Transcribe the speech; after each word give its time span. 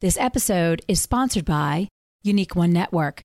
This 0.00 0.16
episode 0.16 0.80
is 0.88 0.98
sponsored 0.98 1.44
by 1.44 1.88
Unique 2.22 2.56
One 2.56 2.72
Network. 2.72 3.20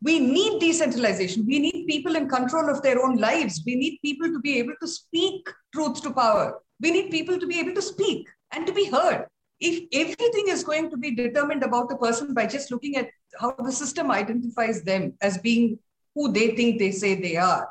We 0.00 0.20
need 0.20 0.60
decentralization. 0.60 1.44
We 1.44 1.58
need 1.58 1.88
people 1.88 2.14
in 2.14 2.28
control 2.28 2.70
of 2.70 2.82
their 2.82 3.04
own 3.04 3.16
lives. 3.16 3.64
We 3.66 3.74
need 3.74 3.98
people 4.00 4.28
to 4.28 4.38
be 4.38 4.60
able 4.60 4.74
to 4.80 4.86
speak 4.86 5.44
truth 5.74 6.00
to 6.04 6.12
power. 6.12 6.60
We 6.80 6.92
need 6.92 7.10
people 7.10 7.36
to 7.36 7.48
be 7.48 7.58
able 7.58 7.74
to 7.74 7.82
speak 7.82 8.28
and 8.52 8.64
to 8.64 8.72
be 8.72 8.84
heard. 8.84 9.26
If 9.58 9.88
everything 9.92 10.50
is 10.50 10.62
going 10.62 10.88
to 10.90 10.96
be 10.96 11.16
determined 11.16 11.64
about 11.64 11.90
a 11.90 11.96
person 11.96 12.32
by 12.32 12.46
just 12.46 12.70
looking 12.70 12.96
at 12.96 13.10
how 13.40 13.52
the 13.58 13.72
system 13.72 14.12
identifies 14.12 14.84
them 14.84 15.14
as 15.20 15.38
being 15.38 15.80
who 16.14 16.30
they 16.30 16.54
think 16.54 16.78
they 16.78 16.92
say 16.92 17.16
they 17.16 17.36
are, 17.36 17.68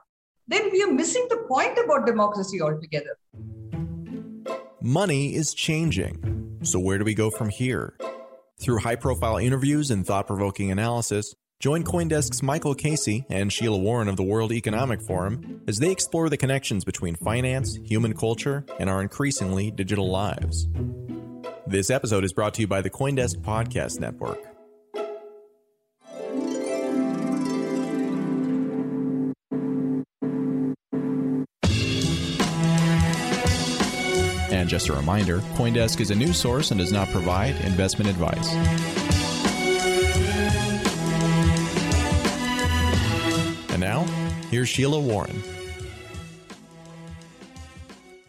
then 0.50 0.70
we 0.70 0.84
are 0.84 0.92
missing 0.92 1.28
the 1.30 1.46
point 1.48 1.80
about 1.82 2.06
democracy 2.06 2.62
altogether. 2.62 3.18
Money 4.84 5.36
is 5.36 5.54
changing. 5.54 6.58
So, 6.64 6.80
where 6.80 6.98
do 6.98 7.06
we 7.06 7.14
go 7.14 7.30
from 7.30 7.50
here? 7.50 7.96
Through 8.60 8.80
high 8.80 8.96
profile 8.96 9.38
interviews 9.38 9.92
and 9.92 10.04
thought 10.04 10.26
provoking 10.26 10.72
analysis, 10.72 11.36
join 11.60 11.84
Coindesk's 11.84 12.42
Michael 12.42 12.74
Casey 12.74 13.24
and 13.30 13.54
Sheila 13.54 13.78
Warren 13.78 14.08
of 14.08 14.16
the 14.16 14.24
World 14.24 14.52
Economic 14.52 15.00
Forum 15.04 15.62
as 15.68 15.78
they 15.78 15.92
explore 15.92 16.30
the 16.30 16.38
connections 16.38 16.84
between 16.84 17.16
finance, 17.16 17.78
human 17.84 18.16
culture, 18.16 18.66
and 18.80 18.90
our 18.90 19.04
increasingly 19.04 19.70
digital 19.70 20.10
lives. 20.10 20.68
This 21.68 21.92
episode 21.92 22.24
is 22.24 22.34
brought 22.34 22.56
to 22.56 22.62
you 22.62 22.68
by 22.68 22.82
the 22.82 22.90
Coindesk 22.90 23.36
Podcast 23.42 24.00
Network. 24.00 24.51
Just 34.72 34.88
a 34.88 34.94
reminder 34.94 35.40
Coindesk 35.58 36.00
is 36.00 36.12
a 36.12 36.16
news 36.16 36.40
source 36.40 36.72
and 36.72 36.80
does 36.80 36.94
not 36.94 37.10
provide 37.10 37.54
investment 37.66 38.10
advice. 38.10 38.54
And 43.70 43.82
now, 43.82 44.04
here's 44.50 44.70
Sheila 44.70 45.02
Warren. 45.02 45.44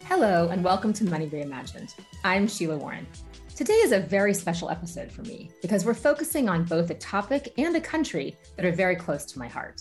Hello, 0.06 0.48
and 0.48 0.64
welcome 0.64 0.92
to 0.94 1.04
Money 1.04 1.28
Reimagined. 1.28 1.94
I'm 2.24 2.48
Sheila 2.48 2.76
Warren. 2.76 3.06
Today 3.54 3.74
is 3.74 3.92
a 3.92 4.00
very 4.00 4.34
special 4.34 4.68
episode 4.68 5.12
for 5.12 5.22
me 5.22 5.48
because 5.62 5.84
we're 5.84 5.94
focusing 5.94 6.48
on 6.48 6.64
both 6.64 6.90
a 6.90 6.94
topic 6.94 7.54
and 7.56 7.76
a 7.76 7.80
country 7.80 8.36
that 8.56 8.66
are 8.66 8.72
very 8.72 8.96
close 8.96 9.24
to 9.26 9.38
my 9.38 9.46
heart. 9.46 9.80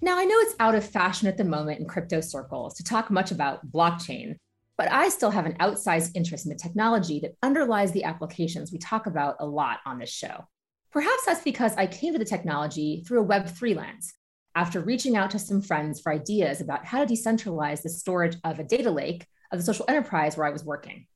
Now, 0.00 0.16
I 0.16 0.26
know 0.26 0.36
it's 0.38 0.54
out 0.60 0.76
of 0.76 0.84
fashion 0.84 1.26
at 1.26 1.36
the 1.36 1.42
moment 1.42 1.80
in 1.80 1.86
crypto 1.86 2.20
circles 2.20 2.74
to 2.74 2.84
talk 2.84 3.10
much 3.10 3.32
about 3.32 3.68
blockchain, 3.72 4.36
but 4.78 4.90
I 4.90 5.08
still 5.08 5.30
have 5.30 5.46
an 5.46 5.56
outsized 5.58 6.12
interest 6.14 6.46
in 6.46 6.50
the 6.50 6.58
technology 6.58 7.20
that 7.20 7.36
underlies 7.42 7.92
the 7.92 8.04
applications 8.04 8.72
we 8.72 8.78
talk 8.78 9.06
about 9.06 9.36
a 9.40 9.46
lot 9.46 9.78
on 9.86 9.98
this 9.98 10.10
show. 10.10 10.46
Perhaps 10.92 11.26
that's 11.26 11.42
because 11.42 11.74
I 11.76 11.86
came 11.86 12.12
to 12.12 12.18
the 12.18 12.24
technology 12.24 13.04
through 13.06 13.22
a 13.22 13.26
Web3 13.26 13.76
lens 13.76 14.14
after 14.54 14.80
reaching 14.80 15.16
out 15.16 15.30
to 15.30 15.38
some 15.38 15.60
friends 15.60 16.00
for 16.00 16.12
ideas 16.12 16.60
about 16.60 16.86
how 16.86 17.04
to 17.04 17.12
decentralize 17.12 17.82
the 17.82 17.90
storage 17.90 18.36
of 18.44 18.58
a 18.58 18.64
data 18.64 18.90
lake 18.90 19.26
of 19.52 19.58
the 19.58 19.64
social 19.64 19.84
enterprise 19.88 20.36
where 20.36 20.46
I 20.46 20.52
was 20.52 20.64
working. 20.64 21.06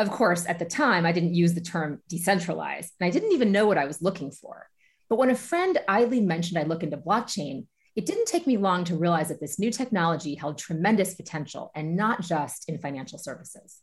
Of 0.00 0.10
course, 0.10 0.46
at 0.46 0.58
the 0.58 0.64
time, 0.64 1.06
I 1.06 1.12
didn't 1.12 1.34
use 1.34 1.54
the 1.54 1.60
term 1.60 2.00
decentralized, 2.08 2.92
and 3.00 3.06
I 3.06 3.10
didn't 3.10 3.32
even 3.32 3.52
know 3.52 3.66
what 3.66 3.78
I 3.78 3.86
was 3.86 4.02
looking 4.02 4.30
for. 4.30 4.68
But 5.08 5.18
when 5.18 5.30
a 5.30 5.34
friend 5.34 5.78
idly 5.88 6.20
mentioned 6.20 6.58
I 6.58 6.64
look 6.64 6.82
into 6.82 6.96
blockchain, 6.96 7.66
it 7.98 8.06
didn't 8.06 8.26
take 8.26 8.46
me 8.46 8.56
long 8.56 8.84
to 8.84 8.96
realize 8.96 9.26
that 9.26 9.40
this 9.40 9.58
new 9.58 9.72
technology 9.72 10.36
held 10.36 10.56
tremendous 10.56 11.16
potential 11.16 11.72
and 11.74 11.96
not 11.96 12.22
just 12.22 12.68
in 12.68 12.78
financial 12.78 13.18
services. 13.18 13.80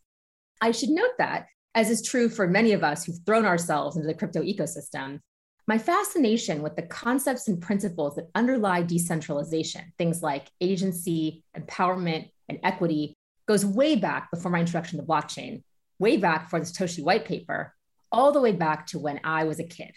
I 0.61 0.71
should 0.71 0.87
note 0.87 1.17
that, 1.17 1.47
as 1.73 1.89
is 1.89 2.01
true 2.01 2.29
for 2.29 2.47
many 2.47 2.71
of 2.71 2.81
us 2.81 3.03
who've 3.03 3.19
thrown 3.25 3.45
ourselves 3.45 3.97
into 3.97 4.07
the 4.07 4.13
crypto 4.13 4.41
ecosystem, 4.41 5.19
my 5.67 5.77
fascination 5.77 6.61
with 6.61 6.77
the 6.77 6.83
concepts 6.83 7.49
and 7.49 7.61
principles 7.61 8.15
that 8.15 8.29
underlie 8.33 8.83
decentralization, 8.83 9.91
things 9.97 10.23
like 10.23 10.47
agency, 10.61 11.43
empowerment, 11.53 12.29
and 12.47 12.59
equity, 12.63 13.15
goes 13.49 13.65
way 13.65 13.97
back 13.97 14.31
before 14.31 14.49
my 14.49 14.61
introduction 14.61 14.97
to 14.97 15.05
blockchain, 15.05 15.61
way 15.99 16.15
back 16.15 16.49
for 16.49 16.57
the 16.57 16.65
Satoshi 16.65 17.03
white 17.03 17.25
paper, 17.25 17.75
all 18.13 18.31
the 18.31 18.39
way 18.39 18.53
back 18.53 18.87
to 18.87 18.97
when 18.97 19.19
I 19.25 19.43
was 19.43 19.59
a 19.59 19.65
kid. 19.65 19.91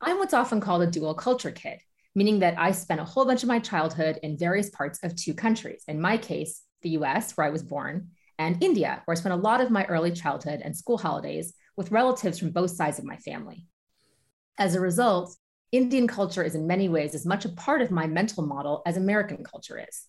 I'm 0.00 0.18
what's 0.18 0.34
often 0.34 0.60
called 0.60 0.82
a 0.82 0.88
dual 0.88 1.14
culture 1.14 1.52
kid, 1.52 1.78
meaning 2.14 2.40
that 2.40 2.58
I 2.58 2.72
spent 2.72 3.00
a 3.00 3.04
whole 3.04 3.24
bunch 3.24 3.42
of 3.42 3.48
my 3.48 3.58
childhood 3.58 4.18
in 4.22 4.38
various 4.38 4.70
parts 4.70 4.98
of 5.02 5.16
two 5.16 5.34
countries. 5.34 5.82
In 5.88 6.00
my 6.00 6.16
case, 6.16 6.62
the 6.82 6.90
US, 6.90 7.36
where 7.36 7.46
I 7.46 7.50
was 7.50 7.62
born, 7.62 8.08
and 8.38 8.62
India, 8.62 9.02
where 9.04 9.16
I 9.16 9.18
spent 9.18 9.34
a 9.34 9.36
lot 9.36 9.60
of 9.60 9.70
my 9.70 9.84
early 9.86 10.10
childhood 10.10 10.60
and 10.62 10.76
school 10.76 10.98
holidays 10.98 11.54
with 11.76 11.90
relatives 11.90 12.38
from 12.38 12.50
both 12.50 12.72
sides 12.72 12.98
of 12.98 13.04
my 13.04 13.16
family. 13.16 13.66
As 14.58 14.74
a 14.74 14.80
result, 14.80 15.36
Indian 15.70 16.06
culture 16.06 16.42
is 16.42 16.54
in 16.54 16.66
many 16.66 16.88
ways 16.88 17.14
as 17.14 17.24
much 17.24 17.44
a 17.44 17.50
part 17.50 17.80
of 17.80 17.90
my 17.90 18.06
mental 18.06 18.44
model 18.44 18.82
as 18.84 18.96
American 18.96 19.42
culture 19.42 19.78
is. 19.78 20.06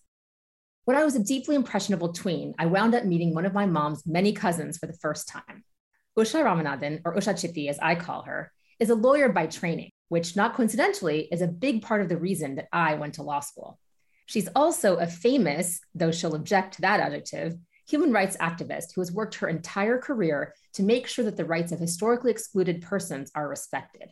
When 0.84 0.96
I 0.96 1.04
was 1.04 1.16
a 1.16 1.24
deeply 1.24 1.54
impressionable 1.54 2.12
tween, 2.12 2.54
I 2.58 2.66
wound 2.66 2.94
up 2.94 3.06
meeting 3.06 3.32
one 3.32 3.46
of 3.46 3.54
my 3.54 3.64
mom's 3.64 4.06
many 4.06 4.34
cousins 4.34 4.76
for 4.76 4.86
the 4.86 4.98
first 5.00 5.28
time. 5.28 5.64
Usha 6.18 6.44
Ramanathan, 6.44 7.00
or 7.06 7.16
Usha 7.16 7.32
Chitti 7.32 7.70
as 7.70 7.78
I 7.78 7.94
call 7.94 8.22
her, 8.22 8.52
is 8.78 8.90
a 8.90 8.94
lawyer 8.94 9.30
by 9.30 9.46
training 9.46 9.90
which 10.08 10.36
not 10.36 10.54
coincidentally 10.54 11.28
is 11.32 11.42
a 11.42 11.48
big 11.48 11.82
part 11.82 12.00
of 12.00 12.08
the 12.08 12.16
reason 12.16 12.56
that 12.56 12.68
I 12.72 12.94
went 12.94 13.14
to 13.14 13.22
law 13.22 13.40
school. 13.40 13.78
She's 14.26 14.48
also 14.54 14.96
a 14.96 15.06
famous, 15.06 15.80
though 15.94 16.10
she'll 16.10 16.34
object 16.34 16.74
to 16.74 16.82
that 16.82 17.00
adjective, 17.00 17.56
human 17.86 18.12
rights 18.12 18.36
activist 18.38 18.94
who 18.94 19.00
has 19.00 19.12
worked 19.12 19.36
her 19.36 19.48
entire 19.48 19.98
career 19.98 20.54
to 20.74 20.82
make 20.82 21.06
sure 21.06 21.24
that 21.24 21.36
the 21.36 21.44
rights 21.44 21.72
of 21.72 21.78
historically 21.78 22.30
excluded 22.30 22.82
persons 22.82 23.30
are 23.34 23.48
respected. 23.48 24.10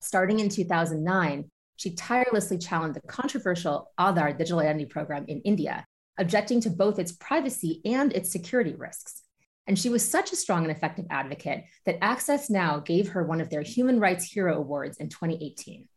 Starting 0.00 0.40
in 0.40 0.48
2009, 0.48 1.48
she 1.76 1.94
tirelessly 1.94 2.58
challenged 2.58 2.96
the 2.96 3.06
controversial 3.06 3.92
Aadhaar 3.98 4.36
digital 4.36 4.60
identity 4.60 4.86
program 4.86 5.24
in 5.28 5.40
India, 5.42 5.84
objecting 6.18 6.60
to 6.62 6.70
both 6.70 6.98
its 6.98 7.12
privacy 7.12 7.80
and 7.84 8.12
its 8.12 8.32
security 8.32 8.74
risks. 8.74 9.22
And 9.66 9.78
she 9.78 9.88
was 9.88 10.08
such 10.08 10.32
a 10.32 10.36
strong 10.36 10.62
and 10.62 10.70
effective 10.70 11.06
advocate 11.10 11.64
that 11.86 11.98
Access 12.02 12.48
Now 12.48 12.78
gave 12.78 13.08
her 13.10 13.24
one 13.24 13.40
of 13.40 13.50
their 13.50 13.62
Human 13.62 13.98
Rights 13.98 14.24
Hero 14.24 14.56
Awards 14.56 14.98
in 14.98 15.08
2018. 15.08 15.88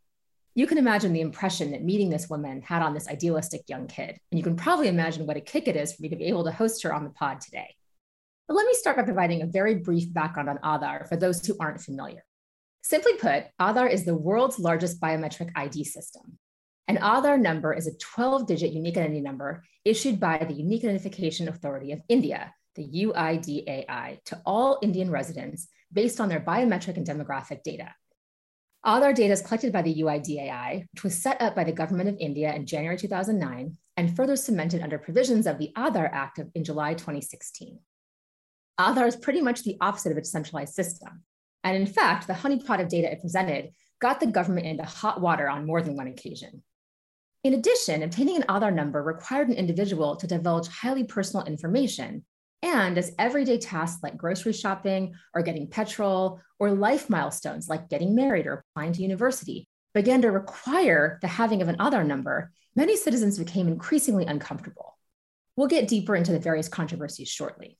You 0.55 0.67
can 0.67 0.79
imagine 0.79 1.13
the 1.13 1.21
impression 1.21 1.71
that 1.71 1.83
meeting 1.83 2.09
this 2.09 2.29
woman 2.29 2.61
had 2.61 2.81
on 2.81 2.93
this 2.93 3.07
idealistic 3.07 3.61
young 3.67 3.87
kid. 3.87 4.17
And 4.31 4.39
you 4.39 4.43
can 4.43 4.55
probably 4.55 4.87
imagine 4.87 5.27
what 5.27 5.37
a 5.37 5.41
kick 5.41 5.67
it 5.67 5.75
is 5.75 5.93
for 5.93 6.01
me 6.01 6.09
to 6.09 6.15
be 6.15 6.25
able 6.25 6.43
to 6.45 6.51
host 6.51 6.83
her 6.83 6.93
on 6.93 7.03
the 7.03 7.11
pod 7.11 7.41
today. 7.41 7.75
But 8.47 8.55
let 8.55 8.65
me 8.65 8.73
start 8.73 8.97
by 8.97 9.03
providing 9.03 9.43
a 9.43 9.47
very 9.47 9.75
brief 9.75 10.11
background 10.11 10.49
on 10.49 10.57
Aadhaar 10.57 11.07
for 11.07 11.15
those 11.15 11.45
who 11.45 11.55
aren't 11.59 11.81
familiar. 11.81 12.25
Simply 12.81 13.13
put, 13.13 13.45
Aadhaar 13.61 13.91
is 13.91 14.05
the 14.05 14.15
world's 14.15 14.57
largest 14.57 14.99
biometric 14.99 15.51
ID 15.55 15.83
system. 15.83 16.39
An 16.87 16.97
Aadhaar 16.97 17.39
number 17.39 17.71
is 17.71 17.85
a 17.85 17.95
12 17.97 18.47
digit 18.47 18.73
unique 18.73 18.97
identity 18.97 19.21
number 19.21 19.63
issued 19.85 20.19
by 20.19 20.39
the 20.39 20.55
Unique 20.55 20.83
Identification 20.83 21.47
Authority 21.47 21.91
of 21.91 22.01
India, 22.09 22.51
the 22.75 22.87
UIDAI, 22.87 24.23
to 24.25 24.41
all 24.45 24.79
Indian 24.81 25.11
residents 25.11 25.67
based 25.91 26.19
on 26.19 26.29
their 26.29 26.39
biometric 26.39 26.97
and 26.97 27.07
demographic 27.07 27.63
data. 27.63 27.93
Aadhaar 28.85 29.13
data 29.13 29.33
is 29.33 29.41
collected 29.41 29.73
by 29.73 29.81
the 29.81 30.01
UIDAI, 30.01 30.85
which 30.93 31.03
was 31.03 31.21
set 31.21 31.41
up 31.41 31.55
by 31.55 31.65
the 31.65 31.71
Government 31.71 32.09
of 32.09 32.15
India 32.19 32.53
in 32.53 32.65
January 32.65 32.97
2009 32.97 33.75
and 33.97 34.15
further 34.15 34.37
cemented 34.37 34.81
under 34.81 34.97
provisions 34.97 35.45
of 35.45 35.57
the 35.57 35.71
Aadhaar 35.75 36.09
Act 36.13 36.39
in 36.55 36.63
July 36.63 36.93
2016. 36.93 37.79
Aadhaar 38.79 39.07
is 39.07 39.17
pretty 39.17 39.41
much 39.41 39.63
the 39.63 39.75
opposite 39.81 40.13
of 40.13 40.17
a 40.17 40.21
decentralized 40.21 40.73
system. 40.73 41.23
And 41.65 41.75
in 41.75 41.85
fact, 41.85 42.25
the 42.27 42.33
honeypot 42.33 42.81
of 42.81 42.87
data 42.87 43.11
it 43.11 43.19
presented 43.19 43.71
got 43.99 44.21
the 44.21 44.27
government 44.27 44.65
into 44.65 44.83
hot 44.83 45.19
water 45.19 45.49
on 45.49 45.65
more 45.65 45.81
than 45.81 45.97
one 45.97 46.07
occasion. 46.07 46.63
In 47.43 47.53
addition, 47.53 48.03
obtaining 48.03 48.37
an 48.37 48.43
Aadhaar 48.43 48.73
number 48.73 49.03
required 49.03 49.49
an 49.49 49.55
individual 49.55 50.15
to 50.15 50.27
divulge 50.27 50.69
highly 50.69 51.03
personal 51.03 51.45
information 51.45 52.23
and 52.61 52.97
as 52.97 53.13
everyday 53.17 53.57
tasks 53.57 54.03
like 54.03 54.17
grocery 54.17 54.53
shopping 54.53 55.13
or 55.33 55.41
getting 55.41 55.67
petrol 55.67 56.39
or 56.59 56.71
life 56.71 57.09
milestones 57.09 57.69
like 57.69 57.89
getting 57.89 58.15
married 58.15 58.47
or 58.47 58.65
applying 58.75 58.93
to 58.93 59.01
university 59.01 59.67
began 59.93 60.21
to 60.21 60.31
require 60.31 61.19
the 61.21 61.27
having 61.27 61.61
of 61.61 61.67
an 61.67 61.77
Aadhaar 61.77 62.05
number, 62.05 62.51
many 62.75 62.95
citizens 62.95 63.39
became 63.39 63.67
increasingly 63.67 64.25
uncomfortable. 64.25 64.97
We'll 65.55 65.67
get 65.67 65.87
deeper 65.87 66.15
into 66.15 66.31
the 66.31 66.39
various 66.39 66.69
controversies 66.69 67.29
shortly. 67.29 67.77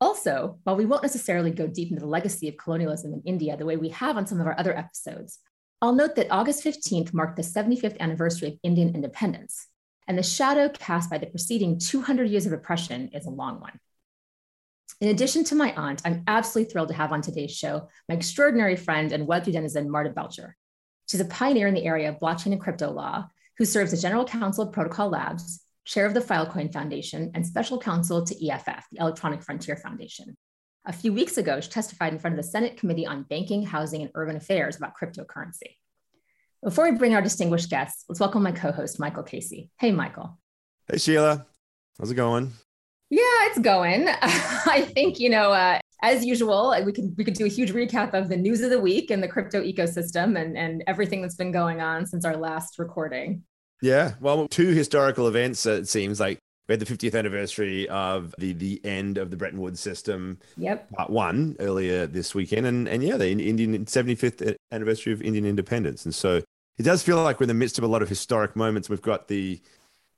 Also, 0.00 0.58
while 0.64 0.76
we 0.76 0.86
won't 0.86 1.02
necessarily 1.02 1.50
go 1.50 1.66
deep 1.66 1.90
into 1.90 2.00
the 2.00 2.08
legacy 2.08 2.48
of 2.48 2.56
colonialism 2.56 3.12
in 3.12 3.22
India 3.24 3.56
the 3.56 3.66
way 3.66 3.76
we 3.76 3.90
have 3.90 4.16
on 4.16 4.26
some 4.26 4.40
of 4.40 4.46
our 4.46 4.58
other 4.58 4.76
episodes, 4.76 5.38
I'll 5.80 5.94
note 5.94 6.16
that 6.16 6.30
August 6.30 6.64
15th 6.64 7.12
marked 7.12 7.36
the 7.36 7.42
75th 7.42 7.98
anniversary 8.00 8.48
of 8.48 8.58
Indian 8.62 8.94
independence, 8.94 9.68
and 10.08 10.18
the 10.18 10.22
shadow 10.22 10.68
cast 10.68 11.10
by 11.10 11.18
the 11.18 11.26
preceding 11.26 11.78
200 11.78 12.28
years 12.28 12.46
of 12.46 12.52
oppression 12.52 13.08
is 13.12 13.26
a 13.26 13.30
long 13.30 13.60
one. 13.60 13.78
In 15.00 15.08
addition 15.08 15.44
to 15.44 15.54
my 15.54 15.72
aunt, 15.74 16.02
I'm 16.04 16.22
absolutely 16.26 16.70
thrilled 16.70 16.88
to 16.88 16.94
have 16.94 17.12
on 17.12 17.20
today's 17.20 17.54
show 17.54 17.88
my 18.08 18.14
extraordinary 18.14 18.76
friend 18.76 19.12
and 19.12 19.26
Web3 19.26 19.52
denizen, 19.52 19.90
Marta 19.90 20.10
Belcher. 20.10 20.56
She's 21.08 21.20
a 21.20 21.26
pioneer 21.26 21.66
in 21.66 21.74
the 21.74 21.84
area 21.84 22.08
of 22.08 22.20
blockchain 22.20 22.52
and 22.52 22.60
crypto 22.60 22.90
law 22.90 23.28
who 23.58 23.64
serves 23.64 23.92
as 23.92 24.02
general 24.02 24.24
counsel 24.24 24.64
of 24.64 24.72
Protocol 24.72 25.10
Labs, 25.10 25.62
chair 25.84 26.06
of 26.06 26.14
the 26.14 26.20
Filecoin 26.20 26.72
Foundation, 26.72 27.30
and 27.34 27.46
special 27.46 27.78
counsel 27.78 28.24
to 28.24 28.48
EFF, 28.48 28.84
the 28.90 29.00
Electronic 29.00 29.42
Frontier 29.42 29.76
Foundation. 29.76 30.36
A 30.86 30.92
few 30.92 31.12
weeks 31.12 31.38
ago, 31.38 31.60
she 31.60 31.70
testified 31.70 32.12
in 32.12 32.18
front 32.18 32.38
of 32.38 32.44
the 32.44 32.50
Senate 32.50 32.76
Committee 32.76 33.06
on 33.06 33.22
Banking, 33.24 33.62
Housing, 33.62 34.02
and 34.02 34.10
Urban 34.14 34.36
Affairs 34.36 34.76
about 34.76 34.92
cryptocurrency. 35.00 35.76
Before 36.62 36.90
we 36.90 36.96
bring 36.96 37.14
our 37.14 37.22
distinguished 37.22 37.70
guests, 37.70 38.04
let's 38.08 38.20
welcome 38.20 38.42
my 38.42 38.52
co 38.52 38.72
host, 38.72 38.98
Michael 38.98 39.22
Casey. 39.22 39.70
Hey, 39.78 39.92
Michael. 39.92 40.38
Hey, 40.90 40.98
Sheila. 40.98 41.46
How's 41.98 42.10
it 42.10 42.14
going? 42.14 42.52
Yeah, 43.10 43.20
it's 43.46 43.58
going. 43.58 44.08
I 44.22 44.88
think, 44.94 45.20
you 45.20 45.30
know, 45.30 45.52
uh, 45.52 45.78
as 46.02 46.24
usual, 46.24 46.74
we 46.84 46.92
could 46.92 47.14
we 47.16 47.24
could 47.24 47.34
do 47.34 47.46
a 47.46 47.48
huge 47.48 47.72
recap 47.72 48.12
of 48.12 48.28
the 48.28 48.36
news 48.36 48.60
of 48.60 48.70
the 48.70 48.80
week 48.80 49.10
and 49.10 49.22
the 49.22 49.28
crypto 49.28 49.62
ecosystem 49.62 50.40
and, 50.40 50.56
and 50.56 50.84
everything 50.86 51.22
that's 51.22 51.36
been 51.36 51.52
going 51.52 51.80
on 51.80 52.06
since 52.06 52.24
our 52.24 52.36
last 52.36 52.78
recording. 52.78 53.42
Yeah, 53.80 54.12
well, 54.20 54.48
two 54.48 54.68
historical 54.68 55.28
events. 55.28 55.64
It 55.66 55.88
seems 55.88 56.20
like 56.20 56.38
we 56.68 56.72
had 56.72 56.80
the 56.80 56.86
50th 56.86 57.18
anniversary 57.18 57.88
of 57.88 58.34
the 58.38 58.52
the 58.52 58.80
end 58.84 59.18
of 59.18 59.30
the 59.30 59.36
Bretton 59.36 59.60
Woods 59.60 59.80
system. 59.80 60.38
Yep. 60.56 60.90
Part 60.92 61.10
one 61.10 61.56
earlier 61.58 62.06
this 62.06 62.34
weekend, 62.34 62.66
and 62.66 62.88
and 62.88 63.02
yeah, 63.02 63.16
the 63.16 63.30
Indian 63.30 63.84
75th 63.84 64.56
anniversary 64.72 65.12
of 65.12 65.22
Indian 65.22 65.46
independence, 65.46 66.04
and 66.04 66.14
so 66.14 66.42
it 66.78 66.82
does 66.82 67.02
feel 67.02 67.22
like 67.22 67.38
we're 67.40 67.44
in 67.44 67.48
the 67.48 67.54
midst 67.54 67.78
of 67.78 67.84
a 67.84 67.88
lot 67.88 68.02
of 68.02 68.08
historic 68.08 68.56
moments. 68.56 68.88
We've 68.88 69.00
got 69.00 69.28
the 69.28 69.60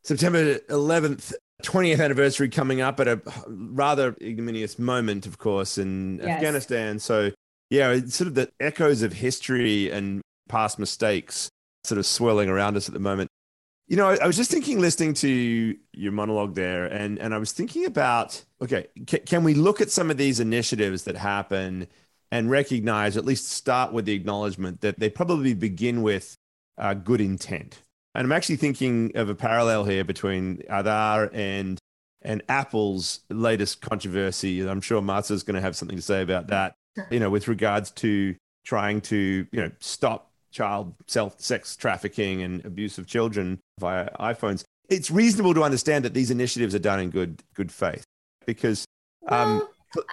September 0.02 0.58
11th 0.70 1.34
20th 1.62 2.02
anniversary 2.02 2.48
coming 2.48 2.80
up 2.80 3.00
at 3.00 3.08
a 3.08 3.20
rather 3.46 4.14
ignominious 4.20 4.78
moment, 4.78 5.26
of 5.26 5.38
course, 5.38 5.78
in 5.78 6.18
yes. 6.18 6.28
Afghanistan. 6.28 6.98
So, 6.98 7.32
yeah, 7.70 7.92
it's 7.92 8.14
sort 8.14 8.28
of 8.28 8.34
the 8.34 8.50
echoes 8.60 9.02
of 9.02 9.12
history 9.12 9.90
and 9.90 10.20
past 10.48 10.78
mistakes 10.78 11.50
sort 11.84 11.98
of 11.98 12.06
swirling 12.06 12.48
around 12.48 12.76
us 12.76 12.88
at 12.88 12.94
the 12.94 13.00
moment. 13.00 13.30
You 13.88 13.96
know, 13.96 14.08
I 14.08 14.26
was 14.26 14.36
just 14.36 14.50
thinking, 14.50 14.80
listening 14.80 15.14
to 15.14 15.76
your 15.92 16.12
monologue 16.12 16.54
there, 16.54 16.86
and, 16.86 17.20
and 17.20 17.32
I 17.32 17.38
was 17.38 17.52
thinking 17.52 17.84
about 17.84 18.44
okay, 18.60 18.88
c- 19.08 19.20
can 19.20 19.44
we 19.44 19.54
look 19.54 19.80
at 19.80 19.90
some 19.90 20.10
of 20.10 20.16
these 20.16 20.40
initiatives 20.40 21.04
that 21.04 21.16
happen 21.16 21.86
and 22.32 22.50
recognize, 22.50 23.16
at 23.16 23.24
least 23.24 23.48
start 23.48 23.92
with 23.92 24.04
the 24.04 24.12
acknowledgement 24.12 24.80
that 24.80 24.98
they 24.98 25.08
probably 25.08 25.54
begin 25.54 26.02
with 26.02 26.36
uh, 26.78 26.94
good 26.94 27.20
intent? 27.20 27.82
And 28.16 28.24
I'm 28.24 28.32
actually 28.32 28.56
thinking 28.56 29.12
of 29.14 29.28
a 29.28 29.34
parallel 29.34 29.84
here 29.84 30.02
between 30.02 30.62
Aadhaar 30.70 31.30
and 31.34 31.78
and 32.22 32.42
Apple's 32.48 33.20
latest 33.28 33.82
controversy. 33.82 34.66
I'm 34.66 34.80
sure 34.80 35.04
is 35.30 35.42
going 35.42 35.54
to 35.54 35.60
have 35.60 35.76
something 35.76 35.96
to 35.96 36.02
say 36.02 36.22
about 36.22 36.48
that. 36.48 36.74
You 37.10 37.20
know, 37.20 37.28
with 37.28 37.46
regards 37.46 37.90
to 37.92 38.34
trying 38.64 39.02
to 39.02 39.46
you 39.52 39.60
know 39.60 39.70
stop 39.80 40.30
child 40.50 40.94
self 41.06 41.38
sex 41.38 41.76
trafficking 41.76 42.42
and 42.42 42.64
abuse 42.64 42.96
of 42.96 43.06
children 43.06 43.60
via 43.78 44.08
iPhones. 44.18 44.64
It's 44.88 45.10
reasonable 45.10 45.52
to 45.52 45.62
understand 45.62 46.04
that 46.06 46.14
these 46.14 46.30
initiatives 46.30 46.74
are 46.74 46.80
done 46.80 47.00
in 47.00 47.10
good 47.10 47.42
good 47.54 47.70
faith 47.70 48.04
because. 48.46 48.86
Um, 49.28 49.68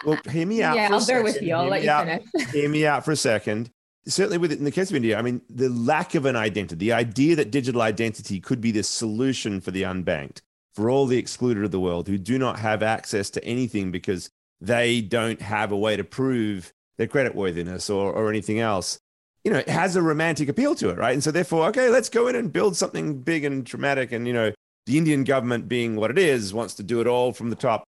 well, 0.05 0.19
hear 0.29 0.45
me 0.45 0.61
out. 0.61 0.75
Yeah, 0.75 0.89
I'll 0.91 1.05
bear 1.05 1.23
with 1.23 1.41
you. 1.41 1.55
I'll 1.55 1.67
let 1.67 1.83
you 1.83 1.89
out, 1.89 2.05
finish. 2.05 2.51
hear 2.51 2.69
me 2.69 2.85
out 2.85 3.03
for 3.03 3.11
a 3.11 3.17
second 3.17 3.69
certainly 4.07 4.37
with 4.37 4.51
in 4.51 4.63
the 4.63 4.71
case 4.71 4.89
of 4.89 4.95
India, 4.95 5.17
I 5.17 5.21
mean, 5.21 5.41
the 5.49 5.69
lack 5.69 6.15
of 6.15 6.25
an 6.25 6.35
identity, 6.35 6.75
the 6.75 6.93
idea 6.93 7.35
that 7.35 7.51
digital 7.51 7.81
identity 7.81 8.39
could 8.39 8.61
be 8.61 8.71
the 8.71 8.83
solution 8.83 9.61
for 9.61 9.71
the 9.71 9.83
unbanked, 9.83 10.41
for 10.73 10.89
all 10.89 11.05
the 11.05 11.17
excluded 11.17 11.63
of 11.63 11.71
the 11.71 11.79
world 11.79 12.07
who 12.07 12.17
do 12.17 12.37
not 12.37 12.59
have 12.59 12.83
access 12.83 13.29
to 13.31 13.43
anything 13.43 13.91
because 13.91 14.29
they 14.59 15.01
don't 15.01 15.41
have 15.41 15.71
a 15.71 15.77
way 15.77 15.95
to 15.95 16.03
prove 16.03 16.73
their 16.97 17.07
creditworthiness 17.07 17.93
or, 17.93 18.11
or 18.13 18.29
anything 18.29 18.59
else, 18.59 18.97
you 19.43 19.51
know, 19.51 19.59
it 19.59 19.69
has 19.69 19.95
a 19.95 20.01
romantic 20.01 20.47
appeal 20.47 20.73
to 20.75 20.89
it, 20.89 20.97
right? 20.97 21.13
And 21.13 21.23
so 21.23 21.31
therefore, 21.31 21.67
okay, 21.67 21.89
let's 21.89 22.09
go 22.09 22.27
in 22.27 22.35
and 22.35 22.53
build 22.53 22.77
something 22.77 23.19
big 23.19 23.43
and 23.43 23.65
dramatic. 23.65 24.11
And, 24.11 24.25
you 24.25 24.33
know, 24.33 24.51
the 24.85 24.97
Indian 24.97 25.23
government 25.23 25.67
being 25.67 25.95
what 25.95 26.11
it 26.11 26.17
is, 26.17 26.53
wants 26.53 26.75
to 26.75 26.83
do 26.83 27.01
it 27.01 27.07
all 27.07 27.33
from 27.33 27.49
the 27.49 27.55
top 27.55 27.83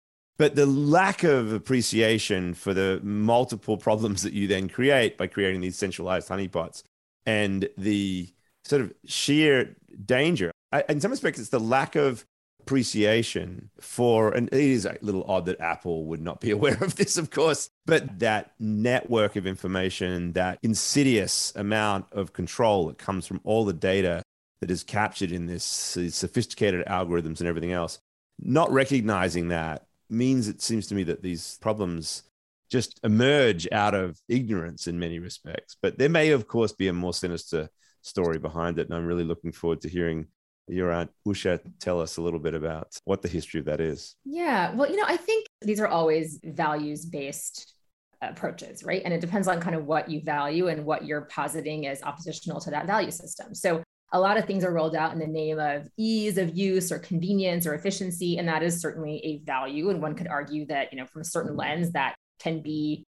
but 0.41 0.55
the 0.55 0.65
lack 0.65 1.23
of 1.23 1.53
appreciation 1.53 2.55
for 2.55 2.73
the 2.73 2.99
multiple 3.03 3.77
problems 3.77 4.23
that 4.23 4.33
you 4.33 4.47
then 4.47 4.71
create 4.71 5.19
by 5.19 5.27
creating 5.27 5.61
these 5.61 5.77
centralized 5.77 6.31
honeypots 6.31 6.83
and 7.27 7.69
the 7.77 8.27
sort 8.65 8.81
of 8.81 8.91
sheer 9.05 9.77
danger. 10.03 10.51
In 10.89 10.99
some 10.99 11.11
respects, 11.11 11.39
it's 11.39 11.51
the 11.51 11.61
lack 11.61 11.95
of 11.95 12.25
appreciation 12.63 13.69
for, 13.83 14.33
and 14.33 14.49
it 14.49 14.55
is 14.55 14.87
a 14.87 14.97
little 15.03 15.25
odd 15.25 15.45
that 15.45 15.61
Apple 15.61 16.07
would 16.07 16.23
not 16.23 16.41
be 16.41 16.51
aware 16.59 16.83
of 16.83 16.97
this, 16.97 17.19
of 17.19 17.31
course, 17.31 17.69
but 17.85 18.21
that 18.21 18.53
network 18.59 19.37
of 19.37 19.47
information, 19.47 20.33
that 20.33 20.59
insidious 20.63 21.55
amount 21.55 22.07
of 22.13 22.33
control 22.33 22.87
that 22.87 22.97
comes 22.97 23.27
from 23.27 23.43
all 23.45 23.67
the 23.67 23.75
data 23.75 24.23
that 24.63 24.71
is 24.71 24.85
captured 24.85 25.33
in 25.33 25.45
this 25.45 25.65
sophisticated 25.65 26.87
algorithms 26.87 27.41
and 27.41 27.47
everything 27.47 27.73
else, 27.73 27.99
not 28.39 28.73
recognizing 28.73 29.49
that 29.49 29.85
means 30.11 30.49
it 30.49 30.61
seems 30.63 30.87
to 30.89 30.95
me 30.95 31.03
that 31.05 31.23
these 31.23 31.59
problems 31.61 32.25
just 32.71 33.01
emerge 33.03 33.69
out 33.73 33.95
of 33.95 34.21
ignorance 34.29 34.87
in 34.87 34.99
many 34.99 35.19
respects. 35.19 35.77
But 35.81 35.99
there 35.99 36.09
may, 36.09 36.31
of 36.31 36.47
course, 36.47 36.73
be 36.73 36.89
a 36.89 36.93
more 36.93 37.13
sinister 37.13 37.69
story 38.03 38.39
behind 38.39 38.79
it. 38.79 38.89
And 38.89 38.97
I'm 38.97 39.07
really 39.07 39.25
looking 39.25 39.53
forward 39.53 39.81
to 39.83 39.89
hearing 39.89 40.27
your 40.69 40.93
aunt 40.93 41.11
Usha 41.27 41.61
tell 41.81 42.01
us 42.01 42.17
a 42.17 42.23
little 42.23 42.39
bit 42.39 42.55
about 42.55 42.97
what 43.05 43.23
the 43.23 43.29
history 43.29 43.59
of 43.61 43.67
that 43.67 43.81
is. 43.81 44.15
Yeah. 44.25 44.73
Well, 44.75 44.89
you 44.89 44.97
know, 44.97 45.05
I 45.07 45.17
think 45.17 45.47
these 45.63 45.81
are 45.81 45.89
always 45.89 46.39
values 46.45 47.05
based 47.05 47.75
approaches, 48.23 48.85
right? 48.85 49.03
And 49.05 49.13
it 49.13 49.21
depends 49.21 49.49
on 49.49 49.61
kind 49.61 49.75
of 49.75 49.87
what 49.87 50.09
you 50.09 50.21
value 50.21 50.69
and 50.69 50.85
what 50.85 51.05
you're 51.05 51.23
positing 51.23 51.87
as 51.87 52.03
oppositional 52.03 52.61
to 52.61 52.71
that 52.71 52.87
value 52.87 53.11
system. 53.11 53.55
So 53.55 53.83
a 54.13 54.21
lot 54.21 54.37
of 54.37 54.45
things 54.45 54.65
are 54.65 54.73
rolled 54.73 54.97
out 54.97 55.13
in 55.13 55.19
the 55.19 55.27
name 55.27 55.59
of 55.59 55.89
ease 55.97 56.39
of 56.39 56.57
use 56.57 56.91
or 56.91 56.99
convenience 56.99 57.67
or 57.67 57.75
efficiency 57.75 58.39
and 58.39 58.49
that 58.49 58.63
is 58.63 58.81
certainly 58.81 59.21
a 59.25 59.39
value 59.45 59.91
and 59.91 60.03
one 60.03 60.15
could 60.15 60.29
argue 60.29 60.67
that 60.67 60.93
you 60.93 60.99
know 60.99 61.07
from 61.07 61.21
a 61.21 61.25
certain 61.25 61.57
lens 61.57 61.93
that 61.93 62.15
can 62.41 62.61
be 62.61 63.05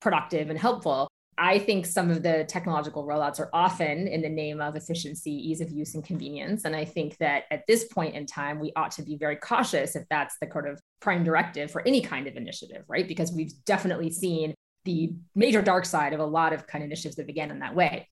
productive 0.00 0.50
and 0.50 0.58
helpful. 0.58 1.08
I 1.36 1.58
think 1.58 1.84
some 1.84 2.10
of 2.10 2.22
the 2.22 2.44
technological 2.48 3.04
rollouts 3.04 3.40
are 3.40 3.50
often 3.52 4.06
in 4.06 4.22
the 4.22 4.28
name 4.28 4.60
of 4.60 4.76
efficiency 4.76 5.32
ease 5.32 5.60
of 5.60 5.72
use 5.72 5.96
and 5.96 6.04
convenience 6.04 6.64
and 6.64 6.76
i 6.76 6.84
think 6.84 7.16
that 7.18 7.44
at 7.50 7.66
this 7.66 7.86
point 7.86 8.14
in 8.14 8.24
time 8.24 8.60
we 8.60 8.72
ought 8.76 8.92
to 8.92 9.02
be 9.02 9.16
very 9.16 9.34
cautious 9.34 9.96
if 9.96 10.04
that's 10.08 10.36
the 10.40 10.46
kind 10.46 10.68
of 10.68 10.80
prime 11.00 11.24
directive 11.24 11.72
for 11.72 11.82
any 11.88 12.00
kind 12.00 12.28
of 12.28 12.36
initiative 12.36 12.84
right? 12.86 13.08
Because 13.08 13.32
we've 13.32 13.52
definitely 13.64 14.12
seen 14.12 14.54
the 14.84 15.12
major 15.34 15.62
dark 15.62 15.86
side 15.86 16.12
of 16.12 16.20
a 16.20 16.24
lot 16.24 16.52
of 16.52 16.66
kind 16.68 16.84
of 16.84 16.86
initiatives 16.86 17.16
that 17.16 17.26
began 17.26 17.50
in 17.50 17.58
that 17.58 17.74
way 17.74 18.06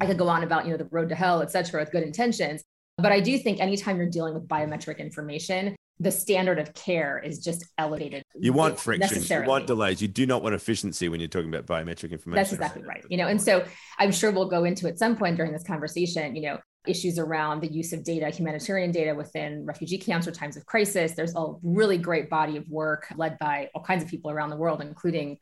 I 0.00 0.06
could 0.06 0.18
go 0.18 0.28
on 0.28 0.42
about, 0.42 0.64
you 0.66 0.72
know, 0.72 0.76
the 0.76 0.88
road 0.90 1.08
to 1.10 1.14
hell, 1.14 1.42
et 1.42 1.50
cetera, 1.50 1.80
with 1.80 1.90
good 1.92 2.02
intentions. 2.02 2.62
But 2.98 3.12
I 3.12 3.20
do 3.20 3.38
think 3.38 3.60
anytime 3.60 3.96
you're 3.96 4.10
dealing 4.10 4.34
with 4.34 4.46
biometric 4.46 4.98
information, 4.98 5.74
the 6.00 6.10
standard 6.10 6.58
of 6.58 6.72
care 6.74 7.18
is 7.18 7.38
just 7.38 7.64
elevated. 7.76 8.22
You 8.34 8.52
want 8.52 8.78
friction, 8.78 9.22
you 9.22 9.46
want 9.46 9.66
delays. 9.66 10.00
You 10.00 10.08
do 10.08 10.26
not 10.26 10.42
want 10.42 10.54
efficiency 10.54 11.08
when 11.08 11.20
you're 11.20 11.28
talking 11.28 11.54
about 11.54 11.66
biometric 11.66 12.10
information. 12.10 12.34
That's 12.34 12.52
exactly 12.52 12.82
right. 12.82 13.04
You 13.10 13.18
know, 13.18 13.26
and 13.26 13.40
so 13.40 13.64
I'm 13.98 14.12
sure 14.12 14.30
we'll 14.30 14.48
go 14.48 14.64
into 14.64 14.88
at 14.88 14.98
some 14.98 15.16
point 15.16 15.36
during 15.36 15.52
this 15.52 15.62
conversation, 15.62 16.34
you 16.34 16.42
know, 16.42 16.58
issues 16.86 17.18
around 17.18 17.60
the 17.60 17.70
use 17.70 17.92
of 17.92 18.02
data, 18.02 18.30
humanitarian 18.30 18.90
data 18.90 19.14
within 19.14 19.66
refugee 19.66 19.98
camps 19.98 20.26
or 20.26 20.32
times 20.32 20.56
of 20.56 20.64
crisis. 20.64 21.12
There's 21.12 21.34
a 21.36 21.52
really 21.62 21.98
great 21.98 22.30
body 22.30 22.56
of 22.56 22.66
work 22.70 23.06
led 23.16 23.38
by 23.38 23.68
all 23.74 23.82
kinds 23.82 24.02
of 24.02 24.08
people 24.08 24.30
around 24.30 24.48
the 24.48 24.56
world, 24.56 24.80
including 24.80 25.36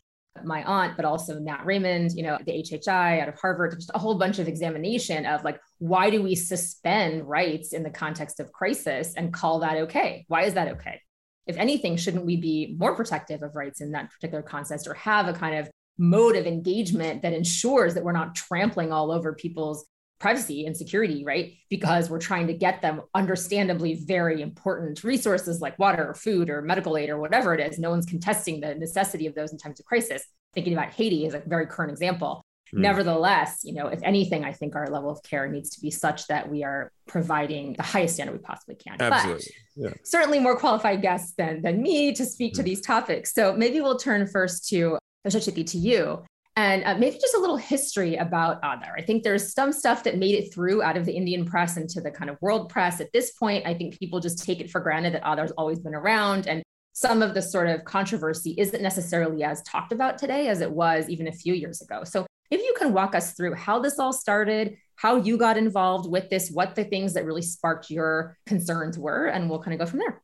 my 0.45 0.63
aunt, 0.65 0.97
but 0.97 1.05
also 1.05 1.39
Nat 1.39 1.65
Raymond, 1.65 2.13
you 2.13 2.23
know, 2.23 2.39
the 2.45 2.53
HHI 2.53 3.21
out 3.21 3.29
of 3.29 3.39
Harvard, 3.39 3.75
just 3.77 3.91
a 3.95 3.99
whole 3.99 4.17
bunch 4.17 4.39
of 4.39 4.49
examination 4.49 5.27
of 5.27 5.45
like, 5.45 5.61
why 5.79 6.11
do 6.11 6.23
we 6.23 6.35
suspend 6.35 7.29
rights 7.29 7.73
in 7.73 7.83
the 7.83 7.91
context 7.91 8.41
of 8.41 8.53
crisis 8.53 9.15
and 9.17 9.33
call 9.33 9.61
that 9.61 9.77
okay? 9.77 10.25
Why 10.29 10.43
is 10.43 10.55
that 10.55 10.69
okay? 10.69 11.01
If 11.47 11.57
anything, 11.57 11.97
shouldn't 11.97 12.27
we 12.27 12.37
be 12.37 12.77
more 12.79 12.95
protective 12.95 13.43
of 13.43 13.57
rights 13.57 13.81
in 13.81 13.93
that 13.93 14.11
particular 14.11 14.43
context 14.43 14.87
or 14.87 14.95
have 14.95 15.29
a 15.29 15.33
kind 15.33 15.57
of 15.57 15.71
mode 15.99 16.37
of 16.37 16.47
engagement 16.47 17.23
that 17.23 17.33
ensures 17.33 17.95
that 17.95 18.05
we're 18.05 18.13
not 18.13 18.35
trampling 18.35 18.93
all 18.93 19.11
over 19.11 19.33
people's 19.35 19.87
privacy 20.19 20.67
and 20.67 20.77
security, 20.77 21.25
right? 21.25 21.55
Because 21.71 22.11
we're 22.11 22.19
trying 22.19 22.49
to 22.49 22.55
get 22.55 22.83
them 22.83 23.03
understandably 23.15 23.95
very 23.95 24.43
important 24.43 25.05
resources 25.05 25.61
like 25.61 25.79
water 25.79 26.09
or 26.09 26.15
food 26.15 26.51
or 26.51 26.61
medical 26.63 26.97
aid 26.97 27.11
or 27.11 27.19
whatever 27.19 27.55
it 27.55 27.61
is. 27.61 27.79
No 27.79 27.91
one's 27.91 28.07
contesting 28.07 28.61
the 28.61 28.75
necessity 28.75 29.27
of 29.27 29.35
those 29.35 29.53
in 29.53 29.59
times 29.59 29.79
of 29.81 29.87
crisis. 29.87 30.25
Thinking 30.55 30.73
about 30.73 30.93
Haiti 30.93 31.27
is 31.27 31.35
a 31.35 31.43
very 31.47 31.67
current 31.67 31.93
example. 31.93 32.43
Mm. 32.75 32.81
Nevertheless, 32.81 33.61
you 33.63 33.73
know, 33.73 33.87
if 33.87 34.01
anything, 34.03 34.45
I 34.45 34.53
think 34.53 34.75
our 34.75 34.89
level 34.89 35.11
of 35.11 35.23
care 35.23 35.49
needs 35.49 35.71
to 35.71 35.81
be 35.81 35.91
such 35.91 36.27
that 36.27 36.51
we 36.51 36.65
are 36.65 36.93
providing 37.07 37.75
the 37.75 37.83
highest 37.83 38.15
standard 38.15 38.33
we 38.33 38.39
possibly 38.39 38.75
can. 38.75 38.97
Absolutely. 39.01 39.45
But 39.77 39.85
yeah. 39.85 39.95
certainly 40.05 40.41
more 40.41 40.57
qualified 40.57 41.01
guests 41.01 41.35
than, 41.37 41.63
than 41.63 41.81
me 41.81 42.13
to 42.15 42.25
speak 42.25 42.55
mm. 42.55 42.57
to 42.57 42.63
these 42.63 42.81
topics. 42.81 43.33
So 43.33 43.55
maybe 43.55 43.81
we'll 43.81 43.99
turn 43.99 44.27
first 44.27 44.69
to 44.71 44.99
Usha 45.27 45.39
Chitti 45.39 45.65
to 45.71 45.79
you 45.79 46.25
and 46.59 46.83
uh, 46.83 46.95
maybe 46.97 47.17
just 47.21 47.37
a 47.37 47.39
little 47.39 47.57
history 47.57 48.17
about 48.17 48.61
Aadhaar. 48.63 48.93
I 48.99 49.03
think 49.03 49.23
there's 49.23 49.55
some 49.55 49.73
stuff 49.73 50.03
that 50.03 50.19
made 50.19 50.35
it 50.35 50.53
through 50.53 50.83
out 50.83 50.97
of 50.97 51.05
the 51.05 51.13
Indian 51.13 51.45
press 51.45 51.77
into 51.77 52.01
the 52.01 52.11
kind 52.11 52.29
of 52.29 52.37
world 52.41 52.69
press. 52.69 53.01
At 53.01 53.13
this 53.13 53.31
point, 53.31 53.65
I 53.65 53.75
think 53.75 53.97
people 53.97 54.19
just 54.19 54.43
take 54.43 54.59
it 54.59 54.69
for 54.69 54.81
granted 54.81 55.15
that 55.15 55.23
Aadhaar's 55.23 55.53
always 55.53 55.79
been 55.79 55.95
around. 55.95 56.49
And 56.49 56.65
some 56.95 57.23
of 57.23 57.33
the 57.35 57.43
sort 57.43 57.69
of 57.69 57.85
controversy 57.85 58.57
isn't 58.59 58.83
necessarily 58.83 59.45
as 59.45 59.63
talked 59.63 59.93
about 59.93 60.19
today 60.19 60.49
as 60.49 60.61
it 60.61 60.69
was 60.69 61.09
even 61.09 61.29
a 61.29 61.33
few 61.33 61.55
years 61.55 61.81
ago. 61.81 62.03
So 62.03 62.27
if 62.51 62.61
you 62.61 62.75
can 62.77 62.93
walk 62.93 63.15
us 63.15 63.35
through 63.35 63.55
how 63.55 63.79
this 63.79 64.01
all 64.01 64.13
started, 64.13 64.79
how 64.97 65.15
you 65.15 65.37
got 65.37 65.57
involved 65.57 66.11
with 66.11 66.29
this, 66.29 66.51
what 66.51 66.75
the 66.75 66.83
things 66.83 67.15
that 67.15 67.25
really 67.25 67.43
sparked 67.43 67.89
your 67.89 68.37
concerns 68.47 68.99
were, 68.99 69.27
and 69.27 69.49
we'll 69.49 69.63
kind 69.63 69.75
of 69.75 69.79
go 69.79 69.87
from 69.87 70.01
there. 70.01 70.21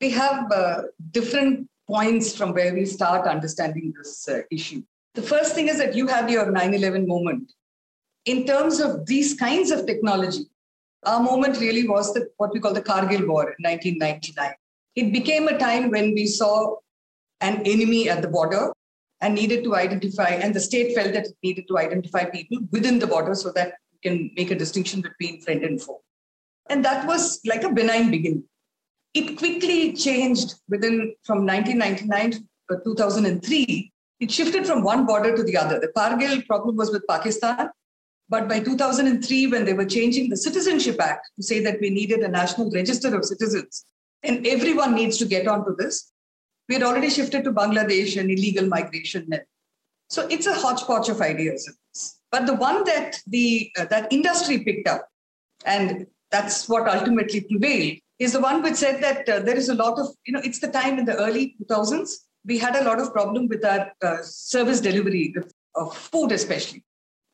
We 0.00 0.10
have 0.10 0.50
uh, 0.50 0.82
different 1.12 1.68
points 1.86 2.36
from 2.36 2.52
where 2.52 2.74
we 2.74 2.84
start 2.84 3.28
understanding 3.28 3.94
this 3.96 4.28
uh, 4.28 4.40
issue. 4.50 4.82
The 5.14 5.22
first 5.22 5.54
thing 5.54 5.68
is 5.68 5.78
that 5.78 5.94
you 5.94 6.06
had 6.06 6.28
your 6.28 6.50
9 6.50 6.74
11 6.74 7.06
moment. 7.06 7.52
In 8.24 8.46
terms 8.46 8.80
of 8.80 9.06
these 9.06 9.34
kinds 9.34 9.70
of 9.70 9.86
technology, 9.86 10.46
our 11.04 11.20
moment 11.22 11.60
really 11.60 11.86
was 11.86 12.12
the, 12.14 12.28
what 12.38 12.52
we 12.52 12.60
call 12.60 12.72
the 12.72 12.82
Kargil 12.82 13.26
War 13.28 13.54
in 13.56 13.62
1999. 13.62 14.52
It 14.96 15.12
became 15.12 15.48
a 15.48 15.58
time 15.58 15.90
when 15.90 16.14
we 16.14 16.26
saw 16.26 16.76
an 17.40 17.62
enemy 17.64 18.08
at 18.08 18.22
the 18.22 18.28
border 18.28 18.72
and 19.20 19.34
needed 19.34 19.62
to 19.64 19.76
identify, 19.76 20.28
and 20.28 20.54
the 20.54 20.60
state 20.60 20.94
felt 20.94 21.12
that 21.12 21.26
it 21.26 21.36
needed 21.42 21.68
to 21.68 21.78
identify 21.78 22.24
people 22.24 22.58
within 22.72 22.98
the 22.98 23.06
border 23.06 23.34
so 23.34 23.52
that 23.52 23.74
we 23.92 24.10
can 24.10 24.30
make 24.36 24.50
a 24.50 24.54
distinction 24.54 25.00
between 25.00 25.40
friend 25.40 25.62
and 25.62 25.80
foe. 25.80 26.00
And 26.70 26.84
that 26.84 27.06
was 27.06 27.40
like 27.44 27.62
a 27.62 27.72
benign 27.72 28.10
beginning. 28.10 28.44
It 29.12 29.38
quickly 29.38 29.92
changed 29.92 30.54
within 30.68 31.14
from 31.24 31.46
1999 31.46 32.46
to 32.70 32.80
2003. 32.84 33.92
It 34.20 34.30
shifted 34.30 34.66
from 34.66 34.82
one 34.82 35.06
border 35.06 35.36
to 35.36 35.42
the 35.42 35.56
other. 35.56 35.80
The 35.80 35.88
Kargil 35.88 36.46
problem 36.46 36.76
was 36.76 36.90
with 36.90 37.06
Pakistan. 37.08 37.70
But 38.28 38.48
by 38.48 38.60
2003, 38.60 39.48
when 39.48 39.64
they 39.64 39.74
were 39.74 39.84
changing 39.84 40.30
the 40.30 40.36
Citizenship 40.36 41.00
Act 41.00 41.28
to 41.36 41.42
say 41.42 41.60
that 41.60 41.80
we 41.80 41.90
needed 41.90 42.20
a 42.20 42.28
national 42.28 42.70
register 42.70 43.14
of 43.14 43.24
citizens, 43.24 43.84
and 44.22 44.46
everyone 44.46 44.94
needs 44.94 45.18
to 45.18 45.26
get 45.26 45.46
onto 45.46 45.76
this, 45.76 46.10
we 46.68 46.74
had 46.76 46.82
already 46.82 47.10
shifted 47.10 47.44
to 47.44 47.52
Bangladesh 47.52 48.18
and 48.18 48.30
illegal 48.30 48.66
migration. 48.66 49.28
So 50.08 50.26
it's 50.28 50.46
a 50.46 50.54
hodgepodge 50.54 51.10
of 51.10 51.20
ideas. 51.20 51.70
But 52.32 52.46
the 52.46 52.54
one 52.54 52.84
that 52.84 53.20
the 53.26 53.70
uh, 53.78 53.84
that 53.86 54.12
industry 54.12 54.64
picked 54.64 54.88
up, 54.88 55.08
and 55.66 56.06
that's 56.30 56.68
what 56.68 56.88
ultimately 56.88 57.42
prevailed, 57.42 57.98
is 58.18 58.32
the 58.32 58.40
one 58.40 58.62
which 58.62 58.74
said 58.74 59.02
that 59.02 59.28
uh, 59.28 59.40
there 59.40 59.56
is 59.56 59.68
a 59.68 59.74
lot 59.74 59.98
of, 59.98 60.08
you 60.26 60.32
know, 60.32 60.40
it's 60.42 60.58
the 60.58 60.68
time 60.68 60.98
in 60.98 61.04
the 61.04 61.16
early 61.16 61.54
2000s, 61.62 62.10
we 62.46 62.58
had 62.58 62.76
a 62.76 62.84
lot 62.84 63.00
of 63.00 63.12
problem 63.12 63.48
with 63.48 63.64
our 63.64 63.92
uh, 64.02 64.18
service 64.22 64.80
delivery 64.80 65.34
of 65.74 65.96
food, 65.96 66.32
especially. 66.32 66.84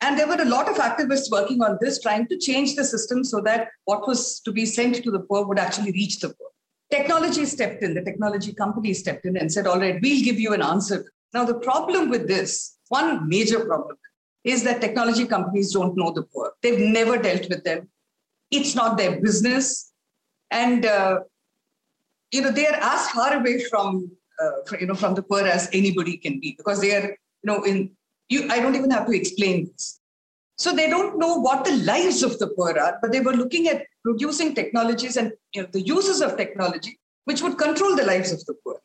And 0.02 0.18
there 0.18 0.26
were 0.26 0.40
a 0.40 0.46
lot 0.46 0.68
of 0.68 0.76
activists 0.76 1.30
working 1.30 1.62
on 1.62 1.78
this, 1.80 2.00
trying 2.00 2.26
to 2.28 2.38
change 2.38 2.74
the 2.74 2.84
system 2.84 3.22
so 3.22 3.40
that 3.42 3.68
what 3.84 4.06
was 4.08 4.40
to 4.40 4.52
be 4.52 4.64
sent 4.64 5.02
to 5.02 5.10
the 5.10 5.20
poor 5.20 5.46
would 5.46 5.58
actually 5.58 5.92
reach 5.92 6.20
the 6.20 6.28
poor. 6.28 6.48
Technology 6.90 7.44
stepped 7.44 7.82
in, 7.82 7.94
the 7.94 8.02
technology 8.02 8.52
company 8.52 8.94
stepped 8.94 9.26
in 9.26 9.36
and 9.36 9.52
said, 9.52 9.66
All 9.66 9.78
right, 9.78 10.00
we'll 10.02 10.24
give 10.24 10.40
you 10.40 10.54
an 10.54 10.62
answer. 10.62 11.04
Now, 11.34 11.44
the 11.44 11.54
problem 11.54 12.08
with 12.08 12.26
this, 12.26 12.78
one 12.88 13.28
major 13.28 13.64
problem, 13.64 13.96
is 14.42 14.64
that 14.64 14.80
technology 14.80 15.26
companies 15.26 15.72
don't 15.72 15.96
know 15.96 16.12
the 16.12 16.22
poor. 16.22 16.52
They've 16.62 16.78
never 16.78 17.18
dealt 17.18 17.48
with 17.48 17.62
them. 17.62 17.88
It's 18.50 18.74
not 18.74 18.96
their 18.96 19.20
business. 19.20 19.92
And, 20.50 20.86
uh, 20.86 21.20
you 22.32 22.40
know, 22.40 22.50
they 22.50 22.66
are 22.66 22.78
as 22.80 23.10
far 23.10 23.34
away 23.34 23.62
from, 23.64 24.10
uh, 24.42 24.76
you 24.80 24.86
know, 24.86 24.94
from 24.94 25.14
the 25.14 25.22
poor 25.22 25.42
as 25.42 25.68
anybody 25.72 26.16
can 26.16 26.40
be 26.40 26.54
because 26.56 26.80
they 26.80 26.94
are, 26.94 27.08
you 27.08 27.44
know, 27.44 27.62
in 27.62 27.90
you, 28.28 28.48
I 28.50 28.60
don't 28.60 28.76
even 28.76 28.90
have 28.90 29.06
to 29.06 29.12
explain 29.12 29.70
this. 29.72 30.00
So 30.56 30.74
they 30.74 30.88
don't 30.88 31.18
know 31.18 31.36
what 31.36 31.64
the 31.64 31.72
lives 31.72 32.22
of 32.22 32.38
the 32.38 32.48
poor 32.48 32.78
are, 32.78 32.98
but 33.00 33.12
they 33.12 33.20
were 33.20 33.32
looking 33.32 33.68
at 33.68 33.86
producing 34.04 34.54
technologies 34.54 35.16
and 35.16 35.32
you 35.54 35.62
know, 35.62 35.68
the 35.72 35.80
uses 35.80 36.20
of 36.20 36.36
technology 36.36 36.98
which 37.24 37.42
would 37.42 37.58
control 37.58 37.96
the 37.96 38.04
lives 38.04 38.32
of 38.32 38.44
the 38.44 38.54
poor. 38.64 38.80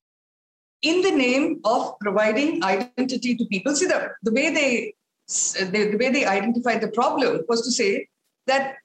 In 0.82 1.02
the 1.02 1.12
name 1.12 1.62
of 1.64 1.98
providing 2.00 2.64
identity 2.64 3.36
to 3.36 3.46
people, 3.46 3.76
see 3.76 3.88
the, 3.88 4.12
the 4.24 4.32
way 4.32 4.54
they 4.54 4.94
the, 5.28 5.90
the 5.92 5.98
way 5.98 6.12
they 6.12 6.26
identified 6.26 6.82
the 6.82 6.90
problem 6.90 7.42
was 7.48 7.62
to 7.64 7.72
say 7.72 8.08
that 8.46 8.76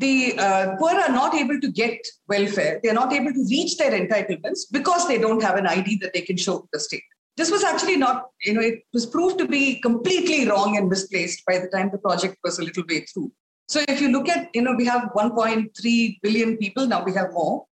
the 0.00 0.34
uh, 0.38 0.76
poor 0.76 0.92
are 0.92 1.12
not 1.12 1.34
able 1.34 1.60
to 1.60 1.70
get 1.70 1.98
welfare. 2.26 2.80
They 2.82 2.88
are 2.88 3.00
not 3.02 3.12
able 3.12 3.32
to 3.32 3.46
reach 3.50 3.76
their 3.76 3.92
entitlements 3.92 4.60
because 4.72 5.06
they 5.06 5.18
don't 5.18 5.42
have 5.42 5.56
an 5.56 5.66
ID 5.66 5.98
that 5.98 6.14
they 6.14 6.22
can 6.22 6.38
show 6.38 6.60
to 6.60 6.68
the 6.72 6.80
state. 6.80 7.02
This 7.36 7.50
was 7.50 7.62
actually 7.62 7.96
not, 7.96 8.28
you 8.44 8.54
know, 8.54 8.62
it 8.62 8.82
was 8.94 9.04
proved 9.04 9.38
to 9.38 9.46
be 9.46 9.78
completely 9.80 10.48
wrong 10.48 10.76
and 10.78 10.88
misplaced 10.88 11.44
by 11.46 11.58
the 11.58 11.68
time 11.68 11.90
the 11.92 11.98
project 11.98 12.38
was 12.42 12.58
a 12.58 12.64
little 12.64 12.84
way 12.88 13.00
through. 13.12 13.30
So 13.68 13.82
if 13.88 14.00
you 14.00 14.08
look 14.08 14.28
at, 14.28 14.48
you 14.54 14.62
know, 14.62 14.74
we 14.74 14.86
have 14.86 15.10
1.3 15.14 16.18
billion 16.22 16.56
people, 16.56 16.86
now 16.86 17.04
we 17.04 17.12
have 17.12 17.32
more. 17.32 17.66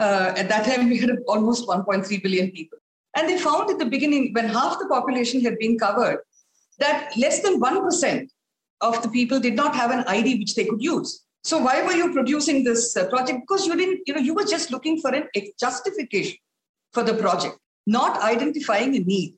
Uh, 0.00 0.32
at 0.36 0.48
that 0.48 0.64
time, 0.64 0.88
we 0.88 0.98
had 0.98 1.10
almost 1.26 1.66
1.3 1.68 2.22
billion 2.22 2.50
people. 2.52 2.78
And 3.16 3.28
they 3.28 3.38
found 3.38 3.70
at 3.70 3.78
the 3.78 3.86
beginning, 3.86 4.32
when 4.32 4.48
half 4.48 4.78
the 4.78 4.86
population 4.86 5.40
had 5.40 5.58
been 5.58 5.78
covered, 5.78 6.20
that 6.78 7.12
less 7.16 7.42
than 7.42 7.60
1% 7.60 8.28
of 8.80 9.02
the 9.02 9.08
people 9.08 9.40
did 9.40 9.54
not 9.54 9.74
have 9.74 9.90
an 9.90 10.04
ID 10.06 10.38
which 10.38 10.54
they 10.54 10.64
could 10.64 10.82
use. 10.82 11.23
So 11.44 11.58
why 11.58 11.82
were 11.82 11.92
you 11.92 12.12
producing 12.12 12.64
this 12.64 12.96
uh, 12.96 13.06
project? 13.08 13.40
Because 13.42 13.66
you 13.66 13.76
didn't, 13.76 14.00
you 14.06 14.14
know, 14.14 14.20
you 14.20 14.34
were 14.34 14.44
just 14.44 14.70
looking 14.70 15.00
for 15.00 15.14
an 15.14 15.28
justification 15.60 16.38
for 16.92 17.02
the 17.02 17.14
project 17.14 17.58
not 17.86 18.20
identifying 18.22 18.94
a 18.96 19.00
need. 19.00 19.34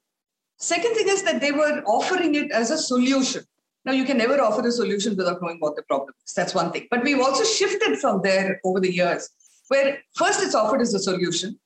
Second 0.58 0.94
thing 0.94 1.08
is 1.08 1.22
that 1.24 1.40
they 1.40 1.52
were 1.52 1.82
offering 1.86 2.34
it 2.34 2.50
as 2.50 2.70
a 2.70 2.78
solution. 2.78 3.44
Now, 3.84 3.92
you 3.92 4.04
can 4.04 4.18
never 4.18 4.40
offer 4.40 4.66
a 4.66 4.72
solution 4.72 5.16
without 5.16 5.40
knowing 5.42 5.58
what 5.60 5.76
the 5.76 5.82
problem 5.82 6.14
is. 6.26 6.32
That's 6.32 6.54
one 6.54 6.72
thing. 6.72 6.88
But 6.90 7.04
we've 7.04 7.20
also 7.20 7.44
shifted 7.44 7.98
from 7.98 8.20
there 8.22 8.60
over 8.64 8.80
the 8.80 8.92
years, 8.92 9.28
where 9.68 9.98
first 10.14 10.42
it's 10.42 10.54
offered 10.54 10.80
as 10.80 10.94
a 10.94 10.98
solution, 10.98 11.58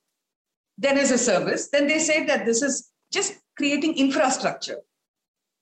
then 0.77 0.97
as 0.97 1.11
a 1.11 1.17
service. 1.17 1.69
Then 1.69 1.87
they 1.87 1.99
say 1.99 2.25
that 2.25 2.45
this 2.45 2.61
is 2.61 2.91
just 3.11 3.39
creating 3.57 3.97
infrastructure. 3.97 4.77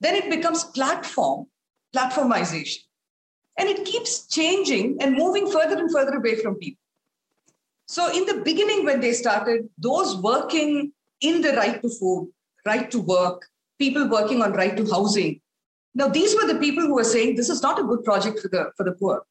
Then 0.02 0.16
it 0.16 0.30
becomes 0.30 0.64
platform, 0.66 1.48
platformization. 1.96 2.80
And 3.60 3.70
it 3.70 3.86
keeps 3.86 4.26
changing 4.28 4.98
and 5.02 5.16
moving 5.16 5.52
further 5.52 5.78
and 5.78 5.92
further 5.92 6.16
away 6.18 6.38
from 6.38 6.56
people. 6.56 6.82
So, 7.88 8.12
in 8.12 8.26
the 8.26 8.42
beginning, 8.42 8.86
when 8.86 9.02
they 9.02 9.14
started, 9.14 9.68
those 9.78 10.16
working 10.16 10.94
in 11.22 11.42
the 11.42 11.54
right 11.54 11.82
to 11.82 11.90
food, 11.90 12.32
right 12.66 12.90
to 12.90 13.00
work, 13.00 13.46
people 13.78 14.08
working 14.08 14.42
on 14.42 14.54
right 14.54 14.76
to 14.78 14.86
housing. 14.86 15.42
Now, 15.96 16.08
these 16.08 16.36
were 16.36 16.48
the 16.48 16.60
people 16.60 16.84
who 16.84 16.96
were 16.96 17.04
saying 17.04 17.36
this 17.36 17.50
is 17.50 17.62
not 17.62 17.80
a 17.80 17.84
good 17.84 18.04
project 18.04 18.40
for 18.40 18.48
the, 18.48 18.72
for 18.78 18.84
the 18.84 18.94
poor. 18.94 19.24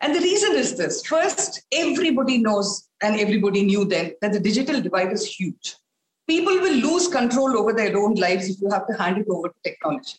And 0.00 0.14
the 0.14 0.20
reason 0.20 0.54
is 0.54 0.76
this 0.76 1.04
first, 1.04 1.62
everybody 1.72 2.38
knows 2.38 2.88
and 3.02 3.18
everybody 3.18 3.62
knew 3.62 3.84
then 3.84 4.12
that 4.20 4.32
the 4.32 4.40
digital 4.40 4.80
divide 4.80 5.12
is 5.12 5.26
huge. 5.26 5.76
People 6.28 6.54
will 6.60 6.74
lose 6.74 7.08
control 7.08 7.56
over 7.58 7.72
their 7.72 7.96
own 7.96 8.14
lives 8.14 8.48
if 8.48 8.60
you 8.60 8.68
have 8.70 8.86
to 8.88 8.94
hand 8.94 9.18
it 9.18 9.26
over 9.30 9.48
to 9.48 9.54
technology. 9.64 10.14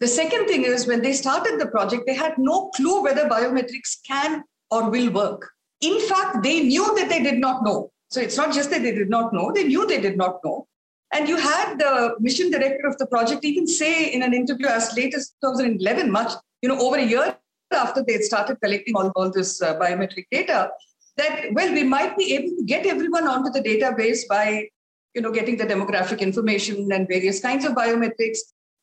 The 0.00 0.08
second 0.08 0.46
thing 0.46 0.64
is 0.64 0.86
when 0.86 1.02
they 1.02 1.12
started 1.12 1.60
the 1.60 1.66
project, 1.66 2.04
they 2.06 2.14
had 2.14 2.38
no 2.38 2.68
clue 2.70 3.02
whether 3.02 3.28
biometrics 3.28 3.98
can 4.06 4.44
or 4.70 4.90
will 4.90 5.10
work. 5.10 5.50
In 5.80 6.00
fact, 6.08 6.42
they 6.42 6.60
knew 6.60 6.94
that 6.96 7.08
they 7.08 7.22
did 7.22 7.38
not 7.38 7.64
know. 7.64 7.90
So 8.10 8.20
it's 8.20 8.36
not 8.36 8.54
just 8.54 8.70
that 8.70 8.82
they 8.82 8.92
did 8.92 9.10
not 9.10 9.32
know, 9.32 9.52
they 9.52 9.64
knew 9.64 9.86
they 9.86 10.00
did 10.00 10.16
not 10.16 10.40
know. 10.44 10.66
And 11.12 11.28
you 11.28 11.36
had 11.36 11.78
the 11.78 12.16
mission 12.20 12.50
director 12.50 12.86
of 12.86 12.98
the 12.98 13.06
project 13.06 13.44
even 13.44 13.66
say 13.66 14.12
in 14.12 14.22
an 14.22 14.34
interview 14.34 14.66
as 14.66 14.94
late 14.96 15.14
as 15.14 15.34
2011, 15.42 16.10
much, 16.10 16.32
you 16.62 16.68
know, 16.68 16.78
over 16.78 16.96
a 16.96 17.04
year 17.04 17.36
after 17.72 18.02
they 18.02 18.14
had 18.14 18.22
started 18.22 18.58
collecting 18.62 18.94
all, 18.96 19.10
all 19.16 19.30
this 19.30 19.60
uh, 19.62 19.78
biometric 19.78 20.26
data, 20.30 20.70
that, 21.16 21.46
well, 21.52 21.72
we 21.72 21.82
might 21.82 22.16
be 22.16 22.34
able 22.34 22.56
to 22.56 22.64
get 22.64 22.86
everyone 22.86 23.26
onto 23.26 23.50
the 23.50 23.60
database 23.60 24.20
by, 24.28 24.68
you 25.14 25.22
know, 25.22 25.32
getting 25.32 25.56
the 25.56 25.64
demographic 25.64 26.20
information 26.20 26.90
and 26.92 27.08
various 27.08 27.40
kinds 27.40 27.64
of 27.64 27.72
biometrics. 27.72 28.38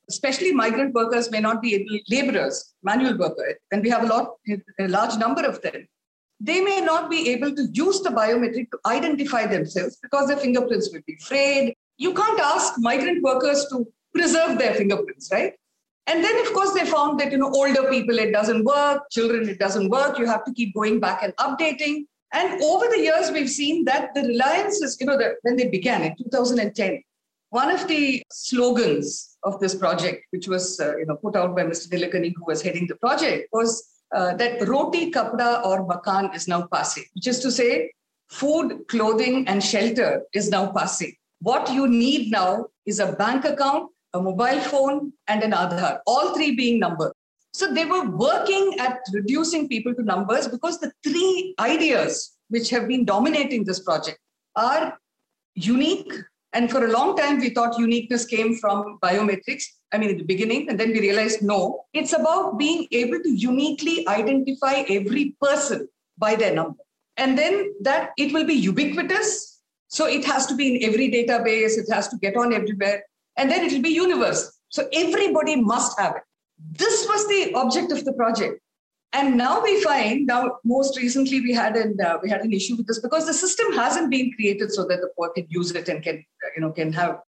Especially 0.10 0.52
migrant 0.52 0.94
workers 0.94 1.32
may 1.32 1.40
not 1.40 1.62
be 1.62 1.76
able, 1.76 1.98
laborers, 2.10 2.74
manual 2.84 3.18
worker, 3.18 3.58
and 3.72 3.82
we 3.82 3.90
have 3.90 4.04
a 4.04 4.08
lot, 4.08 4.36
a 4.80 4.88
large 4.88 5.18
number 5.18 5.44
of 5.44 5.62
them 5.62 5.88
they 6.40 6.62
may 6.62 6.82
not 6.82 7.10
be 7.10 7.30
able 7.30 7.56
to 7.56 7.68
use 7.72 8.02
the 8.02 8.10
biometric 8.10 8.70
to 8.72 8.80
identify 8.86 9.46
themselves 9.46 9.98
because 10.02 10.28
their 10.28 10.38
fingerprints 10.38 10.90
will 10.92 11.02
be 11.08 11.18
frayed. 11.18 11.76
You 11.98 12.14
can't 12.14 12.40
ask 12.40 12.74
migrant 12.78 13.24
workers 13.24 13.66
to 13.72 13.88
preserve 14.14 14.58
their 14.58 14.74
fingerprints, 14.74 15.30
right? 15.32 15.54
And 16.08 16.24
then, 16.24 16.38
of 16.46 16.54
course, 16.54 16.74
they 16.74 16.86
found 16.86 17.20
that, 17.20 17.32
you 17.32 17.38
know, 17.38 17.52
older 17.52 17.90
people, 17.90 18.20
it 18.20 18.32
doesn't 18.32 18.64
work, 18.64 19.10
children, 19.12 19.50
it 19.50 19.60
doesn't 19.60 19.90
work. 19.90 20.20
You 20.20 20.28
have 20.28 20.46
to 20.46 20.54
keep 20.54 20.76
going 20.76 21.00
back 21.00 21.24
and 21.24 21.36
updating. 21.38 22.06
And 22.32 22.62
over 22.62 22.86
the 22.88 23.00
years, 23.00 23.32
we've 23.32 23.50
seen 23.50 23.86
that 23.86 24.14
the 24.14 24.22
reliance 24.22 24.82
is, 24.82 24.98
you 25.00 25.08
know, 25.08 25.18
the, 25.18 25.36
when 25.44 25.56
they 25.56 25.70
began 25.70 26.04
in 26.04 26.16
2010, 26.18 27.02
one 27.56 27.72
of 27.72 27.88
the 27.88 28.22
slogans 28.32 29.38
of 29.44 29.60
this 29.62 29.74
project, 29.74 30.26
which 30.32 30.48
was, 30.48 30.80
uh, 30.80 30.98
you 30.98 31.06
know, 31.06 31.16
put 31.16 31.36
out 31.38 31.56
by 31.56 31.64
Mr. 31.64 31.88
Nilekani, 31.92 32.34
who 32.36 32.44
was 32.46 32.62
heading 32.62 32.86
the 32.88 32.96
project, 32.96 33.48
was 33.54 33.70
uh, 34.14 34.36
that 34.36 34.68
roti, 34.68 35.10
kapda, 35.10 35.66
or 35.66 35.88
makan 35.88 36.36
is 36.36 36.48
now 36.50 36.68
passing, 36.68 37.06
which 37.14 37.28
is 37.28 37.40
to 37.40 37.50
say, 37.50 37.92
food, 38.30 38.86
clothing, 38.90 39.48
and 39.48 39.64
shelter 39.64 40.24
is 40.34 40.50
now 40.50 40.66
passing. 40.72 41.14
What 41.40 41.72
you 41.72 41.88
need 41.88 42.32
now 42.32 42.66
is 42.86 43.00
a 43.00 43.14
bank 43.14 43.46
account, 43.46 43.90
a 44.14 44.22
mobile 44.22 44.60
phone, 44.72 45.14
and 45.28 45.42
an 45.42 45.52
Aadhaar, 45.52 46.00
all 46.06 46.34
three 46.36 46.56
being 46.56 46.80
numbered. 46.80 47.14
So 47.54 47.74
they 47.74 47.86
were 47.86 48.06
working 48.10 48.76
at 48.80 49.00
reducing 49.14 49.70
people 49.70 49.96
to 49.96 50.04
numbers 50.04 50.48
because 50.50 50.80
the 50.80 50.92
three 51.04 51.56
ideas 51.60 52.34
which 52.50 52.70
have 52.72 52.88
been 52.88 53.06
dominating 53.06 53.64
this 53.64 53.80
project 53.80 54.20
are 54.58 54.98
unique. 55.54 56.14
And 56.56 56.72
for 56.72 56.86
a 56.86 56.92
long 56.92 57.16
time, 57.18 57.40
we 57.40 57.50
thought 57.50 57.78
uniqueness 57.78 58.26
came 58.26 58.56
from 58.56 58.98
biometrics. 59.04 59.66
I 59.94 59.98
mean, 59.98 60.10
at 60.12 60.18
the 60.18 60.24
beginning, 60.24 60.70
and 60.70 60.80
then 60.80 60.94
we 60.94 61.02
realized 61.02 61.44
no, 61.44 61.86
it's 61.94 62.14
about 62.14 62.58
being 62.58 62.88
able 62.92 63.20
to 63.22 63.30
uniquely 63.30 64.08
identify 64.08 64.84
every 64.90 65.36
person 65.42 65.88
by 66.18 66.36
their 66.36 66.54
number. 66.56 66.84
And 67.18 67.38
then 67.38 67.74
that 67.82 68.12
it 68.18 68.34
will 68.34 68.46
be 68.46 68.54
ubiquitous 68.54 69.56
So 69.88 70.08
it 70.08 70.26
has 70.26 70.46
to 70.48 70.56
be 70.56 70.76
in 70.76 70.90
every 70.90 71.10
database, 71.12 71.78
it 71.78 71.92
has 71.92 72.08
to 72.10 72.18
get 72.18 72.36
on 72.36 72.54
everywhere, 72.54 73.04
and 73.38 73.50
then 73.50 73.64
it 73.64 73.72
will 73.72 73.82
be 73.82 73.90
universal. 73.90 74.52
So 74.70 74.88
everybody 74.92 75.56
must 75.56 75.98
have 76.00 76.16
it. 76.18 76.24
This 76.72 77.06
was 77.08 77.28
the 77.28 77.54
object 77.54 77.92
of 77.92 78.04
the 78.04 78.14
project. 78.14 78.62
And 79.18 79.38
now 79.38 79.64
we 79.64 79.82
find, 79.82 80.26
now 80.28 80.58
most 80.66 80.98
recently 80.98 81.40
we 81.40 81.54
had 81.54 81.78
an 81.78 81.98
uh, 82.06 82.18
we 82.22 82.30
had 82.30 82.42
an 82.42 82.52
issue 82.52 82.76
with 82.76 82.88
this 82.88 83.00
because 83.00 83.26
the 83.26 83.34
system 83.34 83.72
hasn't 83.74 84.12
been 84.12 84.32
created 84.34 84.74
so 84.74 84.86
that 84.90 85.00
the 85.04 85.10
poor 85.16 85.30
can 85.30 85.46
use 85.50 85.72
it 85.72 85.88
and 85.88 86.04
can 86.04 86.18
you 86.56 86.62
know 86.62 86.72
can 86.80 86.92
have 86.92 87.20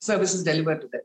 services 0.00 0.42
delivered 0.44 0.82
to 0.82 0.88
them. 0.88 1.00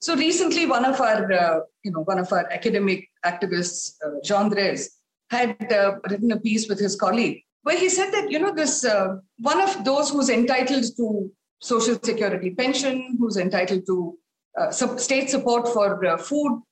So 0.00 0.16
recently, 0.16 0.66
one 0.66 0.84
of 0.84 1.00
our 1.00 1.32
uh, 1.32 1.60
you 1.84 1.92
know 1.92 2.02
one 2.12 2.18
of 2.18 2.32
our 2.32 2.50
academic 2.58 3.08
activists, 3.24 3.94
uh, 4.04 4.16
Jean 4.24 4.50
Drèze, 4.50 4.86
had 5.30 5.72
uh, 5.72 5.98
written 6.10 6.32
a 6.32 6.40
piece 6.40 6.68
with 6.68 6.80
his 6.80 6.96
colleague 6.96 7.42
where 7.62 7.78
he 7.78 7.88
said 7.88 8.10
that 8.12 8.32
you 8.32 8.40
know 8.40 8.52
this 8.52 8.84
uh, 8.84 9.16
one 9.52 9.60
of 9.60 9.84
those 9.84 10.10
who's 10.10 10.28
entitled 10.28 10.86
to 10.96 11.30
social 11.60 11.98
security 12.02 12.50
pension, 12.50 13.16
who's 13.20 13.36
entitled 13.36 13.86
to 13.86 14.18
uh, 14.58 14.70
state 14.70 15.30
support 15.30 15.68
for 15.68 16.04
uh, 16.04 16.16
food. 16.16 16.62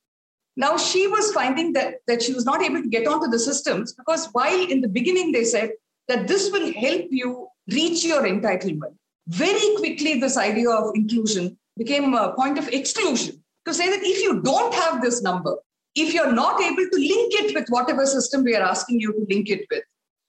Now 0.56 0.76
she 0.76 1.06
was 1.06 1.32
finding 1.32 1.72
that 1.74 1.96
that 2.06 2.22
she 2.22 2.32
was 2.32 2.44
not 2.44 2.62
able 2.62 2.82
to 2.82 2.88
get 2.88 3.06
onto 3.06 3.28
the 3.28 3.38
systems 3.38 3.92
because 3.92 4.28
while 4.32 4.70
in 4.70 4.80
the 4.80 4.88
beginning 4.88 5.32
they 5.32 5.44
said 5.44 5.70
that 6.08 6.28
this 6.28 6.50
will 6.50 6.72
help 6.72 7.06
you 7.10 7.48
reach 7.72 8.04
your 8.04 8.22
entitlement, 8.22 8.94
very 9.28 9.76
quickly 9.76 10.18
this 10.20 10.36
idea 10.36 10.70
of 10.70 10.94
inclusion 10.94 11.58
became 11.76 12.14
a 12.14 12.32
point 12.34 12.58
of 12.58 12.68
exclusion 12.68 13.42
to 13.66 13.74
say 13.74 13.90
that 13.90 14.02
if 14.02 14.22
you 14.22 14.40
don't 14.42 14.72
have 14.72 15.02
this 15.02 15.22
number, 15.22 15.56
if 15.94 16.14
you're 16.14 16.32
not 16.32 16.60
able 16.60 16.88
to 16.90 16.98
link 16.98 17.34
it 17.42 17.54
with 17.54 17.68
whatever 17.68 18.06
system 18.06 18.44
we 18.44 18.54
are 18.54 18.62
asking 18.62 19.00
you 19.00 19.12
to 19.12 19.26
link 19.28 19.50
it 19.50 19.66
with, 19.70 19.82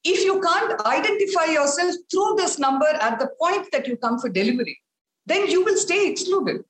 if 0.03 0.23
you 0.23 0.41
can't 0.41 0.81
identify 0.85 1.45
yourself 1.45 1.95
through 2.11 2.35
this 2.37 2.57
number 2.59 2.87
at 2.87 3.19
the 3.19 3.29
point 3.39 3.67
that 3.71 3.87
you 3.87 3.97
come 3.97 4.19
for 4.19 4.29
delivery, 4.29 4.79
then 5.25 5.47
you 5.47 5.63
will 5.63 5.77
stay 5.77 6.09
excluded. 6.09 6.63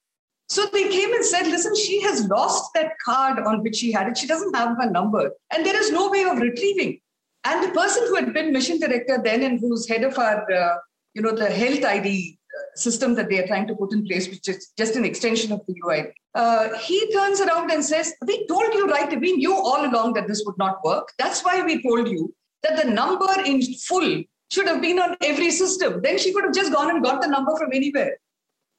So 0.49 0.65
they 0.71 0.87
came 0.89 1.13
and 1.13 1.25
said, 1.25 1.47
listen, 1.47 1.75
she 1.75 2.01
has 2.03 2.25
lost 2.27 2.73
that 2.73 2.93
card 3.03 3.39
on 3.39 3.63
which 3.63 3.75
she 3.75 3.91
had 3.91 4.07
it. 4.07 4.17
She 4.17 4.27
doesn't 4.27 4.55
have 4.55 4.79
a 4.79 4.89
number, 4.89 5.31
and 5.51 5.65
there 5.65 5.79
is 5.79 5.91
no 5.91 6.09
way 6.09 6.23
of 6.23 6.37
retrieving. 6.37 6.99
And 7.43 7.63
the 7.63 7.73
person 7.73 8.03
who 8.07 8.15
had 8.15 8.33
been 8.33 8.51
mission 8.51 8.79
director 8.79 9.21
then 9.23 9.43
and 9.43 9.59
who's 9.59 9.87
head 9.87 10.03
of 10.03 10.17
our, 10.17 10.51
uh, 10.51 10.77
you 11.13 11.21
know, 11.21 11.31
the 11.31 11.49
health 11.49 11.83
ID 11.83 12.37
uh, 12.57 12.77
system 12.77 13.13
that 13.15 13.29
they 13.29 13.39
are 13.39 13.47
trying 13.47 13.67
to 13.67 13.75
put 13.75 13.93
in 13.93 14.05
place, 14.05 14.27
which 14.27 14.47
is 14.49 14.71
just 14.77 14.95
an 14.95 15.05
extension 15.05 15.51
of 15.51 15.61
the 15.67 15.75
UI, 15.85 16.13
uh, 16.35 16.77
he 16.79 17.11
turns 17.11 17.39
around 17.41 17.71
and 17.71 17.83
says, 17.83 18.13
we 18.25 18.45
told 18.47 18.73
you 18.73 18.87
right, 18.87 19.19
we 19.19 19.33
knew 19.33 19.53
all 19.53 19.85
along 19.85 20.13
that 20.13 20.27
this 20.27 20.43
would 20.45 20.57
not 20.57 20.83
work. 20.83 21.11
That's 21.17 21.43
why 21.43 21.61
we 21.61 21.81
told 21.81 22.07
you 22.07 22.33
that 22.63 22.83
the 22.83 22.89
number 22.89 23.27
in 23.45 23.61
full 23.61 24.23
should 24.51 24.67
have 24.67 24.81
been 24.81 24.99
on 24.99 25.15
every 25.21 25.51
system. 25.51 26.01
Then 26.01 26.17
she 26.17 26.33
could 26.33 26.43
have 26.43 26.53
just 26.53 26.73
gone 26.73 26.89
and 26.89 27.03
got 27.03 27.21
the 27.21 27.27
number 27.27 27.55
from 27.57 27.69
anywhere. 27.73 28.17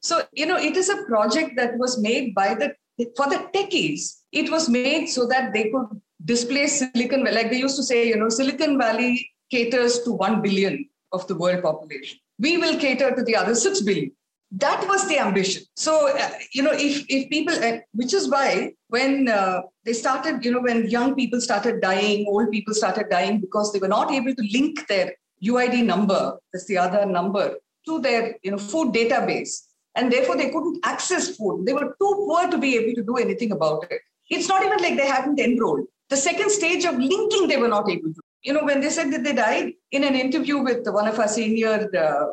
So, 0.01 0.23
you 0.33 0.47
know, 0.47 0.57
it 0.57 0.77
is 0.77 0.89
a 0.89 1.05
project 1.05 1.57
that 1.57 1.77
was 1.77 2.01
made 2.01 2.35
by 2.35 2.55
the, 2.55 2.75
for 3.17 3.29
the 3.29 3.49
techies, 3.55 4.19
it 4.33 4.51
was 4.51 4.69
made 4.69 5.07
so 5.07 5.27
that 5.27 5.53
they 5.53 5.71
could 5.71 6.01
displace 6.25 6.79
Silicon 6.79 7.25
Valley. 7.25 7.35
Like 7.35 7.51
they 7.51 7.59
used 7.59 7.77
to 7.77 7.83
say, 7.83 8.09
you 8.09 8.17
know, 8.17 8.29
Silicon 8.29 8.79
Valley 8.79 9.31
caters 9.51 10.03
to 10.03 10.13
1 10.13 10.43
billion 10.43 10.89
of 11.13 11.27
the 11.27 11.35
world 11.35 11.63
population. 11.63 12.19
We 12.39 12.59
will 12.59 12.79
cater 12.79 13.15
to 13.15 13.23
the 13.23 13.37
other 13.37 13.55
6 13.55 13.81
billion. 13.83 14.13
That 14.51 14.87
was 14.89 15.07
the 15.09 15.19
ambition. 15.19 15.65
So, 15.77 16.17
uh, 16.17 16.31
you 16.53 16.63
know, 16.63 16.73
if, 16.73 17.05
if 17.09 17.29
people, 17.29 17.55
uh, 17.55 17.79
which 17.93 18.15
is 18.15 18.31
why 18.31 18.73
when 18.89 19.29
uh, 19.29 19.61
they 19.85 19.93
started, 19.93 20.45
you 20.45 20.53
know, 20.53 20.61
when 20.61 20.89
young 20.89 21.15
people 21.15 21.41
started 21.41 21.83
dying, 21.83 22.27
old 22.27 22.51
people 22.51 22.73
started 22.73 23.11
dying 23.11 23.41
because 23.41 23.73
they 23.73 23.79
were 23.79 23.89
not 23.89 24.11
able 24.11 24.35
to 24.35 24.49
link 24.53 24.87
their 24.89 25.15
UID 25.45 25.85
number, 25.85 26.39
that's 26.53 26.67
the 26.67 26.79
other 26.79 27.05
number, 27.05 27.57
to 27.87 28.01
their, 28.01 28.37
you 28.43 28.51
know, 28.51 28.59
food 28.59 28.95
database 28.95 29.68
and 29.99 30.13
therefore 30.13 30.37
they 30.37 30.51
couldn't 30.51 30.79
access 30.85 31.37
food. 31.37 31.67
They 31.67 31.73
were 31.73 31.97
too 32.01 32.13
poor 32.27 32.49
to 32.49 32.57
be 32.57 32.77
able 32.77 32.95
to 32.95 33.03
do 33.03 33.17
anything 33.17 33.51
about 33.53 33.87
it. 33.91 34.01
It's 34.31 34.49
not 34.49 34.65
even 34.65 34.79
like 34.79 34.97
they 34.97 35.09
hadn't 35.09 35.41
enrolled. 35.41 35.87
The 36.09 36.17
second 36.17 36.51
stage 36.51 36.85
of 36.85 36.97
linking, 36.97 37.49
they 37.49 37.57
were 37.57 37.75
not 37.77 37.91
able 37.91 38.15
to. 38.15 38.21
You 38.43 38.53
know, 38.53 38.65
when 38.65 38.81
they 38.81 38.91
said 38.91 39.13
that 39.13 39.25
they 39.25 39.35
died 39.35 39.73
in 39.91 40.05
an 40.05 40.15
interview 40.15 40.59
with 40.59 40.87
one 40.87 41.09
of 41.09 41.19
our 41.19 41.27
senior 41.27 41.89
uh, 41.99 42.27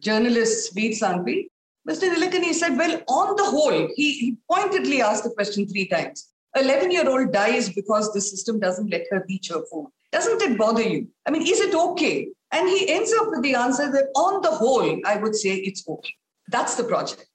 journalists, 0.00 0.72
Veer 0.72 0.92
Sanghvi, 0.92 1.48
Mr. 1.88 2.08
Nilekani 2.14 2.52
said, 2.52 2.76
well, 2.76 3.02
on 3.08 3.34
the 3.36 3.44
whole, 3.44 3.88
he, 3.96 4.12
he 4.12 4.36
pointedly 4.50 5.02
asked 5.02 5.24
the 5.24 5.30
question 5.30 5.66
three 5.66 5.88
times. 5.88 6.28
11 6.54 6.90
year 6.92 7.08
old 7.08 7.32
dies 7.32 7.68
because 7.68 8.12
the 8.12 8.20
system 8.20 8.60
doesn't 8.60 8.90
let 8.90 9.04
her 9.10 9.24
reach 9.28 9.48
her 9.48 9.62
food. 9.70 9.88
Doesn't 10.12 10.40
it 10.40 10.56
bother 10.56 10.82
you? 10.82 11.08
I 11.26 11.30
mean, 11.30 11.42
is 11.42 11.60
it 11.60 11.74
okay? 11.74 12.28
And 12.52 12.68
he 12.68 12.88
ends 12.88 13.12
up 13.20 13.28
with 13.28 13.42
the 13.42 13.54
answer 13.54 13.90
that 13.90 14.08
on 14.14 14.40
the 14.42 14.50
whole, 14.50 15.00
I 15.04 15.16
would 15.16 15.34
say 15.34 15.56
it's 15.56 15.86
okay. 15.86 16.14
That's 16.48 16.74
the 16.76 16.84
project. 16.84 17.26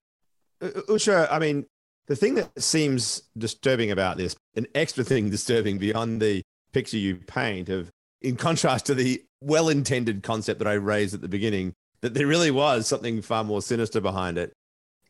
Usha, 0.62 1.28
I 1.32 1.39
mean, 1.39 1.65
the 2.08 2.15
thing 2.15 2.36
that 2.36 2.62
seems 2.62 3.23
disturbing 3.38 3.91
about 3.91 4.17
this, 4.17 4.36
an 4.56 4.67
extra 4.76 5.04
thing 5.04 5.30
disturbing 5.32 5.78
beyond 5.78 6.21
the 6.21 6.43
picture 6.71 6.97
you 6.97 7.17
paint 7.17 7.69
of, 7.69 7.89
in 8.21 8.36
contrast 8.36 8.86
to 8.88 8.95
the 8.95 9.23
well 9.41 9.69
intended 9.69 10.23
concept 10.23 10.60
that 10.60 10.67
I 10.67 10.73
raised 10.73 11.13
at 11.13 11.21
the 11.21 11.28
beginning, 11.28 11.73
that 12.02 12.13
there 12.13 12.28
really 12.28 12.52
was 12.52 12.88
something 12.88 13.21
far 13.21 13.43
more 13.43 13.62
sinister 13.62 14.02
behind 14.02 14.38
it. 14.38 14.54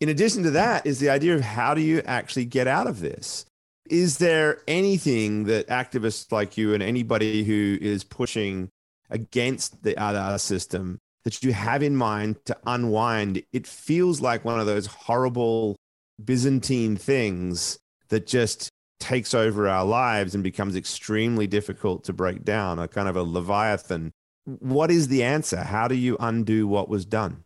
In 0.01 0.09
addition 0.09 0.43
to 0.43 0.51
that, 0.51 0.85
is 0.85 0.99
the 0.99 1.09
idea 1.09 1.35
of 1.35 1.41
how 1.41 1.73
do 1.73 1.81
you 1.81 2.01
actually 2.05 2.45
get 2.45 2.67
out 2.67 2.87
of 2.87 2.99
this? 2.99 3.45
Is 3.89 4.17
there 4.17 4.61
anything 4.67 5.45
that 5.45 5.67
activists 5.67 6.31
like 6.31 6.57
you 6.57 6.73
and 6.73 6.81
anybody 6.81 7.43
who 7.43 7.77
is 7.81 8.03
pushing 8.03 8.69
against 9.09 9.83
the 9.83 9.93
Aadhaar 9.93 10.39
system 10.39 10.99
that 11.23 11.43
you 11.43 11.53
have 11.53 11.81
in 11.83 11.95
mind 11.95 12.43
to 12.45 12.57
unwind, 12.65 13.43
it 13.51 13.65
feels 13.65 14.21
like 14.21 14.43
one 14.43 14.59
of 14.59 14.65
those 14.65 14.87
horrible 14.87 15.75
Byzantine 16.23 16.95
things 16.95 17.79
that 18.09 18.27
just 18.27 18.69
takes 18.99 19.33
over 19.33 19.67
our 19.67 19.83
lives 19.83 20.33
and 20.33 20.43
becomes 20.43 20.75
extremely 20.75 21.47
difficult 21.47 22.03
to 22.05 22.13
break 22.13 22.43
down, 22.43 22.79
a 22.79 22.87
kind 22.87 23.07
of 23.07 23.15
a 23.15 23.23
leviathan. 23.23 24.11
What 24.45 24.91
is 24.91 25.07
the 25.07 25.23
answer? 25.23 25.61
How 25.61 25.87
do 25.87 25.95
you 25.95 26.17
undo 26.19 26.67
what 26.67 26.89
was 26.89 27.05
done? 27.05 27.43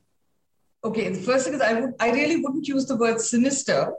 Okay, 0.83 1.09
the 1.09 1.19
first 1.19 1.45
thing 1.45 1.55
is 1.55 1.61
I 1.61 1.73
would 1.73 1.93
I 1.99 2.11
really 2.11 2.37
wouldn't 2.37 2.67
use 2.67 2.85
the 2.85 2.95
word 2.95 3.19
sinister 3.19 3.93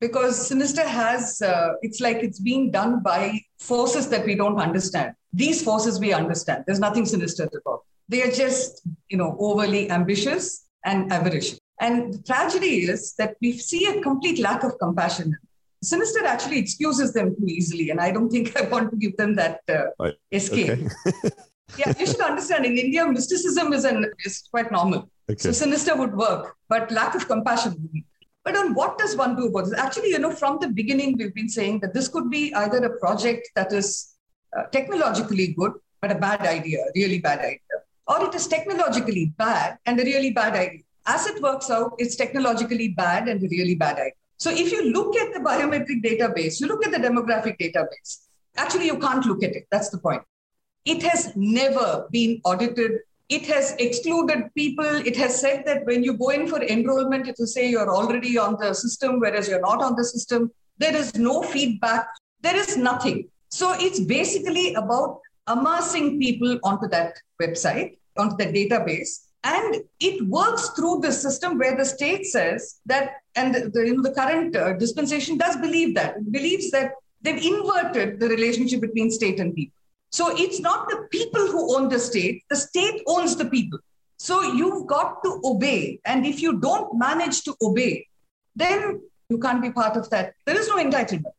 because 0.00 0.48
sinister 0.48 0.86
has 0.86 1.40
uh, 1.40 1.74
it's 1.82 2.00
like 2.00 2.18
it's 2.22 2.40
being 2.40 2.70
done 2.70 3.02
by 3.02 3.40
forces 3.58 4.08
that 4.08 4.26
we 4.26 4.34
don't 4.34 4.58
understand. 4.58 5.14
These 5.32 5.62
forces 5.62 6.00
we 6.00 6.12
understand. 6.12 6.64
There's 6.66 6.80
nothing 6.80 7.06
sinister 7.06 7.44
about. 7.44 7.82
They 8.08 8.22
are 8.22 8.30
just, 8.30 8.82
you 9.08 9.16
know, 9.16 9.36
overly 9.38 9.90
ambitious 9.90 10.66
and 10.84 11.12
avaricious. 11.12 11.58
And 11.80 12.14
the 12.14 12.22
tragedy 12.22 12.86
is 12.86 13.14
that 13.14 13.36
we 13.40 13.58
see 13.58 13.86
a 13.86 14.00
complete 14.00 14.38
lack 14.38 14.62
of 14.62 14.78
compassion. 14.78 15.36
Sinister 15.82 16.24
actually 16.24 16.58
excuses 16.58 17.12
them 17.12 17.34
too 17.36 17.46
easily, 17.46 17.90
and 17.90 18.00
I 18.00 18.10
don't 18.10 18.30
think 18.30 18.56
I 18.60 18.62
want 18.62 18.90
to 18.90 18.96
give 18.96 19.16
them 19.16 19.34
that 19.36 19.60
uh, 19.68 19.86
right. 19.98 20.14
escape. 20.30 20.70
Okay. 20.70 21.30
yeah, 21.78 21.92
you 21.98 22.06
should 22.06 22.20
understand. 22.20 22.64
In 22.64 22.78
India, 22.78 23.06
mysticism 23.06 23.72
is 23.72 23.84
an 23.84 24.06
is 24.24 24.48
quite 24.50 24.70
normal. 24.70 25.10
Okay. 25.30 25.38
So 25.38 25.52
sinister 25.52 25.96
would 25.96 26.14
work, 26.14 26.56
but 26.68 26.90
lack 26.90 27.14
of 27.14 27.26
compassion 27.26 27.72
wouldn't. 27.72 28.04
But 28.44 28.56
on 28.56 28.74
what 28.74 28.98
does 28.98 29.16
one 29.16 29.36
do 29.36 29.46
about 29.46 29.64
this? 29.64 29.78
Actually, 29.78 30.10
you 30.10 30.18
know, 30.18 30.30
from 30.30 30.58
the 30.60 30.68
beginning, 30.68 31.16
we've 31.18 31.34
been 31.34 31.48
saying 31.48 31.80
that 31.80 31.94
this 31.94 32.08
could 32.08 32.30
be 32.30 32.54
either 32.54 32.76
a 32.84 32.98
project 32.98 33.48
that 33.56 33.72
is 33.72 34.14
uh, 34.56 34.64
technologically 34.64 35.54
good, 35.58 35.72
but 36.02 36.12
a 36.12 36.14
bad 36.14 36.42
idea, 36.42 36.84
really 36.94 37.18
bad 37.18 37.38
idea, 37.38 37.76
or 38.06 38.24
it 38.24 38.34
is 38.34 38.46
technologically 38.46 39.32
bad 39.38 39.78
and 39.86 39.98
a 40.00 40.04
really 40.04 40.30
bad 40.30 40.54
idea. 40.54 40.80
As 41.06 41.26
it 41.26 41.42
works 41.42 41.70
out, 41.70 41.94
it's 41.98 42.16
technologically 42.16 42.88
bad 42.88 43.28
and 43.28 43.42
a 43.42 43.48
really 43.48 43.74
bad 43.74 43.96
idea. 43.96 44.12
So 44.36 44.50
if 44.50 44.72
you 44.72 44.92
look 44.92 45.16
at 45.16 45.32
the 45.32 45.40
biometric 45.40 46.02
database, 46.02 46.60
you 46.60 46.66
look 46.66 46.84
at 46.84 46.92
the 46.92 46.98
demographic 46.98 47.58
database, 47.58 48.26
actually 48.56 48.86
you 48.86 48.98
can't 48.98 49.24
look 49.26 49.42
at 49.42 49.52
it. 49.52 49.66
That's 49.70 49.90
the 49.90 49.98
point. 49.98 50.22
It 50.84 51.02
has 51.02 51.32
never 51.34 52.06
been 52.10 52.40
audited. 52.44 53.00
It 53.28 53.46
has 53.46 53.72
excluded 53.78 54.50
people. 54.54 54.84
It 54.84 55.16
has 55.16 55.40
said 55.40 55.64
that 55.64 55.86
when 55.86 56.04
you 56.04 56.16
go 56.16 56.28
in 56.30 56.46
for 56.46 56.62
enrollment, 56.62 57.26
it 57.26 57.36
will 57.38 57.46
say 57.46 57.68
you're 57.70 57.90
already 57.90 58.36
on 58.36 58.56
the 58.60 58.74
system, 58.74 59.18
whereas 59.18 59.48
you're 59.48 59.60
not 59.60 59.82
on 59.82 59.96
the 59.96 60.04
system. 60.04 60.50
There 60.76 60.94
is 60.94 61.14
no 61.14 61.42
feedback. 61.42 62.06
There 62.40 62.56
is 62.56 62.76
nothing. 62.76 63.28
So 63.48 63.74
it's 63.78 64.00
basically 64.00 64.74
about 64.74 65.20
amassing 65.46 66.18
people 66.18 66.58
onto 66.62 66.88
that 66.88 67.18
website, 67.40 67.98
onto 68.16 68.36
the 68.36 68.46
database. 68.46 69.20
And 69.44 69.82
it 70.00 70.26
works 70.26 70.70
through 70.70 71.00
the 71.02 71.12
system 71.12 71.58
where 71.58 71.76
the 71.76 71.84
state 71.84 72.24
says 72.24 72.80
that, 72.86 73.16
and 73.34 73.54
the, 73.54 73.86
you 73.86 73.96
know, 73.96 74.02
the 74.02 74.14
current 74.14 74.56
uh, 74.56 74.72
dispensation 74.74 75.36
does 75.36 75.56
believe 75.56 75.94
that. 75.96 76.32
Believes 76.32 76.70
that 76.70 76.92
they've 77.20 77.44
inverted 77.44 78.20
the 78.20 78.28
relationship 78.28 78.80
between 78.80 79.10
state 79.10 79.40
and 79.40 79.54
people. 79.54 79.76
So 80.10 80.34
it's 80.36 80.60
not 80.60 80.88
the 80.88 81.08
people 81.10 81.46
who 81.46 81.76
own 81.76 81.88
the 81.88 81.98
state, 81.98 82.44
the 82.48 82.56
state 82.56 83.02
owns 83.06 83.36
the 83.36 83.46
people. 83.46 83.80
So 84.16 84.42
you've 84.42 84.86
got 84.86 85.22
to 85.24 85.40
obey. 85.44 85.98
And 86.06 86.24
if 86.24 86.40
you 86.40 86.60
don't 86.60 86.96
manage 86.96 87.42
to 87.42 87.54
obey, 87.60 88.06
then 88.56 89.02
you 89.28 89.38
can't 89.38 89.60
be 89.60 89.72
part 89.72 89.96
of 89.96 90.08
that. 90.10 90.34
There 90.46 90.58
is 90.58 90.68
no 90.68 90.76
entitlement 90.76 91.32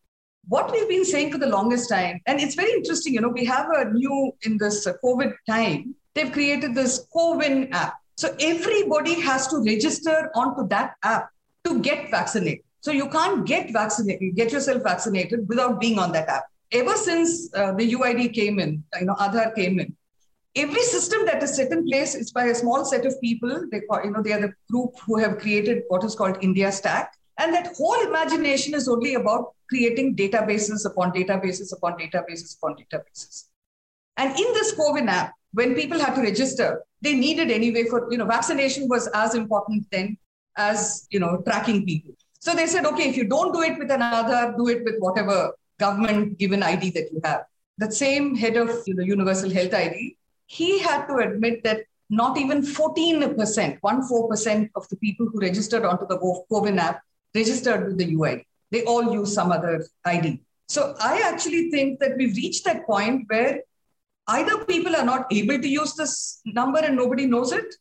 what 0.47 0.71
we've 0.71 0.89
been 0.89 1.05
saying 1.05 1.31
for 1.31 1.37
the 1.37 1.47
longest 1.47 1.89
time, 1.89 2.21
and 2.25 2.39
it's 2.39 2.55
very 2.55 2.71
interesting, 2.71 3.13
you 3.13 3.21
know, 3.21 3.29
we 3.29 3.45
have 3.45 3.67
a 3.71 3.91
new, 3.91 4.33
in 4.43 4.57
this 4.57 4.87
COVID 5.03 5.33
time, 5.47 5.95
they've 6.13 6.31
created 6.31 6.75
this 6.75 7.07
CoWIN 7.15 7.71
app. 7.71 7.95
So 8.17 8.35
everybody 8.39 9.19
has 9.21 9.47
to 9.47 9.57
register 9.57 10.31
onto 10.35 10.67
that 10.69 10.95
app 11.03 11.29
to 11.65 11.79
get 11.79 12.09
vaccinated. 12.09 12.63
So 12.81 12.91
you 12.91 13.09
can't 13.09 13.45
get 13.45 13.73
vaccinated, 13.73 14.35
get 14.35 14.51
yourself 14.51 14.83
vaccinated 14.83 15.47
without 15.49 15.81
being 15.81 15.97
on 15.97 16.11
that 16.11 16.29
app. 16.29 16.43
Ever 16.71 16.95
since 16.95 17.53
uh, 17.55 17.73
the 17.73 17.93
UID 17.93 18.33
came 18.33 18.59
in, 18.59 18.83
you 18.99 19.07
know, 19.07 19.15
Aadhaar 19.15 19.55
came 19.55 19.79
in, 19.79 19.95
every 20.55 20.81
system 20.81 21.25
that 21.25 21.41
is 21.43 21.55
set 21.55 21.71
in 21.71 21.85
place 21.87 22.15
is 22.15 22.31
by 22.31 22.45
a 22.45 22.55
small 22.55 22.85
set 22.85 23.05
of 23.05 23.19
people. 23.21 23.65
They, 23.71 23.81
you 24.03 24.11
know, 24.11 24.21
they 24.21 24.33
are 24.33 24.41
the 24.41 24.53
group 24.69 24.91
who 25.05 25.17
have 25.17 25.39
created 25.39 25.83
what 25.87 26.03
is 26.03 26.15
called 26.15 26.37
India 26.41 26.71
Stack. 26.71 27.13
And 27.37 27.53
that 27.53 27.75
whole 27.75 28.01
imagination 28.07 28.73
is 28.73 28.87
only 28.87 29.15
about 29.15 29.53
creating 29.69 30.15
databases 30.15 30.85
upon 30.85 31.11
databases 31.11 31.73
upon 31.73 31.97
databases 31.97 32.57
upon 32.57 32.75
databases. 32.75 33.45
And 34.17 34.29
in 34.31 34.53
this 34.53 34.73
COVID 34.75 35.07
app, 35.07 35.33
when 35.53 35.75
people 35.75 35.99
had 35.99 36.15
to 36.15 36.21
register, 36.21 36.83
they 37.01 37.13
needed 37.13 37.51
anyway 37.51 37.85
for, 37.85 38.07
you 38.11 38.17
know, 38.17 38.25
vaccination 38.25 38.87
was 38.87 39.07
as 39.13 39.35
important 39.35 39.85
then 39.91 40.17
as, 40.57 41.07
you 41.11 41.19
know, 41.19 41.41
tracking 41.45 41.85
people. 41.85 42.13
So 42.39 42.53
they 42.53 42.67
said, 42.67 42.85
okay, 42.85 43.09
if 43.09 43.17
you 43.17 43.25
don't 43.25 43.53
do 43.53 43.61
it 43.61 43.77
with 43.77 43.91
an 43.91 44.01
Aadhaar, 44.01 44.55
do 44.55 44.67
it 44.69 44.83
with 44.83 44.95
whatever 44.99 45.51
government 45.79 46.37
given 46.37 46.63
ID 46.63 46.91
that 46.91 47.11
you 47.11 47.19
have. 47.23 47.43
That 47.77 47.93
same 47.93 48.35
head 48.35 48.55
of 48.55 48.69
you 48.85 48.95
know, 48.95 49.03
Universal 49.03 49.49
Health 49.49 49.73
ID 49.73 50.15
he 50.47 50.79
had 50.79 51.07
to 51.07 51.17
admit 51.17 51.63
that 51.63 51.81
not 52.09 52.37
even 52.37 52.61
14%, 52.61 53.79
1-4% 53.79 54.69
of 54.75 54.87
the 54.89 54.95
people 54.97 55.27
who 55.27 55.39
registered 55.39 55.83
onto 55.83 56.05
the 56.07 56.17
COVID 56.51 56.77
app 56.77 57.01
registered 57.35 57.85
with 57.85 57.97
the 57.97 58.15
UID. 58.15 58.43
They 58.71 58.83
all 58.83 59.13
use 59.13 59.33
some 59.33 59.51
other 59.51 59.85
ID. 60.05 60.41
So 60.67 60.95
I 60.99 61.21
actually 61.21 61.69
think 61.69 61.99
that 61.99 62.17
we've 62.17 62.35
reached 62.35 62.65
that 62.65 62.85
point 62.87 63.25
where 63.27 63.61
either 64.27 64.65
people 64.65 64.95
are 64.95 65.05
not 65.05 65.31
able 65.31 65.59
to 65.59 65.67
use 65.67 65.93
this 65.93 66.41
number 66.45 66.79
and 66.79 66.95
nobody 66.95 67.27
knows 67.27 67.51
it. 67.51 67.75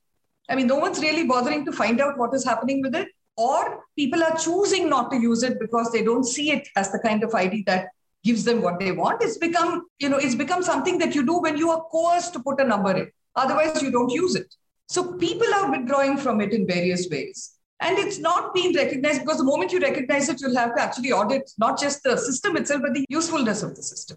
I 0.51 0.57
mean, 0.57 0.67
no 0.67 0.77
one's 0.77 1.01
really 1.01 1.25
bothering 1.25 1.64
to 1.64 1.73
find 1.73 2.01
out 2.01 2.19
what 2.19 2.35
is 2.35 2.45
happening 2.45 2.83
with 2.83 2.95
it, 2.95 3.09
or 3.37 3.83
people 3.97 4.23
are 4.23 4.37
choosing 4.37 4.90
not 4.90 5.11
to 5.11 5.17
use 5.19 5.43
it 5.43 5.59
because 5.59 5.90
they 5.90 6.05
don't 6.05 6.25
see 6.25 6.51
it 6.51 6.69
as 6.77 6.93
the 6.93 6.99
kind 6.99 7.25
of 7.25 7.35
ID 7.35 7.64
that 7.67 7.88
gives 8.23 8.45
them 8.45 8.61
what 8.61 8.79
they 8.79 8.93
want. 8.93 9.23
It's 9.23 9.38
become, 9.38 9.87
you 9.99 10.11
know, 10.11 10.19
it's 10.19 10.35
become 10.35 10.62
something 10.62 10.99
that 10.99 11.14
you 11.14 11.25
do 11.25 11.40
when 11.40 11.57
you 11.57 11.71
are 11.71 11.83
coerced 11.90 12.35
to 12.35 12.40
put 12.40 12.61
a 12.61 12.64
number 12.64 12.95
in. 12.95 13.11
Otherwise, 13.35 13.83
you 13.83 13.90
don't 13.90 14.11
use 14.11 14.35
it. 14.35 14.55
So 14.88 15.14
people 15.14 15.53
are 15.55 15.71
withdrawing 15.71 16.19
from 16.19 16.43
it 16.43 16.53
in 16.53 16.67
various 16.67 17.09
ways. 17.11 17.54
And 17.81 17.99
it's 17.99 18.19
not 18.19 18.55
being 18.55 18.75
recognized 18.75 19.21
because 19.21 19.39
the 19.39 19.45
moment 19.45 19.73
you 19.73 19.81
recognize 19.81 20.29
it, 20.29 20.41
you'll 20.41 20.57
have 20.57 20.75
to 20.77 20.83
actually 20.83 21.13
audit 21.13 21.51
not 21.59 21.79
just 21.79 22.03
the 22.03 22.17
system 22.17 22.57
itself, 22.57 22.83
but 22.83 22.95
the 22.95 23.05
usefulness 23.09 23.63
of 23.63 23.75
the 23.77 23.83
system. 23.83 24.17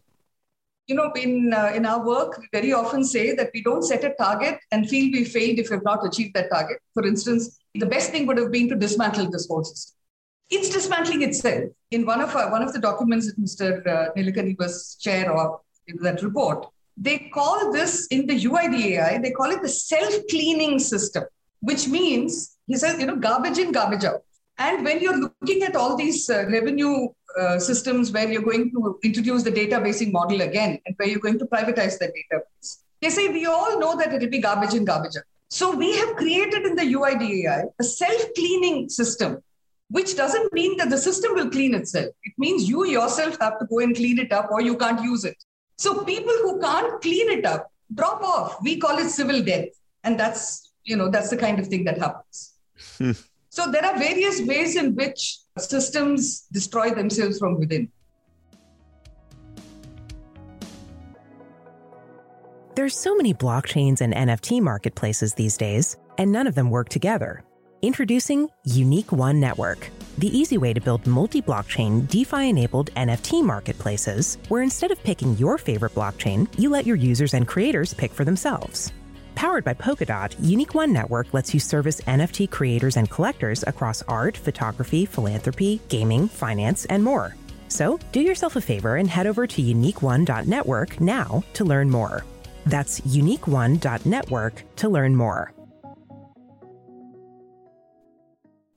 You 0.88 0.96
know, 0.96 1.12
in, 1.16 1.54
uh, 1.54 1.74
in 1.76 1.86
our 1.86 2.06
work, 2.06 2.38
we 2.38 2.48
very 2.54 2.72
often 2.72 3.04
say 3.04 3.36
that 3.36 3.50
we 3.54 3.62
don't 3.62 3.84
set 3.84 4.06
a 4.06 4.14
target 4.14 4.58
and 4.72 4.88
feel 4.88 5.12
we 5.12 5.26
failed 5.26 5.60
if 5.60 5.70
we've 5.70 5.84
not 5.84 6.06
achieved 6.06 6.34
that 6.36 6.50
target. 6.50 6.78
For 6.94 7.06
instance, 7.06 7.60
the 7.76 7.86
best 7.86 8.12
thing 8.12 8.26
would 8.28 8.38
have 8.38 8.52
been 8.52 8.70
to 8.70 8.76
dismantle 8.76 9.30
this 9.30 9.48
whole 9.48 9.66
system 9.66 9.98
it's 10.50 10.70
dismantling 10.70 11.22
itself. 11.24 11.66
In 11.92 12.06
one 12.06 12.22
of 12.22 12.36
our, 12.36 12.52
one 12.52 12.62
of 12.62 12.74
the 12.74 12.80
documents 12.80 13.28
that 13.28 13.40
Mr. 13.40 13.86
Uh, 13.86 14.56
was 14.60 14.96
chair 14.96 15.32
of 15.32 15.62
in 15.88 15.98
that 16.02 16.22
report, 16.22 16.68
they 16.96 17.30
call 17.34 17.72
this 17.72 18.08
in 18.08 18.26
the 18.26 18.40
UIDAI, 18.40 19.22
they 19.22 19.32
call 19.32 19.52
it 19.52 19.62
the 19.62 19.70
self-cleaning 19.70 20.80
system, 20.80 21.24
which 21.60 21.88
means 21.88 22.57
he 22.68 22.76
says, 22.76 23.00
you 23.00 23.06
know, 23.06 23.16
garbage 23.16 23.58
in, 23.58 23.72
garbage 23.72 24.04
out. 24.04 24.24
And 24.60 24.84
when 24.84 25.00
you're 25.00 25.18
looking 25.18 25.64
at 25.64 25.76
all 25.76 25.96
these 25.96 26.30
uh, 26.30 26.46
revenue 26.50 27.08
uh, 27.40 27.60
systems 27.60 28.12
where 28.12 28.30
you're 28.32 28.42
going 28.42 28.72
to 28.72 29.00
introduce 29.04 29.44
the 29.44 29.52
databasing 29.52 30.12
model 30.12 30.42
again 30.42 30.80
and 30.86 30.96
where 30.98 31.08
you're 31.08 31.20
going 31.20 31.40
to 31.40 31.46
privatize 31.46 31.98
the 32.00 32.12
database, 32.18 32.78
they 33.02 33.10
say 33.10 33.28
we 33.30 33.46
all 33.46 33.80
know 33.80 33.96
that 33.96 34.14
it'll 34.14 34.30
be 34.30 34.40
garbage 34.40 34.74
in, 34.74 34.84
garbage 34.86 35.16
out. 35.18 35.24
So 35.50 35.76
we 35.76 35.96
have 35.98 36.16
created 36.16 36.66
in 36.66 36.76
the 36.76 36.84
UIDAI 36.84 37.66
a 37.80 37.84
self-cleaning 37.84 38.90
system 38.90 39.42
which 39.90 40.18
doesn't 40.18 40.52
mean 40.52 40.76
that 40.78 40.90
the 40.90 40.98
system 40.98 41.34
will 41.34 41.50
clean 41.50 41.74
itself. 41.74 42.08
It 42.24 42.34
means 42.38 42.68
you 42.68 42.86
yourself 42.86 43.38
have 43.40 43.60
to 43.60 43.66
go 43.66 43.80
and 43.80 43.96
clean 43.96 44.20
it 44.20 44.32
up 44.32 44.50
or 44.52 44.62
you 44.62 44.76
can't 44.76 45.02
use 45.02 45.24
it. 45.24 45.38
So 45.78 46.04
people 46.04 46.34
who 46.42 46.60
can't 46.60 47.02
clean 47.02 47.30
it 47.30 47.46
up 47.46 47.72
drop 47.94 48.22
off. 48.22 48.58
We 48.62 48.78
call 48.78 48.98
it 48.98 49.10
civil 49.10 49.42
death. 49.42 49.70
And 50.04 50.20
that's, 50.20 50.72
you 50.84 50.96
know, 50.98 51.10
that's 51.10 51.30
the 51.30 51.38
kind 51.38 51.60
of 51.60 51.68
thing 51.68 51.86
that 51.86 51.98
happens. 51.98 52.57
So 53.50 53.72
there 53.72 53.84
are 53.84 53.98
various 53.98 54.42
ways 54.42 54.76
in 54.76 54.94
which 54.96 55.40
systems 55.58 56.42
destroy 56.52 56.92
themselves 56.92 57.40
from 57.40 57.60
within. 57.60 57.90
There's 62.76 62.96
so 62.96 63.16
many 63.16 63.34
blockchains 63.34 64.02
and 64.02 64.14
NFT 64.14 64.62
marketplaces 64.62 65.34
these 65.34 65.58
days, 65.58 65.98
and 66.20 66.32
none 66.32 66.46
of 66.46 66.54
them 66.54 66.70
work 66.70 66.90
together. 66.90 67.44
Introducing 67.82 68.50
Unique 68.66 69.12
One 69.12 69.40
Network, 69.40 69.90
the 70.20 70.36
easy 70.38 70.60
way 70.60 70.74
to 70.74 70.82
build 70.82 71.08
multi 71.08 71.42
blockchain, 71.42 72.08
DeFi 72.08 72.50
enabled 72.50 72.92
NFT 72.96 73.44
marketplaces, 73.44 74.38
where 74.50 74.62
instead 74.62 74.92
of 74.92 75.04
picking 75.04 75.36
your 75.38 75.58
favorite 75.58 75.96
blockchain, 75.96 76.48
you 76.60 76.70
let 76.70 76.86
your 76.86 76.96
users 76.96 77.34
and 77.34 77.48
creators 77.48 77.94
pick 77.94 78.12
for 78.12 78.26
themselves. 78.26 78.94
Powered 79.38 79.64
by 79.64 79.76
Polkadot, 79.76 80.36
Unique 80.42 80.74
One 80.74 80.92
Network 80.92 81.32
lets 81.32 81.54
you 81.54 81.60
service 81.60 82.02
NFT 82.02 82.50
creators 82.50 82.98
and 82.98 83.08
collectors 83.08 83.64
across 83.68 84.02
art, 84.08 84.36
photography, 84.36 85.06
philanthropy, 85.06 85.80
gaming, 85.90 86.28
finance, 86.28 86.86
and 86.86 87.04
more. 87.04 87.36
So, 87.68 88.00
do 88.12 88.20
yourself 88.20 88.56
a 88.56 88.62
favor 88.62 88.96
and 88.96 89.08
head 89.08 89.28
over 89.28 89.46
to 89.46 89.62
uniqueone.network 89.62 91.00
now 91.00 91.44
to 91.54 91.66
learn 91.66 91.88
more. 91.92 92.26
That's 92.66 93.00
uniqueone.network 93.02 94.64
to 94.78 94.90
learn 94.90 95.16
more. 95.16 95.54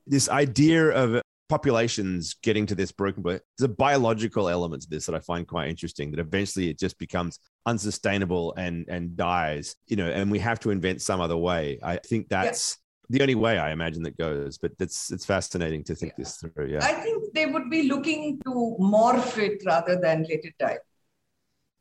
this 0.07 0.29
idea 0.29 0.88
of 0.88 1.23
populations 1.49 2.35
getting 2.42 2.66
to 2.66 2.75
this 2.75 2.90
broken 2.90 3.23
point 3.23 3.40
there's 3.57 3.70
a 3.70 3.73
biological 3.73 4.49
element 4.49 4.83
to 4.83 4.90
this 4.90 5.07
that 5.07 5.14
i 5.14 5.20
find 5.20 5.46
quite 5.46 5.68
interesting 5.68 6.11
that 6.11 6.18
eventually 6.18 6.68
it 6.68 6.79
just 6.79 6.99
becomes 6.99 7.38
unsustainable 7.66 8.55
and 8.57 8.87
and 8.88 9.16
dies 9.16 9.77
you 9.87 9.96
know 9.96 10.09
and 10.09 10.31
we 10.31 10.38
have 10.38 10.59
to 10.61 10.70
invent 10.70 11.03
some 11.03 11.20
other 11.20 11.37
way. 11.37 11.79
I 11.83 11.96
think 11.99 12.29
that's 12.29 12.79
the 13.11 13.20
only 13.20 13.35
way 13.35 13.59
i 13.59 13.73
imagine 13.73 14.05
that 14.05 14.16
goes 14.16 14.57
but 14.57 14.70
it's 14.79 15.11
it's 15.11 15.27
fascinating 15.27 15.83
to 15.83 15.96
think 15.96 16.12
yeah. 16.12 16.23
this 16.25 16.37
through 16.37 16.66
yeah. 16.68 16.79
I 16.81 16.92
think 16.92 17.35
they 17.35 17.46
would 17.46 17.68
be 17.68 17.88
looking 17.88 18.40
to 18.44 18.77
morph 18.81 19.37
it 19.37 19.62
rather 19.66 20.01
than 20.01 20.23
let 20.23 20.44
it 20.44 20.55
die. 20.59 20.79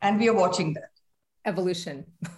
And 0.02 0.18
we 0.20 0.30
are 0.30 0.34
watching 0.34 0.74
that. 0.74 0.92
Evolution. 1.46 2.06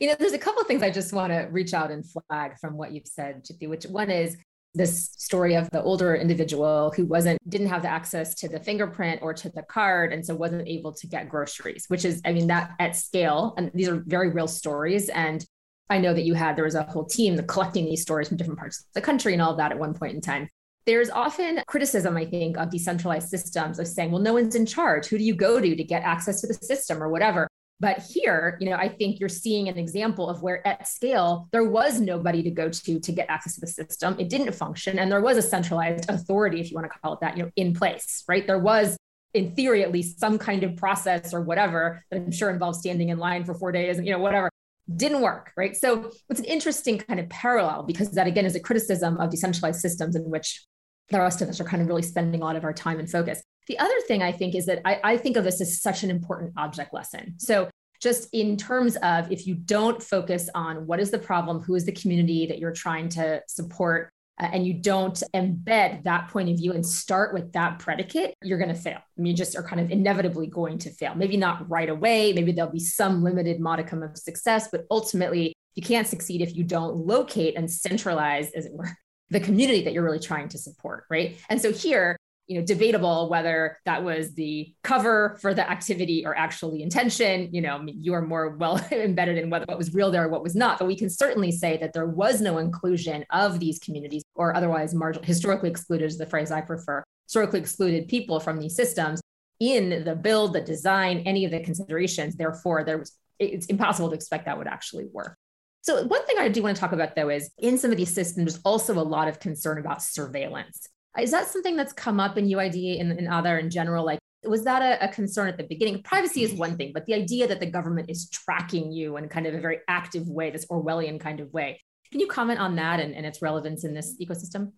You 0.00 0.08
know 0.08 0.16
there's 0.18 0.32
a 0.32 0.38
couple 0.38 0.60
of 0.60 0.66
things 0.66 0.82
i 0.82 0.90
just 0.90 1.12
want 1.12 1.32
to 1.32 1.46
reach 1.52 1.72
out 1.72 1.92
and 1.92 2.04
flag 2.04 2.58
from 2.60 2.76
what 2.76 2.90
you've 2.90 3.06
said 3.06 3.44
Jyoti, 3.44 3.68
which 3.68 3.84
one 3.84 4.10
is 4.10 4.36
this 4.74 5.10
story 5.16 5.54
of 5.54 5.70
the 5.70 5.82
older 5.82 6.14
individual 6.14 6.92
who 6.96 7.06
wasn't 7.06 7.38
didn't 7.48 7.68
have 7.68 7.82
the 7.82 7.88
access 7.88 8.34
to 8.34 8.48
the 8.48 8.58
fingerprint 8.58 9.20
or 9.22 9.32
to 9.32 9.48
the 9.50 9.62
card 9.62 10.12
and 10.12 10.24
so 10.24 10.34
wasn't 10.34 10.66
able 10.66 10.92
to 10.92 11.06
get 11.06 11.28
groceries 11.28 11.84
which 11.88 12.04
is 12.04 12.20
i 12.24 12.32
mean 12.32 12.48
that 12.48 12.72
at 12.80 12.96
scale 12.96 13.54
and 13.56 13.70
these 13.74 13.88
are 13.88 14.02
very 14.06 14.30
real 14.30 14.48
stories 14.48 15.08
and 15.10 15.46
i 15.90 15.98
know 15.98 16.12
that 16.12 16.24
you 16.24 16.34
had 16.34 16.56
there 16.56 16.64
was 16.64 16.74
a 16.74 16.82
whole 16.84 17.04
team 17.04 17.38
collecting 17.46 17.84
these 17.84 18.02
stories 18.02 18.28
from 18.28 18.36
different 18.36 18.58
parts 18.58 18.80
of 18.80 18.86
the 18.94 19.00
country 19.00 19.32
and 19.32 19.40
all 19.40 19.52
of 19.52 19.58
that 19.58 19.72
at 19.72 19.78
one 19.78 19.94
point 19.94 20.14
in 20.14 20.20
time. 20.20 20.48
There's 20.86 21.08
often 21.08 21.62
criticism 21.66 22.16
i 22.16 22.26
think 22.26 22.58
of 22.58 22.70
decentralized 22.70 23.28
systems 23.28 23.78
of 23.78 23.86
saying 23.86 24.10
well 24.10 24.20
no 24.20 24.34
one's 24.34 24.54
in 24.54 24.66
charge. 24.66 25.06
Who 25.06 25.16
do 25.16 25.24
you 25.24 25.34
go 25.34 25.60
to 25.60 25.76
to 25.76 25.84
get 25.84 26.02
access 26.02 26.40
to 26.42 26.46
the 26.46 26.54
system 26.54 27.02
or 27.02 27.08
whatever 27.08 27.48
but 27.80 27.98
here, 27.98 28.56
you 28.60 28.70
know, 28.70 28.76
I 28.76 28.88
think 28.88 29.20
you're 29.20 29.28
seeing 29.28 29.68
an 29.68 29.76
example 29.78 30.28
of 30.28 30.42
where 30.42 30.66
at 30.66 30.86
scale 30.86 31.48
there 31.52 31.64
was 31.64 32.00
nobody 32.00 32.42
to 32.42 32.50
go 32.50 32.68
to 32.68 33.00
to 33.00 33.12
get 33.12 33.28
access 33.28 33.56
to 33.56 33.60
the 33.60 33.66
system. 33.66 34.16
It 34.18 34.28
didn't 34.28 34.52
function, 34.52 34.98
and 34.98 35.10
there 35.10 35.20
was 35.20 35.36
a 35.36 35.42
centralized 35.42 36.08
authority, 36.08 36.60
if 36.60 36.70
you 36.70 36.76
want 36.76 36.90
to 36.90 36.98
call 36.98 37.14
it 37.14 37.20
that, 37.20 37.36
you 37.36 37.44
know, 37.44 37.50
in 37.56 37.74
place, 37.74 38.24
right? 38.28 38.46
There 38.46 38.58
was, 38.58 38.96
in 39.34 39.54
theory, 39.54 39.82
at 39.82 39.92
least 39.92 40.20
some 40.20 40.38
kind 40.38 40.62
of 40.62 40.76
process 40.76 41.34
or 41.34 41.40
whatever 41.42 42.02
that 42.10 42.16
I'm 42.16 42.30
sure 42.30 42.50
involves 42.50 42.78
standing 42.78 43.08
in 43.08 43.18
line 43.18 43.44
for 43.44 43.54
four 43.54 43.72
days, 43.72 43.98
and 43.98 44.06
you 44.06 44.12
know, 44.12 44.20
whatever. 44.20 44.50
Didn't 44.94 45.22
work, 45.22 45.50
right? 45.56 45.74
So 45.74 46.10
it's 46.28 46.40
an 46.40 46.44
interesting 46.44 46.98
kind 46.98 47.18
of 47.18 47.26
parallel 47.30 47.84
because 47.84 48.10
that 48.10 48.26
again 48.26 48.44
is 48.44 48.54
a 48.54 48.60
criticism 48.60 49.16
of 49.16 49.30
decentralized 49.30 49.80
systems 49.80 50.14
in 50.14 50.24
which 50.24 50.62
the 51.08 51.18
rest 51.18 51.40
of 51.40 51.48
us 51.48 51.58
are 51.58 51.64
kind 51.64 51.80
of 51.80 51.88
really 51.88 52.02
spending 52.02 52.42
a 52.42 52.44
lot 52.44 52.54
of 52.54 52.64
our 52.64 52.72
time 52.74 52.98
and 52.98 53.10
focus. 53.10 53.42
The 53.66 53.78
other 53.78 54.00
thing 54.06 54.22
I 54.22 54.32
think 54.32 54.54
is 54.54 54.66
that 54.66 54.82
I, 54.84 55.00
I, 55.02 55.16
think 55.16 55.36
of 55.36 55.44
this 55.44 55.60
as 55.60 55.80
such 55.80 56.02
an 56.02 56.10
important 56.10 56.52
object 56.56 56.92
lesson. 56.92 57.34
So, 57.38 57.70
just 58.00 58.28
in 58.32 58.56
terms 58.56 58.96
of 58.96 59.32
if 59.32 59.46
you 59.46 59.54
don't 59.54 60.02
focus 60.02 60.50
on 60.54 60.86
what 60.86 61.00
is 61.00 61.10
the 61.10 61.18
problem, 61.18 61.60
who 61.60 61.74
is 61.74 61.86
the 61.86 61.92
community 61.92 62.44
that 62.46 62.58
you're 62.58 62.72
trying 62.72 63.08
to 63.10 63.40
support, 63.48 64.10
uh, 64.40 64.48
and 64.52 64.66
you 64.66 64.74
don't 64.74 65.22
embed 65.32 66.02
that 66.02 66.28
point 66.28 66.50
of 66.50 66.56
view 66.56 66.72
and 66.72 66.84
start 66.84 67.32
with 67.32 67.52
that 67.52 67.78
predicate, 67.78 68.34
you're 68.42 68.58
going 68.58 68.68
to 68.68 68.74
fail. 68.74 68.98
I 68.98 69.20
mean, 69.20 69.30
you 69.30 69.36
just 69.36 69.56
are 69.56 69.62
kind 69.62 69.80
of 69.80 69.90
inevitably 69.90 70.48
going 70.48 70.78
to 70.78 70.90
fail. 70.90 71.14
Maybe 71.14 71.36
not 71.36 71.70
right 71.70 71.88
away. 71.88 72.32
Maybe 72.32 72.52
there'll 72.52 72.70
be 72.70 72.80
some 72.80 73.22
limited 73.22 73.60
modicum 73.60 74.02
of 74.02 74.18
success, 74.18 74.68
but 74.70 74.86
ultimately, 74.90 75.54
you 75.74 75.82
can't 75.82 76.06
succeed 76.06 76.40
if 76.40 76.54
you 76.56 76.64
don't 76.64 76.96
locate 76.96 77.56
and 77.56 77.70
centralize, 77.70 78.50
as 78.52 78.66
it 78.66 78.72
were, 78.72 78.90
the 79.30 79.40
community 79.40 79.84
that 79.84 79.92
you're 79.92 80.04
really 80.04 80.20
trying 80.20 80.48
to 80.48 80.58
support, 80.58 81.04
right? 81.10 81.36
And 81.48 81.60
so 81.60 81.72
here, 81.72 82.16
you 82.46 82.58
know 82.58 82.66
debatable 82.66 83.28
whether 83.30 83.78
that 83.84 84.04
was 84.04 84.34
the 84.34 84.74
cover 84.82 85.38
for 85.40 85.54
the 85.54 85.68
activity 85.68 86.24
or 86.26 86.36
actually 86.36 86.82
intention. 86.82 87.48
You 87.52 87.62
know 87.62 87.84
you 87.86 88.14
are 88.14 88.22
more 88.22 88.50
well 88.50 88.84
embedded 88.92 89.38
in 89.38 89.50
whether 89.50 89.64
what 89.66 89.78
was 89.78 89.94
real 89.94 90.10
there 90.10 90.24
or 90.24 90.28
what 90.28 90.42
was 90.42 90.54
not. 90.54 90.78
But 90.78 90.86
we 90.86 90.96
can 90.96 91.10
certainly 91.10 91.50
say 91.50 91.76
that 91.78 91.92
there 91.92 92.06
was 92.06 92.40
no 92.40 92.58
inclusion 92.58 93.24
of 93.30 93.60
these 93.60 93.78
communities 93.78 94.22
or 94.34 94.54
otherwise 94.54 94.94
marginal 94.94 95.24
historically 95.24 95.70
excluded 95.70 96.06
is 96.06 96.18
the 96.18 96.26
phrase 96.26 96.50
i 96.50 96.60
prefer 96.60 97.02
historically 97.26 97.60
excluded 97.60 98.08
people 98.08 98.40
from 98.40 98.58
these 98.58 98.76
systems 98.76 99.20
in 99.60 100.04
the 100.04 100.14
build 100.14 100.52
the 100.52 100.60
design 100.60 101.22
any 101.26 101.44
of 101.44 101.50
the 101.50 101.60
considerations. 101.60 102.36
Therefore 102.36 102.84
there 102.84 102.98
was 102.98 103.12
it's 103.38 103.66
impossible 103.66 104.08
to 104.10 104.14
expect 104.14 104.44
that 104.44 104.56
would 104.56 104.68
actually 104.68 105.06
work. 105.12 105.36
So 105.82 106.04
one 106.04 106.24
thing 106.26 106.38
i 106.38 106.48
do 106.48 106.62
want 106.62 106.76
to 106.76 106.80
talk 106.80 106.92
about 106.92 107.14
though 107.14 107.30
is 107.30 107.50
in 107.58 107.78
some 107.78 107.90
of 107.90 107.96
these 107.96 108.12
systems 108.12 108.54
there's 108.54 108.62
also 108.64 108.94
a 108.94 109.02
lot 109.02 109.28
of 109.28 109.40
concern 109.40 109.78
about 109.78 110.02
surveillance 110.02 110.88
is 111.20 111.30
that 111.30 111.48
something 111.48 111.76
that's 111.76 111.92
come 111.92 112.18
up 112.18 112.36
in 112.36 112.46
UID 112.46 113.00
and 113.00 113.12
in 113.18 113.26
Aadhaar 113.26 113.60
in 113.60 113.70
general? 113.70 114.04
Like, 114.04 114.18
was 114.42 114.64
that 114.64 114.82
a, 114.82 115.04
a, 115.04 115.08
concern 115.08 115.48
at 115.48 115.56
the 115.56 115.64
beginning? 115.64 116.02
Privacy 116.02 116.42
is 116.42 116.52
one 116.52 116.76
thing, 116.76 116.92
but 116.92 117.06
the 117.06 117.14
idea 117.14 117.46
that 117.46 117.60
the 117.60 117.66
government 117.66 118.10
is 118.10 118.28
tracking 118.28 118.92
you 118.92 119.16
in 119.16 119.28
kind 119.28 119.46
of 119.46 119.54
a 119.54 119.60
very 119.60 119.78
active 119.88 120.28
way, 120.28 120.50
this 120.50 120.66
Orwellian 120.66 121.18
kind 121.18 121.40
of 121.40 121.52
way. 121.52 121.80
Can 122.10 122.20
you 122.20 122.26
comment 122.26 122.60
on 122.60 122.76
that 122.76 123.00
and, 123.00 123.14
and 123.14 123.24
its 123.24 123.40
relevance 123.40 123.84
in 123.84 123.94
this 123.94 124.16
ecosystem? 124.20 124.72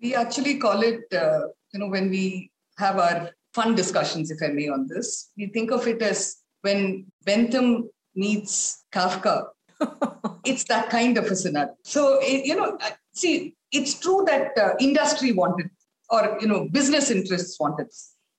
We 0.00 0.14
actually 0.14 0.58
call 0.58 0.82
it, 0.82 1.00
uh, 1.12 1.48
you 1.72 1.80
know, 1.80 1.88
when 1.88 2.10
we 2.10 2.50
have 2.78 2.98
our 2.98 3.30
fun 3.52 3.74
discussions, 3.74 4.30
if 4.30 4.38
I 4.42 4.52
may, 4.52 4.68
on 4.68 4.86
this, 4.88 5.30
we 5.36 5.46
think 5.46 5.70
of 5.70 5.86
it 5.86 6.02
as 6.02 6.36
when 6.62 7.06
Bentham 7.24 7.90
meets 8.14 8.84
Kafka. 8.92 9.46
it's 10.44 10.64
that 10.64 10.90
kind 10.90 11.18
of 11.18 11.24
a 11.26 11.36
scenario. 11.36 11.74
So, 11.84 12.20
you 12.22 12.56
know, 12.56 12.78
see, 13.12 13.54
it's 13.78 13.94
true 14.04 14.20
that 14.30 14.56
uh, 14.64 14.72
industry 14.88 15.32
wanted 15.40 15.68
or 16.10 16.22
you 16.40 16.48
know 16.50 16.60
business 16.78 17.10
interests 17.16 17.58
wanted 17.64 17.88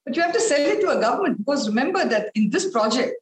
but 0.05 0.15
you 0.15 0.21
have 0.21 0.33
to 0.39 0.45
sell 0.49 0.65
it 0.73 0.81
to 0.81 0.89
a 0.95 1.01
government 1.05 1.37
because 1.41 1.67
remember 1.73 2.03
that 2.13 2.31
in 2.35 2.49
this 2.55 2.67
project 2.71 3.13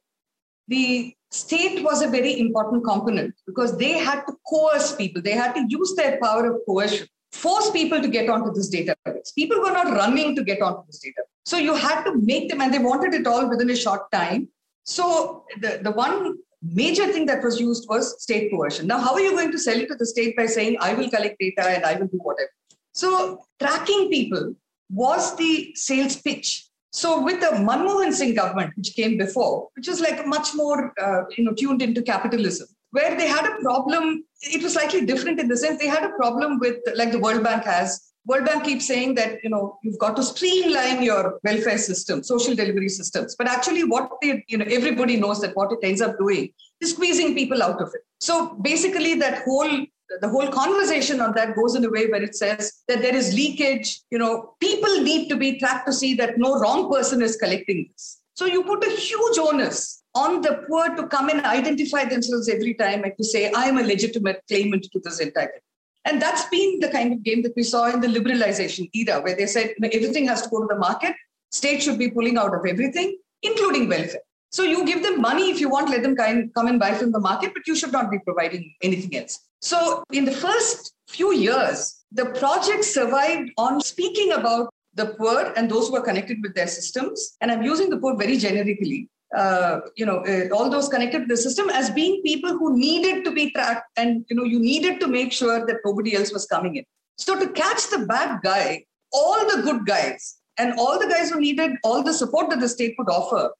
the 0.74 1.14
state 1.30 1.82
was 1.88 2.00
a 2.02 2.08
very 2.16 2.32
important 2.40 2.84
component 2.84 3.34
because 3.46 3.76
they 3.76 3.94
had 3.98 4.20
to 4.26 4.32
coerce 4.48 4.94
people. 4.94 5.20
They 5.20 5.32
had 5.32 5.52
to 5.56 5.66
use 5.68 5.94
their 5.96 6.18
power 6.22 6.46
of 6.50 6.60
coercion 6.66 7.08
force 7.32 7.70
people 7.72 8.00
to 8.00 8.08
get 8.08 8.30
onto 8.30 8.52
this 8.54 8.70
database. 8.74 9.34
People 9.34 9.60
were 9.60 9.72
not 9.72 9.88
running 9.88 10.36
to 10.36 10.44
get 10.44 10.62
onto 10.62 10.86
this 10.86 11.00
data 11.00 11.22
so 11.44 11.58
you 11.58 11.74
had 11.74 12.04
to 12.04 12.16
make 12.16 12.48
them 12.48 12.60
and 12.60 12.72
they 12.72 12.78
wanted 12.78 13.12
it 13.14 13.26
all 13.26 13.48
within 13.48 13.70
a 13.70 13.76
short 13.76 14.10
time. 14.10 14.48
So 14.84 15.44
the, 15.60 15.80
the 15.82 15.90
one 15.90 16.38
major 16.72 17.12
thing 17.12 17.26
that 17.26 17.42
was 17.42 17.60
used 17.60 17.86
was 17.88 18.22
state 18.22 18.50
coercion. 18.50 18.86
Now, 18.86 18.98
how 18.98 19.12
are 19.14 19.20
you 19.20 19.32
going 19.32 19.52
to 19.52 19.58
sell 19.58 19.78
it 19.78 19.88
to 19.88 19.94
the 19.94 20.06
state 20.06 20.36
by 20.36 20.46
saying, 20.46 20.76
I 20.80 20.94
will 20.94 21.10
collect 21.10 21.38
data 21.38 21.68
and 21.68 21.84
I 21.84 21.94
will 21.94 22.06
do 22.06 22.18
whatever? 22.18 22.50
So, 22.92 23.44
tracking 23.60 24.08
people 24.10 24.54
was 24.90 25.36
the 25.36 25.72
sales 25.74 26.16
pitch. 26.20 26.68
So, 26.92 27.22
with 27.22 27.40
the 27.40 27.48
Manmohan 27.48 28.12
Singh 28.12 28.34
government, 28.34 28.72
which 28.76 28.94
came 28.94 29.18
before, 29.18 29.68
which 29.76 29.88
was 29.88 30.00
like 30.00 30.26
much 30.26 30.54
more 30.54 30.92
uh, 31.00 31.24
you 31.36 31.44
know, 31.44 31.52
tuned 31.52 31.82
into 31.82 32.02
capitalism, 32.02 32.68
where 32.92 33.16
they 33.16 33.26
had 33.26 33.44
a 33.44 33.60
problem, 33.60 34.24
it 34.40 34.62
was 34.62 34.74
slightly 34.74 35.04
different 35.04 35.40
in 35.40 35.48
the 35.48 35.56
sense 35.56 35.80
they 35.80 35.88
had 35.88 36.04
a 36.04 36.14
problem 36.16 36.60
with, 36.60 36.76
like 36.94 37.10
the 37.10 37.18
World 37.18 37.42
Bank 37.42 37.64
has, 37.64 38.13
World 38.26 38.46
Bank 38.46 38.64
keeps 38.64 38.86
saying 38.86 39.14
that 39.16 39.42
you 39.44 39.50
know 39.50 39.78
you've 39.82 39.98
got 39.98 40.16
to 40.16 40.22
streamline 40.22 41.02
your 41.02 41.38
welfare 41.44 41.78
system, 41.78 42.22
social 42.22 42.54
delivery 42.54 42.88
systems. 42.88 43.36
But 43.36 43.48
actually, 43.48 43.84
what 43.84 44.10
they 44.22 44.44
you 44.48 44.58
know 44.58 44.66
everybody 44.68 45.16
knows 45.16 45.40
that 45.42 45.54
what 45.56 45.72
it 45.72 45.78
ends 45.82 46.00
up 46.00 46.18
doing 46.18 46.50
is 46.80 46.92
squeezing 46.92 47.34
people 47.34 47.62
out 47.62 47.80
of 47.82 47.88
it. 47.88 48.02
So 48.20 48.54
basically, 48.62 49.14
that 49.16 49.42
whole 49.44 49.86
the 50.20 50.28
whole 50.28 50.48
conversation 50.48 51.20
on 51.20 51.34
that 51.34 51.54
goes 51.56 51.74
in 51.74 51.84
a 51.84 51.90
way 51.90 52.06
where 52.06 52.22
it 52.22 52.34
says 52.36 52.72
that 52.88 53.02
there 53.02 53.14
is 53.14 53.34
leakage. 53.34 54.00
You 54.10 54.18
know, 54.18 54.54
people 54.60 55.00
need 55.00 55.28
to 55.28 55.36
be 55.36 55.58
tracked 55.58 55.86
to 55.86 55.92
see 55.92 56.14
that 56.14 56.38
no 56.38 56.58
wrong 56.58 56.90
person 56.90 57.22
is 57.22 57.36
collecting 57.36 57.88
this. 57.90 58.20
So 58.34 58.46
you 58.46 58.64
put 58.64 58.84
a 58.84 58.90
huge 58.90 59.38
onus 59.38 60.02
on 60.14 60.40
the 60.40 60.64
poor 60.68 60.94
to 60.96 61.06
come 61.08 61.28
and 61.28 61.44
identify 61.44 62.04
themselves 62.04 62.48
every 62.48 62.74
time 62.74 63.04
and 63.04 63.12
to 63.16 63.24
say, 63.24 63.50
I 63.52 63.64
am 63.64 63.78
a 63.78 63.82
legitimate 63.82 64.42
claimant 64.48 64.84
to 64.92 65.00
this 65.02 65.20
entitlement. 65.20 65.60
And 66.04 66.20
that's 66.20 66.44
been 66.48 66.80
the 66.80 66.88
kind 66.88 67.12
of 67.12 67.22
game 67.22 67.42
that 67.42 67.54
we 67.56 67.62
saw 67.62 67.86
in 67.86 68.00
the 68.00 68.08
liberalization 68.08 68.90
era, 68.92 69.20
where 69.20 69.34
they 69.34 69.46
said 69.46 69.74
everything 69.82 70.26
has 70.28 70.42
to 70.42 70.48
go 70.48 70.60
to 70.60 70.66
the 70.66 70.78
market, 70.78 71.14
state 71.50 71.82
should 71.82 71.98
be 71.98 72.10
pulling 72.10 72.36
out 72.36 72.54
of 72.54 72.66
everything, 72.66 73.16
including 73.42 73.88
welfare. 73.88 74.20
So 74.52 74.62
you 74.62 74.84
give 74.84 75.02
them 75.02 75.20
money 75.20 75.50
if 75.50 75.60
you 75.60 75.68
want, 75.68 75.90
let 75.90 76.02
them 76.02 76.14
come 76.14 76.66
and 76.66 76.78
buy 76.78 76.94
from 76.94 77.10
the 77.10 77.20
market, 77.20 77.52
but 77.54 77.66
you 77.66 77.74
should 77.74 77.90
not 77.90 78.10
be 78.10 78.18
providing 78.20 78.72
anything 78.82 79.16
else. 79.16 79.40
So 79.60 80.04
in 80.12 80.24
the 80.24 80.32
first 80.32 80.94
few 81.08 81.32
years, 81.34 82.04
the 82.12 82.26
project 82.26 82.84
survived 82.84 83.50
on 83.56 83.80
speaking 83.80 84.32
about 84.32 84.72
the 84.94 85.06
poor 85.18 85.52
and 85.56 85.68
those 85.68 85.88
who 85.88 85.96
are 85.96 86.02
connected 86.02 86.38
with 86.42 86.54
their 86.54 86.68
systems. 86.68 87.36
And 87.40 87.50
I'm 87.50 87.62
using 87.62 87.90
the 87.90 87.96
poor 87.96 88.16
very 88.16 88.36
generically 88.36 89.08
uh, 89.36 89.80
you 89.96 90.06
know, 90.06 90.18
uh, 90.24 90.48
all 90.54 90.70
those 90.70 90.88
connected 90.88 91.20
to 91.20 91.26
the 91.26 91.36
system 91.36 91.68
as 91.70 91.90
being 91.90 92.22
people 92.22 92.50
who 92.50 92.76
needed 92.76 93.24
to 93.24 93.32
be 93.32 93.50
tracked 93.50 93.86
and, 93.96 94.24
you 94.28 94.36
know, 94.36 94.44
you 94.44 94.58
needed 94.58 95.00
to 95.00 95.08
make 95.08 95.32
sure 95.32 95.66
that 95.66 95.76
nobody 95.84 96.14
else 96.14 96.32
was 96.32 96.46
coming 96.46 96.76
in. 96.76 96.84
So 97.16 97.38
to 97.38 97.48
catch 97.50 97.90
the 97.90 98.06
bad 98.06 98.40
guy, 98.42 98.84
all 99.12 99.40
the 99.54 99.62
good 99.62 99.86
guys 99.86 100.36
and 100.58 100.78
all 100.78 100.98
the 100.98 101.08
guys 101.08 101.30
who 101.30 101.40
needed 101.40 101.72
all 101.82 102.02
the 102.02 102.12
support 102.12 102.50
that 102.50 102.60
the 102.60 102.68
state 102.68 102.96
could 102.96 103.08
offer 103.08 103.50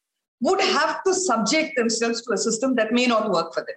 would 0.41 0.61
have 0.61 1.03
to 1.05 1.15
subject 1.15 1.77
themselves 1.77 2.23
to 2.23 2.33
a 2.33 2.39
system 2.39 2.75
that 2.77 2.93
may 2.93 3.07
not 3.07 3.31
work 3.31 3.55
for 3.55 3.61
them. 3.61 3.77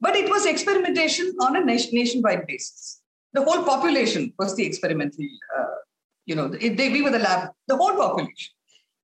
But 0.00 0.16
it 0.16 0.30
was 0.30 0.46
experimentation 0.46 1.34
on 1.40 1.56
a 1.56 1.64
nation- 1.64 1.90
nationwide 1.92 2.46
basis. 2.46 3.00
The 3.32 3.42
whole 3.42 3.64
population 3.64 4.32
was 4.38 4.54
the 4.54 4.64
experimental, 4.64 5.24
uh, 5.58 5.64
you 6.26 6.34
know, 6.34 6.48
they, 6.48 6.88
we 6.90 7.02
were 7.02 7.10
the 7.10 7.18
lab, 7.18 7.50
the 7.66 7.76
whole 7.76 7.96
population. 7.96 8.52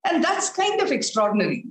And 0.07 0.23
that's 0.23 0.49
kind 0.51 0.79
of 0.81 0.91
extraordinary 0.91 1.65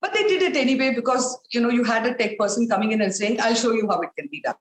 but 0.00 0.12
they 0.12 0.24
did 0.24 0.42
it 0.42 0.56
anyway 0.56 0.94
because 0.94 1.38
you 1.50 1.60
know 1.60 1.70
you 1.70 1.84
had 1.84 2.06
a 2.06 2.14
tech 2.14 2.38
person 2.38 2.68
coming 2.68 2.92
in 2.92 3.00
and 3.00 3.14
saying, 3.14 3.40
"I'll 3.40 3.54
show 3.54 3.72
you 3.72 3.88
how 3.88 4.00
it 4.00 4.10
can 4.18 4.28
be 4.30 4.40
done." 4.40 4.54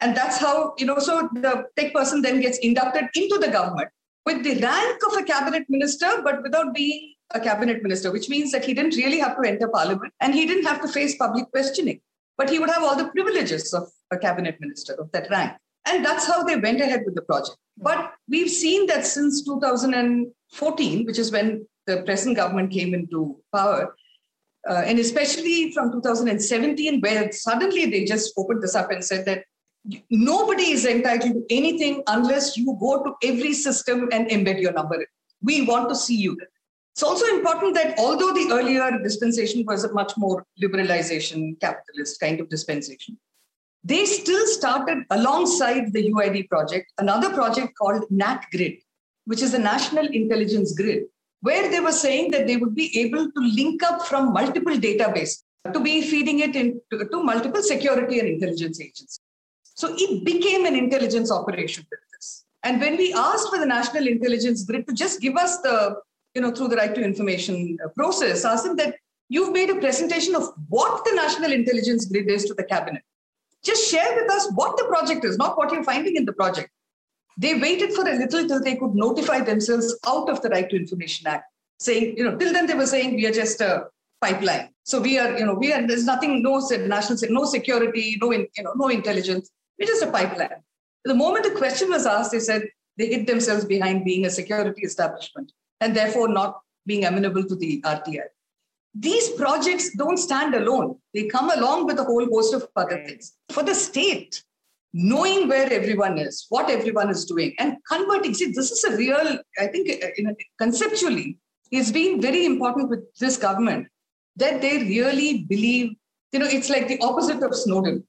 And 0.00 0.16
that's 0.16 0.38
how 0.38 0.74
you 0.78 0.86
know. 0.86 0.98
So 0.98 1.28
the 1.32 1.64
tech 1.76 1.92
person 1.92 2.22
then 2.22 2.40
gets 2.40 2.58
inducted 2.58 3.08
into 3.14 3.38
the 3.38 3.48
government 3.48 3.90
with 4.26 4.42
the 4.42 4.60
rank 4.60 5.00
of 5.06 5.16
a 5.18 5.22
cabinet 5.22 5.64
minister, 5.68 6.20
but 6.22 6.42
without 6.42 6.74
being 6.74 7.14
a 7.32 7.40
cabinet 7.40 7.82
minister, 7.82 8.10
which 8.10 8.28
means 8.28 8.50
that 8.52 8.64
he 8.64 8.74
didn't 8.74 8.96
really 8.96 9.18
have 9.18 9.36
to 9.36 9.48
enter 9.48 9.68
parliament 9.68 10.12
and 10.20 10.34
he 10.34 10.46
didn't 10.46 10.64
have 10.64 10.80
to 10.82 10.88
face 10.88 11.16
public 11.16 11.50
questioning, 11.50 12.00
but 12.36 12.50
he 12.50 12.58
would 12.58 12.70
have 12.70 12.82
all 12.82 12.96
the 12.96 13.08
privileges 13.08 13.72
of 13.72 13.88
a 14.10 14.18
cabinet 14.18 14.60
minister 14.60 14.94
of 14.94 15.10
that 15.12 15.30
rank. 15.30 15.52
And 15.86 16.04
that's 16.04 16.26
how 16.26 16.42
they 16.42 16.56
went 16.56 16.80
ahead 16.80 17.04
with 17.06 17.14
the 17.14 17.22
project. 17.22 17.56
But 17.78 18.12
we've 18.28 18.50
seen 18.50 18.86
that 18.86 19.06
since 19.06 19.44
2014, 19.44 21.06
which 21.06 21.18
is 21.18 21.32
when 21.32 21.66
the 21.86 22.02
present 22.02 22.36
government 22.36 22.70
came 22.70 22.94
into 22.94 23.40
power, 23.54 23.94
uh, 24.68 24.82
and 24.84 24.98
especially 24.98 25.72
from 25.72 25.92
2017, 25.92 27.00
where 27.00 27.32
suddenly 27.32 27.86
they 27.86 28.04
just 28.04 28.32
opened 28.36 28.62
this 28.62 28.74
up 28.74 28.90
and 28.90 29.04
said 29.04 29.24
that 29.26 29.44
nobody 30.10 30.70
is 30.70 30.84
entitled 30.84 31.32
to 31.32 31.44
anything 31.50 32.02
unless 32.06 32.56
you 32.56 32.76
go 32.78 33.02
to 33.02 33.14
every 33.26 33.54
system 33.54 34.08
and 34.12 34.28
embed 34.28 34.60
your 34.60 34.72
number. 34.72 35.04
We 35.42 35.62
want 35.62 35.88
to 35.88 35.96
see 35.96 36.16
you. 36.16 36.36
It's 36.92 37.02
also 37.02 37.24
important 37.34 37.74
that 37.74 37.98
although 37.98 38.32
the 38.32 38.52
earlier 38.52 38.98
dispensation 39.02 39.64
was 39.66 39.84
a 39.84 39.92
much 39.92 40.12
more 40.18 40.44
liberalization, 40.62 41.58
capitalist 41.60 42.20
kind 42.20 42.40
of 42.40 42.50
dispensation, 42.50 43.16
they 43.82 44.04
still 44.04 44.46
started 44.46 45.04
alongside 45.10 45.92
the 45.94 46.10
UID 46.10 46.48
project 46.48 46.92
another 46.98 47.30
project 47.30 47.72
called 47.80 48.04
NAT 48.10 48.44
Grid, 48.52 48.74
which 49.24 49.40
is 49.40 49.52
the 49.52 49.58
National 49.58 50.06
Intelligence 50.08 50.74
Grid, 50.74 51.04
where 51.40 51.70
they 51.70 51.80
were 51.80 51.92
saying 51.92 52.30
that 52.32 52.46
they 52.46 52.56
would 52.56 52.74
be 52.74 52.98
able 53.00 53.24
to 53.30 53.40
link 53.40 53.82
up 53.82 54.06
from 54.06 54.32
multiple 54.32 54.74
databases 54.74 55.42
to 55.72 55.80
be 55.80 56.02
feeding 56.02 56.40
it 56.40 56.56
into 56.56 56.80
to 56.90 57.22
multiple 57.22 57.62
security 57.62 58.18
and 58.18 58.28
intelligence 58.28 58.80
agencies. 58.80 59.20
So 59.74 59.94
it 59.96 60.24
became 60.24 60.66
an 60.66 60.76
intelligence 60.76 61.30
operation 61.30 61.86
with 61.90 62.00
this. 62.12 62.44
And 62.62 62.80
when 62.80 62.96
we 62.96 63.14
asked 63.14 63.48
for 63.48 63.58
the 63.58 63.66
National 63.66 64.06
Intelligence 64.06 64.64
Grid 64.64 64.86
to 64.88 64.94
just 64.94 65.20
give 65.20 65.36
us 65.36 65.58
the, 65.58 65.96
you 66.34 66.42
know, 66.42 66.50
through 66.50 66.68
the 66.68 66.76
right 66.76 66.94
to 66.94 67.02
information 67.02 67.78
uh, 67.84 67.88
process, 67.90 68.44
asked 68.44 68.64
them 68.64 68.76
that 68.76 68.96
you've 69.28 69.52
made 69.52 69.70
a 69.70 69.76
presentation 69.76 70.34
of 70.34 70.44
what 70.68 71.04
the 71.04 71.14
National 71.14 71.52
Intelligence 71.52 72.04
Grid 72.06 72.28
is 72.28 72.44
to 72.46 72.54
the 72.54 72.64
cabinet. 72.64 73.02
Just 73.64 73.90
share 73.90 74.14
with 74.20 74.30
us 74.30 74.50
what 74.54 74.76
the 74.76 74.84
project 74.84 75.24
is, 75.24 75.38
not 75.38 75.56
what 75.56 75.72
you're 75.72 75.84
finding 75.84 76.16
in 76.16 76.24
the 76.24 76.32
project. 76.32 76.70
They 77.36 77.54
waited 77.54 77.92
for 77.92 78.06
a 78.08 78.14
little 78.14 78.46
till 78.46 78.62
they 78.62 78.76
could 78.76 78.94
notify 78.94 79.40
themselves 79.40 79.98
out 80.06 80.28
of 80.28 80.42
the 80.42 80.48
Right 80.48 80.68
to 80.68 80.76
Information 80.76 81.26
Act, 81.26 81.44
saying, 81.78 82.16
you 82.16 82.24
know, 82.24 82.36
till 82.36 82.52
then 82.52 82.66
they 82.66 82.74
were 82.74 82.86
saying 82.86 83.14
we 83.14 83.26
are 83.26 83.32
just 83.32 83.60
a 83.60 83.84
pipeline. 84.20 84.70
So 84.84 85.00
we 85.00 85.18
are, 85.18 85.38
you 85.38 85.46
know, 85.46 85.54
we 85.54 85.72
are, 85.72 85.86
there's 85.86 86.04
nothing, 86.04 86.42
no 86.42 86.60
said 86.60 86.88
national, 86.88 87.18
no 87.30 87.44
security, 87.44 88.18
no, 88.20 88.32
you 88.32 88.48
know, 88.58 88.72
no 88.74 88.88
intelligence. 88.88 89.50
We're 89.78 89.86
just 89.86 90.02
a 90.02 90.10
pipeline. 90.10 90.62
The 91.04 91.14
moment 91.14 91.44
the 91.44 91.52
question 91.52 91.90
was 91.90 92.06
asked, 92.06 92.32
they 92.32 92.40
said 92.40 92.68
they 92.98 93.06
hid 93.06 93.26
themselves 93.26 93.64
behind 93.64 94.04
being 94.04 94.26
a 94.26 94.30
security 94.30 94.82
establishment 94.82 95.52
and 95.80 95.96
therefore 95.96 96.28
not 96.28 96.60
being 96.86 97.04
amenable 97.04 97.44
to 97.44 97.56
the 97.56 97.80
RTI. 97.82 98.24
These 98.94 99.30
projects 99.30 99.94
don't 99.96 100.16
stand 100.16 100.54
alone. 100.54 100.98
They 101.14 101.28
come 101.28 101.50
along 101.50 101.86
with 101.86 101.98
a 101.98 102.04
whole 102.04 102.26
host 102.26 102.52
of 102.52 102.66
other 102.76 103.04
things. 103.06 103.36
For 103.50 103.62
the 103.62 103.74
state, 103.74 104.42
knowing 104.92 105.48
where 105.48 105.72
everyone 105.72 106.18
is, 106.18 106.46
what 106.48 106.70
everyone 106.70 107.10
is 107.10 107.24
doing, 107.24 107.54
and 107.58 107.76
converting. 107.88 108.34
See, 108.34 108.52
this 108.52 108.70
is 108.70 108.84
a 108.84 108.96
real, 108.96 109.38
I 109.58 109.66
think, 109.68 109.88
uh, 110.02 110.08
you 110.16 110.24
know, 110.24 110.34
conceptually, 110.58 111.38
it's 111.70 111.90
been 111.90 112.20
very 112.20 112.44
important 112.44 112.88
with 112.88 113.04
this 113.18 113.36
government 113.36 113.86
that 114.36 114.60
they 114.60 114.78
really 114.78 115.44
believe, 115.44 115.94
you 116.32 116.40
know, 116.40 116.46
it's 116.48 116.68
like 116.68 116.88
the 116.88 116.98
opposite 117.00 117.42
of 117.42 117.54
Snowden. 117.54 118.04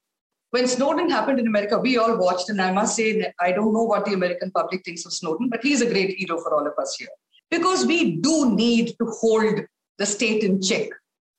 When 0.49 0.67
Snowden 0.67 1.09
happened 1.09 1.39
in 1.39 1.47
America, 1.47 1.79
we 1.79 1.97
all 1.97 2.17
watched, 2.17 2.49
and 2.49 2.61
I 2.61 2.71
must 2.71 2.95
say, 2.95 3.31
I 3.39 3.51
don't 3.51 3.73
know 3.73 3.83
what 3.83 4.05
the 4.05 4.13
American 4.13 4.51
public 4.51 4.83
thinks 4.83 5.05
of 5.05 5.13
Snowden, 5.13 5.49
but 5.49 5.63
he's 5.63 5.81
a 5.81 5.89
great 5.89 6.17
hero 6.17 6.39
for 6.41 6.53
all 6.53 6.67
of 6.67 6.73
us 6.77 6.95
here. 6.95 7.09
Because 7.49 7.85
we 7.85 8.17
do 8.17 8.53
need 8.55 8.95
to 8.99 9.05
hold 9.05 9.61
the 9.97 10.05
state 10.05 10.43
in 10.43 10.61
check. 10.61 10.89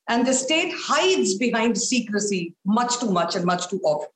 And 0.09 0.26
the 0.26 0.33
state 0.33 0.72
hides 0.76 1.37
behind 1.37 1.76
secrecy 1.76 2.55
much 2.64 2.98
too 3.00 3.11
much 3.11 3.35
and 3.35 3.44
much 3.44 3.68
too 3.68 3.81
often. 3.85 4.11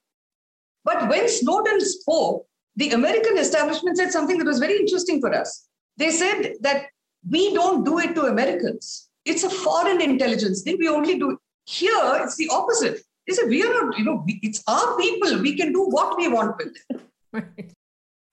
But 0.87 1.09
when 1.09 1.29
Snowden 1.29 1.81
spoke, 1.81 2.47
the 2.77 2.91
American 2.91 3.37
establishment 3.39 3.97
said 3.97 4.13
something 4.13 4.39
that 4.39 4.47
was 4.47 4.61
very 4.61 4.79
interesting 4.79 5.21
for 5.21 5.35
us. 5.35 5.67
They 5.97 6.11
said 6.11 6.55
that 6.61 6.87
we 7.29 7.53
don't 7.53 7.85
do 7.85 7.99
it 7.99 8.15
to 8.15 8.27
Americans. 8.27 9.09
It's 9.25 9.43
a 9.43 9.51
foreign 9.51 10.01
intelligence 10.01 10.63
thing. 10.63 10.77
We 10.79 10.89
only 10.89 11.19
do 11.19 11.33
it. 11.33 11.39
Here, 11.65 12.21
it's 12.23 12.37
the 12.37 12.49
opposite. 12.53 13.01
They 13.27 13.35
said, 13.35 13.49
we 13.49 13.65
are 13.65 13.73
not, 13.73 13.99
you 13.99 14.05
know, 14.05 14.25
it's 14.29 14.63
our 14.69 14.97
people. 14.97 15.43
We 15.43 15.57
can 15.57 15.73
do 15.73 15.87
what 15.89 16.17
we 16.17 16.29
want 16.29 16.57
with 16.57 16.77
it. 16.91 17.01
Right. 17.33 17.73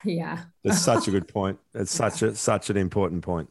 Yeah. 0.06 0.40
That's 0.62 0.82
such 0.92 1.08
a 1.08 1.10
good 1.10 1.26
point. 1.26 1.58
It's 1.72 1.90
such 1.90 2.20
a 2.20 2.36
such 2.36 2.68
an 2.68 2.76
important 2.76 3.22
point. 3.22 3.48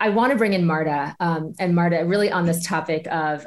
I 0.00 0.08
want 0.08 0.32
to 0.32 0.38
bring 0.38 0.54
in 0.54 0.64
Marta 0.64 1.14
um, 1.20 1.54
and 1.58 1.74
Marta 1.74 2.02
really 2.06 2.30
on 2.30 2.46
this 2.46 2.66
topic 2.66 3.06
of 3.12 3.46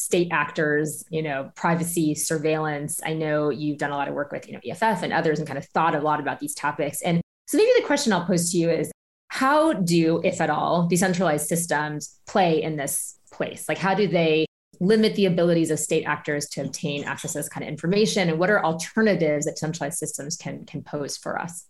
state 0.00 0.28
actors, 0.30 1.04
you 1.10 1.22
know, 1.22 1.50
privacy, 1.54 2.14
surveillance. 2.14 3.00
I 3.04 3.12
know 3.12 3.50
you've 3.50 3.78
done 3.78 3.90
a 3.90 3.96
lot 3.96 4.08
of 4.08 4.14
work 4.14 4.32
with, 4.32 4.46
you 4.48 4.54
know, 4.54 4.60
EFF 4.68 5.02
and 5.02 5.12
others 5.12 5.38
and 5.38 5.46
kind 5.46 5.58
of 5.58 5.66
thought 5.66 5.94
a 5.94 6.00
lot 6.00 6.20
about 6.20 6.40
these 6.40 6.54
topics. 6.54 7.02
And 7.02 7.20
so 7.46 7.56
maybe 7.56 7.70
the 7.76 7.86
question 7.86 8.12
I'll 8.12 8.24
pose 8.24 8.50
to 8.52 8.58
you 8.58 8.70
is 8.70 8.90
how 9.28 9.72
do, 9.72 10.20
if 10.24 10.40
at 10.40 10.50
all, 10.50 10.86
decentralized 10.86 11.46
systems 11.46 12.18
play 12.26 12.62
in 12.62 12.76
this 12.76 13.18
place? 13.32 13.68
Like 13.68 13.78
how 13.78 13.94
do 13.94 14.08
they 14.08 14.46
limit 14.80 15.14
the 15.14 15.26
abilities 15.26 15.70
of 15.70 15.78
state 15.78 16.04
actors 16.04 16.46
to 16.46 16.62
obtain 16.62 17.04
access 17.04 17.32
to 17.32 17.38
this 17.38 17.48
kind 17.48 17.64
of 17.64 17.68
information? 17.68 18.28
And 18.28 18.38
what 18.38 18.50
are 18.50 18.64
alternatives 18.64 19.44
that 19.44 19.56
decentralized 19.56 19.98
systems 19.98 20.36
can 20.36 20.64
can 20.64 20.82
pose 20.82 21.16
for 21.16 21.38
us? 21.38 21.66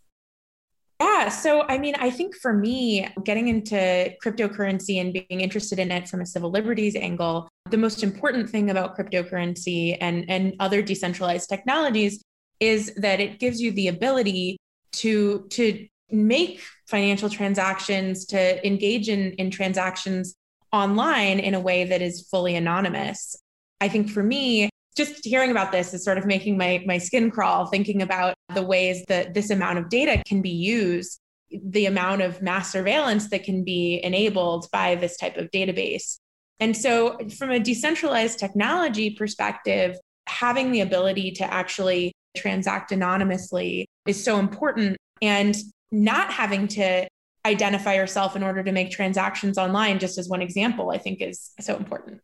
Yeah. 1.00 1.30
So, 1.30 1.64
I 1.66 1.78
mean, 1.78 1.94
I 1.98 2.10
think 2.10 2.36
for 2.36 2.52
me, 2.52 3.08
getting 3.24 3.48
into 3.48 4.14
cryptocurrency 4.22 5.00
and 5.00 5.14
being 5.14 5.40
interested 5.40 5.78
in 5.78 5.90
it 5.90 6.08
from 6.08 6.20
a 6.20 6.26
civil 6.26 6.50
liberties 6.50 6.94
angle, 6.94 7.48
the 7.70 7.78
most 7.78 8.02
important 8.02 8.50
thing 8.50 8.68
about 8.68 8.98
cryptocurrency 8.98 9.96
and, 9.98 10.28
and 10.28 10.54
other 10.60 10.82
decentralized 10.82 11.48
technologies 11.48 12.22
is 12.60 12.94
that 12.96 13.18
it 13.18 13.38
gives 13.38 13.62
you 13.62 13.72
the 13.72 13.88
ability 13.88 14.58
to, 14.92 15.46
to 15.50 15.86
make 16.10 16.62
financial 16.86 17.30
transactions, 17.30 18.26
to 18.26 18.66
engage 18.66 19.08
in, 19.08 19.32
in 19.32 19.50
transactions 19.50 20.34
online 20.70 21.38
in 21.38 21.54
a 21.54 21.60
way 21.60 21.84
that 21.84 22.02
is 22.02 22.28
fully 22.30 22.56
anonymous. 22.56 23.36
I 23.80 23.88
think 23.88 24.10
for 24.10 24.22
me, 24.22 24.68
just 24.96 25.24
hearing 25.24 25.50
about 25.50 25.72
this 25.72 25.94
is 25.94 26.04
sort 26.04 26.18
of 26.18 26.26
making 26.26 26.58
my 26.58 26.82
my 26.86 26.98
skin 26.98 27.30
crawl 27.30 27.66
thinking 27.66 28.02
about 28.02 28.34
the 28.54 28.62
ways 28.62 29.04
that 29.08 29.34
this 29.34 29.50
amount 29.50 29.78
of 29.78 29.88
data 29.88 30.22
can 30.26 30.42
be 30.42 30.50
used 30.50 31.20
the 31.50 31.86
amount 31.86 32.22
of 32.22 32.42
mass 32.42 32.70
surveillance 32.70 33.30
that 33.30 33.44
can 33.44 33.64
be 33.64 34.00
enabled 34.02 34.68
by 34.72 34.94
this 34.94 35.16
type 35.16 35.36
of 35.36 35.50
database. 35.50 36.18
And 36.60 36.76
so 36.76 37.18
from 37.38 37.50
a 37.50 37.58
decentralized 37.58 38.38
technology 38.38 39.10
perspective 39.10 39.96
having 40.26 40.70
the 40.70 40.80
ability 40.80 41.32
to 41.32 41.44
actually 41.44 42.12
transact 42.36 42.92
anonymously 42.92 43.88
is 44.06 44.22
so 44.22 44.38
important 44.38 44.96
and 45.20 45.56
not 45.90 46.30
having 46.32 46.68
to 46.68 47.08
identify 47.44 47.94
yourself 47.94 48.36
in 48.36 48.42
order 48.42 48.62
to 48.62 48.70
make 48.70 48.90
transactions 48.90 49.58
online 49.58 49.98
just 49.98 50.18
as 50.18 50.28
one 50.28 50.42
example 50.42 50.90
i 50.90 50.98
think 50.98 51.20
is 51.20 51.50
so 51.58 51.74
important 51.74 52.20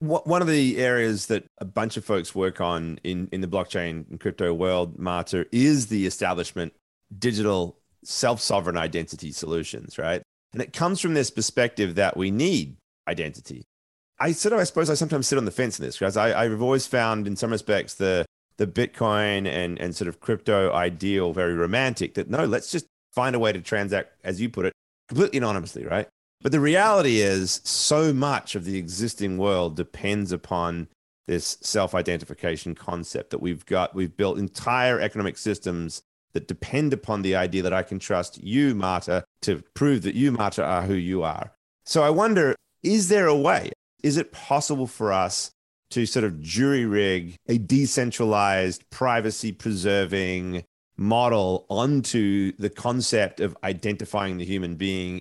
one 0.00 0.40
of 0.40 0.48
the 0.48 0.78
areas 0.78 1.26
that 1.26 1.44
a 1.58 1.64
bunch 1.64 1.96
of 1.96 2.04
folks 2.04 2.34
work 2.34 2.60
on 2.60 2.98
in, 3.04 3.28
in 3.32 3.42
the 3.42 3.46
blockchain 3.46 4.08
and 4.10 4.18
crypto 4.18 4.52
world, 4.52 4.98
Marta, 4.98 5.46
is 5.52 5.88
the 5.88 6.06
establishment 6.06 6.72
digital 7.18 7.78
self-sovereign 8.02 8.78
identity 8.78 9.30
solutions, 9.30 9.98
right? 9.98 10.22
And 10.52 10.62
it 10.62 10.72
comes 10.72 11.00
from 11.00 11.14
this 11.14 11.30
perspective 11.30 11.96
that 11.96 12.16
we 12.16 12.30
need 12.30 12.76
identity. 13.06 13.62
I 14.18 14.32
sort 14.32 14.54
of, 14.54 14.60
I 14.60 14.64
suppose, 14.64 14.90
I 14.90 14.94
sometimes 14.94 15.26
sit 15.26 15.38
on 15.38 15.44
the 15.44 15.50
fence 15.50 15.78
in 15.78 15.84
this 15.84 15.98
because 15.98 16.16
I, 16.16 16.44
I've 16.44 16.62
always 16.62 16.86
found, 16.86 17.26
in 17.26 17.36
some 17.36 17.50
respects, 17.50 17.94
the 17.94 18.24
the 18.56 18.66
Bitcoin 18.66 19.46
and 19.46 19.78
and 19.78 19.96
sort 19.96 20.08
of 20.08 20.20
crypto 20.20 20.70
ideal 20.72 21.32
very 21.32 21.54
romantic. 21.54 22.14
That 22.14 22.28
no, 22.28 22.44
let's 22.44 22.70
just 22.70 22.86
find 23.12 23.34
a 23.34 23.38
way 23.38 23.52
to 23.52 23.60
transact, 23.60 24.12
as 24.22 24.40
you 24.40 24.50
put 24.50 24.66
it, 24.66 24.72
completely 25.08 25.38
anonymously, 25.38 25.84
right? 25.86 26.08
But 26.42 26.52
the 26.52 26.60
reality 26.60 27.20
is, 27.20 27.60
so 27.64 28.12
much 28.12 28.54
of 28.54 28.64
the 28.64 28.78
existing 28.78 29.36
world 29.36 29.76
depends 29.76 30.32
upon 30.32 30.88
this 31.26 31.58
self 31.60 31.94
identification 31.94 32.74
concept 32.74 33.30
that 33.30 33.42
we've 33.42 33.64
got. 33.66 33.94
We've 33.94 34.16
built 34.16 34.38
entire 34.38 34.98
economic 34.98 35.36
systems 35.36 36.02
that 36.32 36.48
depend 36.48 36.92
upon 36.92 37.22
the 37.22 37.36
idea 37.36 37.62
that 37.62 37.72
I 37.72 37.82
can 37.82 37.98
trust 37.98 38.42
you, 38.42 38.74
Marta, 38.74 39.24
to 39.42 39.62
prove 39.74 40.02
that 40.02 40.14
you, 40.14 40.32
Marta, 40.32 40.64
are 40.64 40.82
who 40.82 40.94
you 40.94 41.22
are. 41.22 41.52
So 41.84 42.02
I 42.02 42.10
wonder 42.10 42.54
is 42.82 43.08
there 43.08 43.26
a 43.26 43.36
way? 43.36 43.72
Is 44.02 44.16
it 44.16 44.32
possible 44.32 44.86
for 44.86 45.12
us 45.12 45.50
to 45.90 46.06
sort 46.06 46.24
of 46.24 46.40
jury 46.40 46.86
rig 46.86 47.34
a 47.48 47.58
decentralized, 47.58 48.88
privacy 48.90 49.52
preserving 49.52 50.64
model 50.96 51.66
onto 51.68 52.52
the 52.58 52.70
concept 52.70 53.40
of 53.40 53.56
identifying 53.64 54.38
the 54.38 54.44
human 54.44 54.76
being 54.76 55.20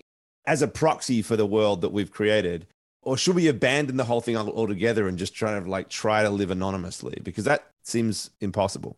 as 0.49 0.63
a 0.63 0.67
proxy 0.67 1.21
for 1.21 1.37
the 1.37 1.45
world 1.45 1.81
that 1.81 1.93
we've 1.93 2.11
created? 2.11 2.65
Or 3.03 3.15
should 3.15 3.35
we 3.35 3.47
abandon 3.47 3.97
the 3.97 4.03
whole 4.03 4.19
thing 4.19 4.35
altogether 4.35 5.07
and 5.07 5.17
just 5.17 5.35
try 5.35 5.57
to 5.57 5.69
like 5.69 5.89
try 5.89 6.23
to 6.23 6.29
live 6.31 6.49
anonymously? 6.49 7.21
Because 7.23 7.45
that 7.45 7.71
seems 7.83 8.31
impossible. 8.41 8.97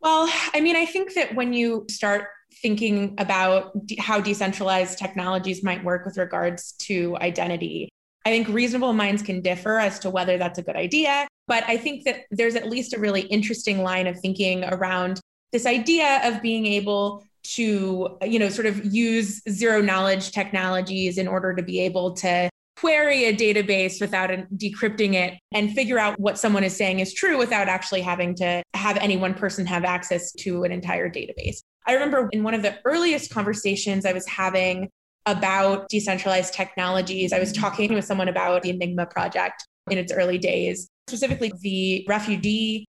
Well, 0.00 0.30
I 0.54 0.60
mean, 0.60 0.76
I 0.76 0.86
think 0.86 1.14
that 1.14 1.34
when 1.34 1.52
you 1.52 1.84
start 1.90 2.28
thinking 2.62 3.16
about 3.18 3.72
how 3.98 4.20
decentralized 4.20 4.96
technologies 4.96 5.64
might 5.64 5.82
work 5.82 6.06
with 6.06 6.16
regards 6.16 6.72
to 6.86 7.16
identity, 7.20 7.88
I 8.24 8.30
think 8.30 8.46
reasonable 8.48 8.92
minds 8.92 9.20
can 9.20 9.40
differ 9.40 9.78
as 9.78 9.98
to 10.00 10.10
whether 10.10 10.38
that's 10.38 10.60
a 10.60 10.62
good 10.62 10.76
idea. 10.76 11.26
But 11.48 11.64
I 11.66 11.76
think 11.76 12.04
that 12.04 12.24
there's 12.30 12.54
at 12.54 12.70
least 12.70 12.94
a 12.94 13.00
really 13.00 13.22
interesting 13.22 13.82
line 13.82 14.06
of 14.06 14.20
thinking 14.20 14.62
around 14.64 15.20
this 15.50 15.66
idea 15.66 16.20
of 16.24 16.40
being 16.40 16.66
able 16.66 17.24
to 17.44 18.16
you 18.22 18.38
know 18.38 18.48
sort 18.48 18.66
of 18.66 18.84
use 18.92 19.40
zero 19.48 19.80
knowledge 19.80 20.32
technologies 20.32 21.18
in 21.18 21.28
order 21.28 21.54
to 21.54 21.62
be 21.62 21.80
able 21.80 22.14
to 22.14 22.48
query 22.76 23.24
a 23.26 23.36
database 23.36 24.00
without 24.00 24.30
decrypting 24.56 25.14
it 25.14 25.38
and 25.52 25.72
figure 25.72 25.98
out 25.98 26.18
what 26.18 26.38
someone 26.38 26.64
is 26.64 26.76
saying 26.76 27.00
is 27.00 27.14
true 27.14 27.38
without 27.38 27.68
actually 27.68 28.00
having 28.00 28.34
to 28.34 28.62
have 28.74 28.96
any 28.96 29.16
one 29.16 29.32
person 29.32 29.64
have 29.64 29.84
access 29.84 30.32
to 30.32 30.64
an 30.64 30.72
entire 30.72 31.08
database. 31.08 31.58
I 31.86 31.92
remember 31.92 32.28
in 32.32 32.42
one 32.42 32.54
of 32.54 32.62
the 32.62 32.76
earliest 32.84 33.30
conversations 33.30 34.04
I 34.04 34.12
was 34.12 34.26
having 34.26 34.90
about 35.26 35.88
decentralized 35.88 36.52
technologies, 36.52 37.32
I 37.32 37.38
was 37.38 37.52
talking 37.52 37.94
with 37.94 38.04
someone 38.04 38.28
about 38.28 38.62
the 38.62 38.70
Enigma 38.70 39.06
project 39.06 39.66
in 39.90 39.98
its 39.98 40.12
early 40.12 40.38
days, 40.38 40.88
specifically 41.08 41.52
the 41.60 42.04
refugee 42.08 42.86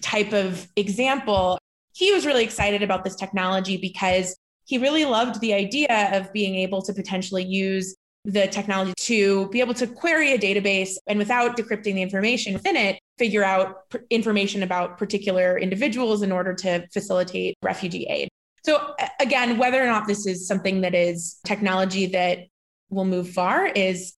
type 0.00 0.32
of 0.32 0.66
example 0.76 1.58
he 2.00 2.12
was 2.12 2.24
really 2.24 2.42
excited 2.42 2.82
about 2.82 3.04
this 3.04 3.14
technology 3.14 3.76
because 3.76 4.34
he 4.64 4.78
really 4.78 5.04
loved 5.04 5.38
the 5.42 5.52
idea 5.52 6.18
of 6.18 6.32
being 6.32 6.54
able 6.54 6.80
to 6.80 6.94
potentially 6.94 7.44
use 7.44 7.94
the 8.24 8.46
technology 8.48 8.94
to 8.96 9.48
be 9.50 9.60
able 9.60 9.74
to 9.74 9.86
query 9.86 10.32
a 10.32 10.38
database 10.38 10.92
and 11.08 11.18
without 11.18 11.58
decrypting 11.58 11.94
the 11.94 12.00
information 12.00 12.54
within 12.54 12.74
it, 12.74 12.98
figure 13.18 13.44
out 13.44 13.82
information 14.08 14.62
about 14.62 14.96
particular 14.96 15.58
individuals 15.58 16.22
in 16.22 16.32
order 16.32 16.54
to 16.54 16.86
facilitate 16.90 17.54
refugee 17.62 18.06
aid. 18.08 18.30
So, 18.64 18.94
again, 19.20 19.58
whether 19.58 19.82
or 19.82 19.86
not 19.86 20.06
this 20.06 20.26
is 20.26 20.48
something 20.48 20.80
that 20.80 20.94
is 20.94 21.38
technology 21.44 22.06
that 22.06 22.46
will 22.88 23.04
move 23.04 23.28
far 23.28 23.66
is 23.66 24.14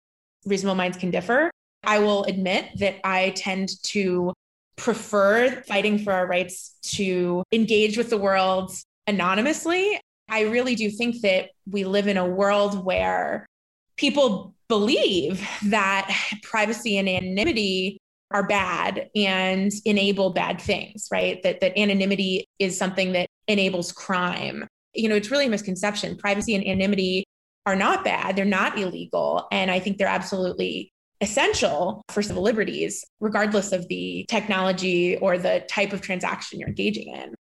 reasonable 0.47 0.77
minds 0.77 0.99
can 0.99 1.11
differ. 1.11 1.51
I 1.83 1.99
will 1.99 2.23
admit 2.25 2.79
that 2.79 3.05
I 3.05 3.31
tend 3.31 3.71
to 3.87 4.33
prefer 4.77 5.63
fighting 5.67 5.99
for 5.99 6.13
our 6.13 6.27
rights 6.27 6.77
to 6.83 7.43
engage 7.53 7.97
with 7.97 8.11
the 8.11 8.19
world 8.19 8.73
anonymously. 9.07 10.01
I 10.29 10.43
really 10.43 10.75
do 10.75 10.91
think 10.91 11.21
that 11.23 11.51
we 11.71 11.85
live 11.85 12.09
in 12.09 12.17
a 12.17 12.27
world 12.27 12.85
where 12.85 13.47
people 13.97 14.55
believe 14.69 15.47
that 15.67 16.11
privacy 16.43 16.97
and 16.97 17.09
anonymity 17.09 17.99
are 18.31 18.47
bad 18.47 19.11
and 19.15 19.71
enable 19.85 20.31
bad 20.31 20.61
things, 20.61 21.09
right? 21.13 21.43
That 21.43 21.61
that 21.61 21.79
anonymity 21.79 22.47
is 22.59 22.79
something 22.79 23.13
that 23.13 23.29
enables 23.47 23.93
crime. 23.93 24.67
You 24.95 25.09
know, 25.09 25.15
it's 25.15 25.31
really 25.31 25.47
a 25.47 25.51
misconception. 25.51 26.17
Privacy 26.17 26.55
and 26.55 26.65
anonymity 26.65 27.25
are 27.67 27.77
not 27.77 28.05
bad, 28.05 28.35
they're 28.35 28.45
not 28.45 28.79
illegal, 28.79 29.47
and 29.53 29.71
I 29.71 29.79
think 29.79 29.99
they're 29.99 30.09
absolutely 30.09 30.92
essential 31.23 32.03
for 32.09 32.21
civil 32.21 32.43
liberties, 32.43 33.05
regardless 33.21 33.73
of 33.73 33.89
the 33.89 34.27
technology 34.29 35.17
or 35.17 35.39
the 35.39 35.65
type 35.69 35.93
of 35.93 36.03
transaction 36.03 36.59
you're 36.59 36.69
engaging 36.69 37.15
in. 37.15 37.35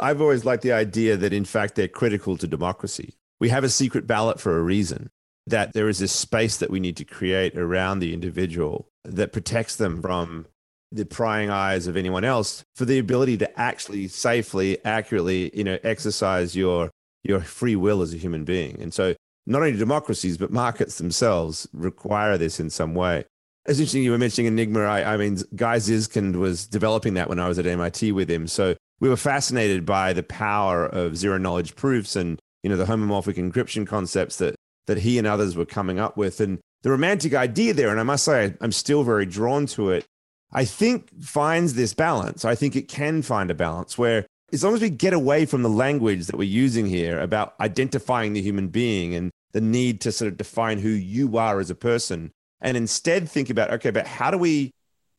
I've 0.00 0.20
always 0.20 0.44
liked 0.44 0.62
the 0.62 0.72
idea 0.72 1.16
that, 1.16 1.32
in 1.32 1.44
fact, 1.44 1.74
they're 1.74 1.88
critical 1.88 2.36
to 2.36 2.46
democracy. 2.46 3.14
We 3.40 3.48
have 3.48 3.64
a 3.64 3.68
secret 3.68 4.06
ballot 4.06 4.40
for 4.40 4.58
a 4.58 4.62
reason, 4.62 5.10
that 5.46 5.72
there 5.72 5.88
is 5.88 5.98
this 5.98 6.12
space 6.12 6.58
that 6.58 6.70
we 6.70 6.80
need 6.80 6.96
to 6.98 7.04
create 7.04 7.56
around 7.56 8.00
the 8.00 8.12
individual 8.12 8.88
that 9.04 9.32
protects 9.32 9.76
them 9.76 10.02
from 10.02 10.46
the 10.92 11.04
prying 11.04 11.50
eyes 11.50 11.86
of 11.86 11.96
anyone 11.96 12.24
else 12.24 12.64
for 12.76 12.84
the 12.84 12.98
ability 12.98 13.36
to 13.38 13.60
actually 13.60 14.08
safely, 14.08 14.82
accurately, 14.84 15.50
you 15.54 15.64
know, 15.64 15.78
exercise 15.82 16.56
your 16.56 16.90
your 17.24 17.40
free 17.40 17.76
will 17.76 18.00
as 18.00 18.14
a 18.14 18.16
human 18.16 18.44
being. 18.44 18.80
And 18.80 18.94
so 18.94 19.14
not 19.48 19.62
only 19.62 19.76
democracies, 19.76 20.36
but 20.36 20.50
markets 20.52 20.98
themselves 20.98 21.66
require 21.72 22.36
this 22.36 22.60
in 22.60 22.70
some 22.70 22.94
way. 22.94 23.24
It's 23.66 23.78
interesting 23.78 24.02
you 24.02 24.12
were 24.12 24.18
mentioning 24.18 24.46
Enigma. 24.46 24.80
I, 24.80 25.14
I 25.14 25.16
mean, 25.16 25.38
Guy 25.56 25.76
Zyskind 25.76 26.36
was 26.36 26.66
developing 26.66 27.14
that 27.14 27.28
when 27.28 27.38
I 27.38 27.48
was 27.48 27.58
at 27.58 27.66
MIT 27.66 28.12
with 28.12 28.30
him. 28.30 28.46
So 28.46 28.74
we 29.00 29.08
were 29.08 29.16
fascinated 29.16 29.84
by 29.84 30.12
the 30.12 30.22
power 30.22 30.86
of 30.86 31.16
zero 31.16 31.38
knowledge 31.38 31.76
proofs 31.76 32.16
and 32.16 32.40
you 32.62 32.70
know 32.70 32.76
the 32.76 32.84
homomorphic 32.84 33.36
encryption 33.36 33.86
concepts 33.86 34.36
that 34.36 34.54
that 34.86 34.98
he 34.98 35.18
and 35.18 35.26
others 35.26 35.56
were 35.56 35.66
coming 35.66 35.98
up 35.98 36.16
with 36.16 36.40
and 36.40 36.58
the 36.82 36.90
romantic 36.90 37.34
idea 37.34 37.72
there 37.72 37.90
and 37.90 38.00
i 38.00 38.02
must 38.02 38.24
say 38.24 38.54
i'm 38.60 38.72
still 38.72 39.04
very 39.04 39.26
drawn 39.26 39.66
to 39.66 39.90
it 39.90 40.04
i 40.52 40.64
think 40.64 41.10
finds 41.22 41.74
this 41.74 41.94
balance 41.94 42.44
i 42.44 42.54
think 42.54 42.74
it 42.74 42.88
can 42.88 43.22
find 43.22 43.50
a 43.50 43.54
balance 43.54 43.96
where 43.96 44.26
as 44.52 44.64
long 44.64 44.74
as 44.74 44.80
we 44.80 44.90
get 44.90 45.12
away 45.12 45.44
from 45.44 45.62
the 45.62 45.68
language 45.68 46.26
that 46.26 46.36
we're 46.36 46.48
using 46.48 46.86
here 46.86 47.20
about 47.20 47.54
identifying 47.60 48.32
the 48.32 48.42
human 48.42 48.68
being 48.68 49.14
and 49.14 49.30
the 49.52 49.60
need 49.60 50.00
to 50.00 50.12
sort 50.12 50.30
of 50.30 50.36
define 50.36 50.78
who 50.78 50.88
you 50.88 51.36
are 51.36 51.60
as 51.60 51.70
a 51.70 51.74
person 51.74 52.30
and 52.60 52.76
instead 52.76 53.28
think 53.28 53.50
about 53.50 53.70
okay 53.70 53.90
but 53.90 54.06
how 54.06 54.30
do 54.30 54.38
we 54.38 54.70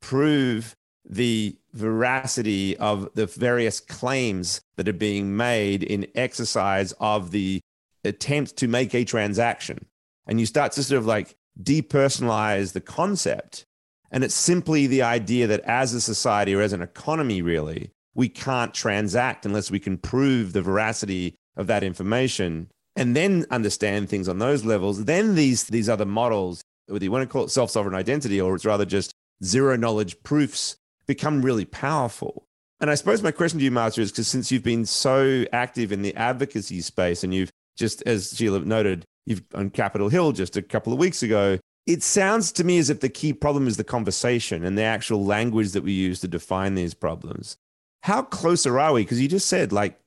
prove 0.01 0.75
the 1.09 1.57
veracity 1.73 2.77
of 2.77 3.09
the 3.15 3.25
various 3.25 3.79
claims 3.79 4.61
that 4.75 4.87
are 4.87 4.93
being 4.93 5.35
made 5.35 5.83
in 5.83 6.07
exercise 6.15 6.93
of 6.99 7.31
the 7.31 7.61
attempt 8.03 8.55
to 8.57 8.67
make 8.67 8.93
a 8.93 9.03
transaction. 9.03 9.85
And 10.27 10.39
you 10.39 10.45
start 10.45 10.71
to 10.73 10.83
sort 10.83 10.99
of 10.99 11.05
like 11.05 11.35
depersonalize 11.61 12.73
the 12.73 12.81
concept. 12.81 13.65
And 14.11 14.23
it's 14.23 14.35
simply 14.35 14.87
the 14.87 15.01
idea 15.01 15.47
that 15.47 15.61
as 15.61 15.93
a 15.93 16.01
society 16.01 16.55
or 16.55 16.61
as 16.61 16.73
an 16.73 16.81
economy, 16.81 17.41
really, 17.41 17.91
we 18.15 18.29
can't 18.29 18.73
transact 18.73 19.45
unless 19.45 19.69
we 19.69 19.79
can 19.79 19.97
prove 19.97 20.53
the 20.53 20.61
veracity 20.61 21.35
of 21.55 21.67
that 21.67 21.83
information 21.83 22.69
and 22.99 23.15
then 23.15 23.45
understand 23.49 24.09
things 24.09 24.27
on 24.27 24.39
those 24.39 24.65
levels. 24.65 25.05
Then 25.05 25.35
these, 25.35 25.63
these 25.63 25.87
other 25.87 26.05
models, 26.05 26.61
whether 26.87 27.03
you 27.03 27.11
want 27.11 27.23
to 27.23 27.31
call 27.31 27.45
it 27.45 27.49
self 27.49 27.71
sovereign 27.71 27.95
identity 27.95 28.41
or 28.41 28.53
it's 28.55 28.65
rather 28.65 28.85
just 28.85 29.13
zero 29.41 29.77
knowledge 29.77 30.21
proofs 30.21 30.75
become 31.07 31.41
really 31.41 31.63
powerful. 31.63 32.43
And 32.81 32.91
I 32.91 32.95
suppose 32.95 33.23
my 33.23 33.31
question 33.31 33.57
to 33.59 33.65
you, 33.65 33.71
Marta, 33.71 34.01
is 34.01 34.11
because 34.11 34.27
since 34.27 34.51
you've 34.51 34.63
been 34.63 34.85
so 34.85 35.45
active 35.53 35.93
in 35.93 36.01
the 36.01 36.13
advocacy 36.15 36.81
space 36.81 37.23
and 37.23 37.33
you've 37.33 37.51
just, 37.77 38.03
as 38.05 38.35
Sheila 38.35 38.59
noted, 38.59 39.05
you've 39.25 39.43
on 39.53 39.69
Capitol 39.69 40.09
Hill 40.09 40.33
just 40.33 40.57
a 40.57 40.61
couple 40.61 40.91
of 40.91 40.99
weeks 40.99 41.23
ago, 41.23 41.57
it 41.87 42.03
sounds 42.03 42.51
to 42.51 42.65
me 42.65 42.79
as 42.79 42.89
if 42.89 42.99
the 42.99 43.07
key 43.07 43.31
problem 43.31 43.65
is 43.65 43.77
the 43.77 43.83
conversation 43.85 44.65
and 44.65 44.77
the 44.77 44.83
actual 44.83 45.23
language 45.23 45.71
that 45.71 45.83
we 45.83 45.93
use 45.93 46.19
to 46.19 46.27
define 46.27 46.75
these 46.75 46.93
problems. 46.93 47.55
How 48.03 48.23
closer 48.23 48.77
are 48.77 48.91
we? 48.91 49.03
Because 49.03 49.21
you 49.21 49.29
just 49.29 49.47
said, 49.47 49.71
like, 49.71 49.99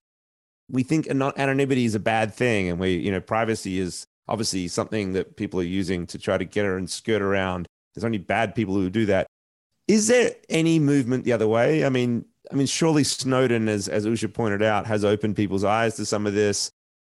we 0.69 0.83
think 0.83 1.09
anonymity 1.09 1.85
is 1.85 1.95
a 1.95 2.01
bad 2.01 2.33
thing 2.35 2.69
and 2.69 2.79
we, 2.79 2.97
you 2.97 3.11
know, 3.11 3.21
privacy 3.21 3.79
is 3.79 4.07
obviously 4.29 4.69
something 4.69 5.13
that 5.13 5.37
people 5.37 5.61
are 5.61 5.65
using 5.65 6.07
to 6.07 6.19
try 6.19 6.39
to 6.39 6.45
get 6.45 6.65
her 6.65 6.77
and 6.77 6.89
skirt 6.89 7.23
around. 7.23 7.67
There's 7.95 8.05
only 8.05 8.19
bad 8.19 8.55
people 8.55 8.75
who 8.75 8.89
do 8.89 9.07
that. 9.07 9.27
Is 9.89 10.07
there 10.07 10.33
any 10.49 10.79
movement 10.79 11.25
the 11.25 11.33
other 11.33 11.49
way? 11.49 11.85
I 11.85 11.89
mean, 11.89 12.25
I 12.51 12.55
mean, 12.55 12.67
surely 12.67 13.05
Snowden, 13.05 13.69
as 13.69 13.89
as 13.89 14.07
Usha 14.07 14.33
pointed 14.33 14.63
out, 14.63 14.87
has 14.87 15.05
opened 15.05 15.37
people's 15.37 15.65
eyes 15.65 15.97
to 15.97 16.07
some 16.07 16.27
of 16.27 16.35
this. 16.35 16.71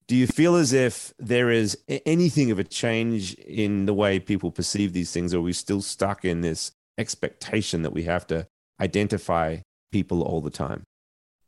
Do 0.08 0.14
you 0.14 0.26
feel 0.26 0.54
as 0.54 0.72
if 0.72 1.12
there 1.18 1.50
is 1.50 1.76
anything 1.88 2.50
of 2.50 2.58
a 2.58 2.64
change 2.64 3.34
in 3.34 3.86
the 3.86 3.94
way 3.94 4.20
people 4.20 4.50
perceive 4.50 4.92
these 4.92 5.12
things, 5.12 5.34
or 5.34 5.38
are 5.38 5.42
we 5.42 5.52
still 5.52 5.82
stuck 5.82 6.24
in 6.24 6.42
this 6.42 6.72
expectation 6.96 7.82
that 7.82 7.92
we 7.92 8.04
have 8.04 8.26
to 8.28 8.46
identify 8.80 9.58
people 9.90 10.22
all 10.22 10.40
the 10.40 10.50
time? 10.50 10.84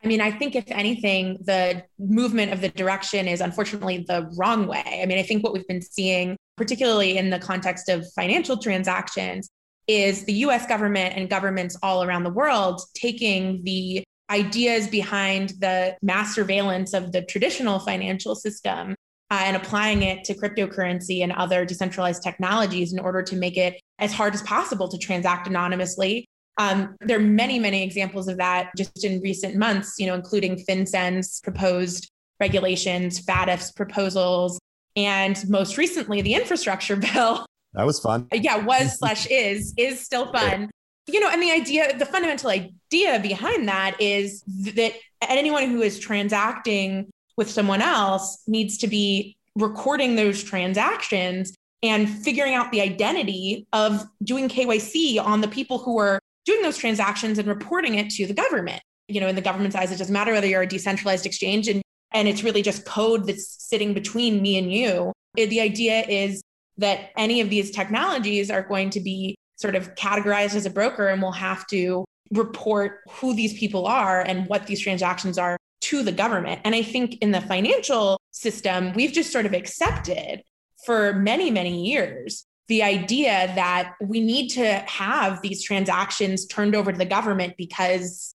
I 0.02 0.06
mean, 0.06 0.20
I 0.20 0.30
think 0.30 0.54
if 0.54 0.64
anything, 0.68 1.38
the 1.40 1.82
movement 1.98 2.52
of 2.52 2.60
the 2.60 2.68
direction 2.68 3.26
is 3.26 3.40
unfortunately 3.40 4.04
the 4.06 4.30
wrong 4.36 4.66
way. 4.66 5.00
I 5.02 5.06
mean, 5.06 5.18
I 5.18 5.22
think 5.22 5.42
what 5.42 5.52
we've 5.52 5.66
been 5.66 5.82
seeing, 5.82 6.36
particularly 6.56 7.18
in 7.18 7.30
the 7.30 7.38
context 7.38 7.88
of 7.88 8.06
financial 8.14 8.56
transactions, 8.56 9.48
is 9.88 10.24
the 10.24 10.34
US 10.34 10.66
government 10.66 11.16
and 11.16 11.28
governments 11.28 11.76
all 11.82 12.04
around 12.04 12.22
the 12.22 12.30
world 12.30 12.80
taking 12.94 13.64
the 13.64 14.04
ideas 14.30 14.86
behind 14.86 15.50
the 15.60 15.96
mass 16.02 16.34
surveillance 16.34 16.92
of 16.92 17.12
the 17.12 17.22
traditional 17.22 17.78
financial 17.78 18.34
system 18.34 18.94
uh, 19.30 19.42
and 19.44 19.56
applying 19.56 20.02
it 20.02 20.24
to 20.24 20.34
cryptocurrency 20.34 21.22
and 21.22 21.32
other 21.32 21.64
decentralized 21.64 22.22
technologies 22.22 22.92
in 22.92 22.98
order 22.98 23.22
to 23.22 23.36
make 23.36 23.56
it 23.56 23.80
as 23.98 24.12
hard 24.12 24.34
as 24.34 24.42
possible 24.42 24.88
to 24.88 24.98
transact 24.98 25.46
anonymously. 25.46 26.26
Um, 26.58 26.96
there 27.00 27.18
are 27.18 27.22
many, 27.22 27.58
many 27.58 27.82
examples 27.84 28.28
of 28.28 28.36
that 28.38 28.70
just 28.76 29.04
in 29.04 29.20
recent 29.20 29.56
months, 29.56 29.94
you 29.98 30.06
know, 30.06 30.14
including 30.14 30.56
FinCEN's 30.56 31.40
proposed 31.40 32.10
regulations, 32.40 33.24
FATF's 33.24 33.72
proposals, 33.72 34.58
and 34.96 35.48
most 35.48 35.78
recently 35.78 36.20
the 36.20 36.34
infrastructure 36.34 36.96
bill, 37.14 37.46
that 37.74 37.86
was 37.86 38.00
fun. 38.00 38.26
Yeah, 38.32 38.56
was 38.64 38.98
slash 38.98 39.26
is 39.30 39.74
is 39.76 40.00
still 40.00 40.32
fun. 40.32 40.70
You 41.06 41.20
know, 41.20 41.30
and 41.30 41.42
the 41.42 41.50
idea, 41.50 41.96
the 41.96 42.04
fundamental 42.04 42.50
idea 42.50 43.18
behind 43.20 43.68
that 43.68 43.96
is 43.98 44.42
that 44.74 44.92
anyone 45.22 45.70
who 45.70 45.80
is 45.80 45.98
transacting 45.98 47.08
with 47.36 47.50
someone 47.50 47.80
else 47.80 48.42
needs 48.46 48.76
to 48.78 48.88
be 48.88 49.36
recording 49.54 50.16
those 50.16 50.42
transactions 50.42 51.54
and 51.82 52.08
figuring 52.08 52.54
out 52.54 52.72
the 52.72 52.80
identity 52.80 53.66
of 53.72 54.04
doing 54.22 54.48
KYC 54.48 55.22
on 55.22 55.40
the 55.40 55.48
people 55.48 55.78
who 55.78 55.98
are 55.98 56.20
doing 56.48 56.62
those 56.62 56.78
transactions 56.78 57.38
and 57.38 57.46
reporting 57.46 57.94
it 57.96 58.10
to 58.10 58.26
the 58.26 58.34
government. 58.34 58.82
You 59.06 59.20
know, 59.20 59.28
in 59.28 59.36
the 59.36 59.42
government's 59.42 59.76
eyes, 59.76 59.92
it 59.92 59.98
doesn't 59.98 60.12
matter 60.12 60.32
whether 60.32 60.46
you're 60.46 60.62
a 60.62 60.66
decentralized 60.66 61.26
exchange 61.26 61.68
and 61.68 61.82
and 62.12 62.26
it's 62.26 62.42
really 62.42 62.62
just 62.62 62.86
code 62.86 63.26
that's 63.26 63.62
sitting 63.62 63.92
between 63.92 64.40
me 64.40 64.56
and 64.56 64.72
you. 64.72 65.12
Uh, 65.38 65.44
the 65.46 65.60
idea 65.60 66.06
is 66.08 66.42
that 66.78 67.10
any 67.18 67.42
of 67.42 67.50
these 67.50 67.70
technologies 67.70 68.50
are 68.50 68.62
going 68.62 68.88
to 68.88 69.00
be 69.00 69.36
sort 69.56 69.74
of 69.74 69.94
categorized 69.94 70.54
as 70.54 70.64
a 70.64 70.70
broker 70.70 71.08
and 71.08 71.20
will 71.20 71.32
have 71.32 71.66
to 71.66 72.06
report 72.30 73.00
who 73.10 73.34
these 73.34 73.58
people 73.58 73.86
are 73.86 74.22
and 74.22 74.46
what 74.46 74.66
these 74.66 74.80
transactions 74.80 75.36
are 75.36 75.58
to 75.82 76.02
the 76.02 76.12
government. 76.12 76.62
And 76.64 76.74
I 76.74 76.82
think 76.82 77.18
in 77.20 77.30
the 77.30 77.42
financial 77.42 78.18
system, 78.30 78.94
we've 78.94 79.12
just 79.12 79.30
sort 79.30 79.44
of 79.44 79.52
accepted 79.52 80.42
for 80.86 81.12
many, 81.12 81.50
many 81.50 81.84
years 81.84 82.46
the 82.68 82.82
idea 82.82 83.50
that 83.54 83.94
we 84.00 84.20
need 84.20 84.48
to 84.50 84.66
have 84.86 85.40
these 85.42 85.62
transactions 85.62 86.46
turned 86.46 86.74
over 86.74 86.92
to 86.92 86.98
the 86.98 87.06
government 87.06 87.54
because 87.56 88.34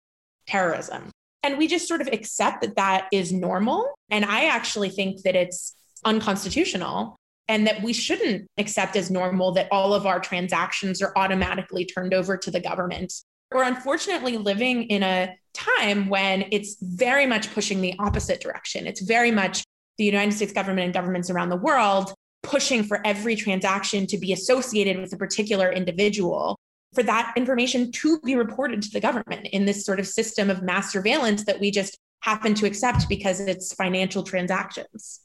terrorism. 0.47 1.11
And 1.43 1.57
we 1.57 1.67
just 1.67 1.88
sort 1.88 2.01
of 2.01 2.07
accept 2.07 2.61
that 2.61 2.75
that 2.75 3.07
is 3.11 3.32
normal. 3.32 3.93
And 4.09 4.23
I 4.25 4.45
actually 4.45 4.89
think 4.89 5.23
that 5.23 5.36
it's 5.36 5.75
unconstitutional 6.05 7.17
and 7.47 7.67
that 7.67 7.82
we 7.82 7.91
shouldn't 7.91 8.47
accept 8.57 8.95
as 8.95 9.11
normal 9.11 9.51
that 9.53 9.67
all 9.71 9.93
of 9.93 10.05
our 10.05 10.19
transactions 10.19 11.01
are 11.01 11.11
automatically 11.17 11.86
turned 11.86 12.13
over 12.13 12.38
to 12.38 12.51
the 12.51 12.59
government. 12.59 13.13
We're 13.51 13.63
unfortunately 13.63 14.38
living 14.38 14.84
in 14.84 15.03
a 15.03 15.36
time 15.53 16.07
when 16.07 16.45
it's 16.51 16.77
very 16.82 17.25
much 17.25 17.53
pushing 17.53 17.82
the 17.82 17.95
opposite 17.99 18.39
direction. 18.39 18.88
It's 18.88 19.01
very 19.01 19.32
much 19.32 19.65
the 19.97 20.05
United 20.05 20.32
States 20.32 20.53
government 20.53 20.86
and 20.86 20.93
governments 20.93 21.29
around 21.29 21.49
the 21.49 21.57
world 21.57 22.13
pushing 22.43 22.83
for 22.83 23.05
every 23.05 23.35
transaction 23.35 24.07
to 24.07 24.17
be 24.17 24.33
associated 24.33 24.99
with 24.99 25.13
a 25.13 25.17
particular 25.17 25.71
individual, 25.71 26.57
for 26.93 27.03
that 27.03 27.33
information 27.37 27.91
to 27.91 28.19
be 28.21 28.35
reported 28.35 28.81
to 28.81 28.89
the 28.91 28.99
government 28.99 29.47
in 29.51 29.65
this 29.65 29.85
sort 29.85 29.99
of 29.99 30.07
system 30.07 30.49
of 30.49 30.61
mass 30.61 30.91
surveillance 30.91 31.45
that 31.45 31.59
we 31.59 31.71
just 31.71 31.97
happen 32.21 32.53
to 32.55 32.65
accept 32.65 33.07
because 33.09 33.39
it's 33.39 33.73
financial 33.73 34.23
transactions. 34.23 35.21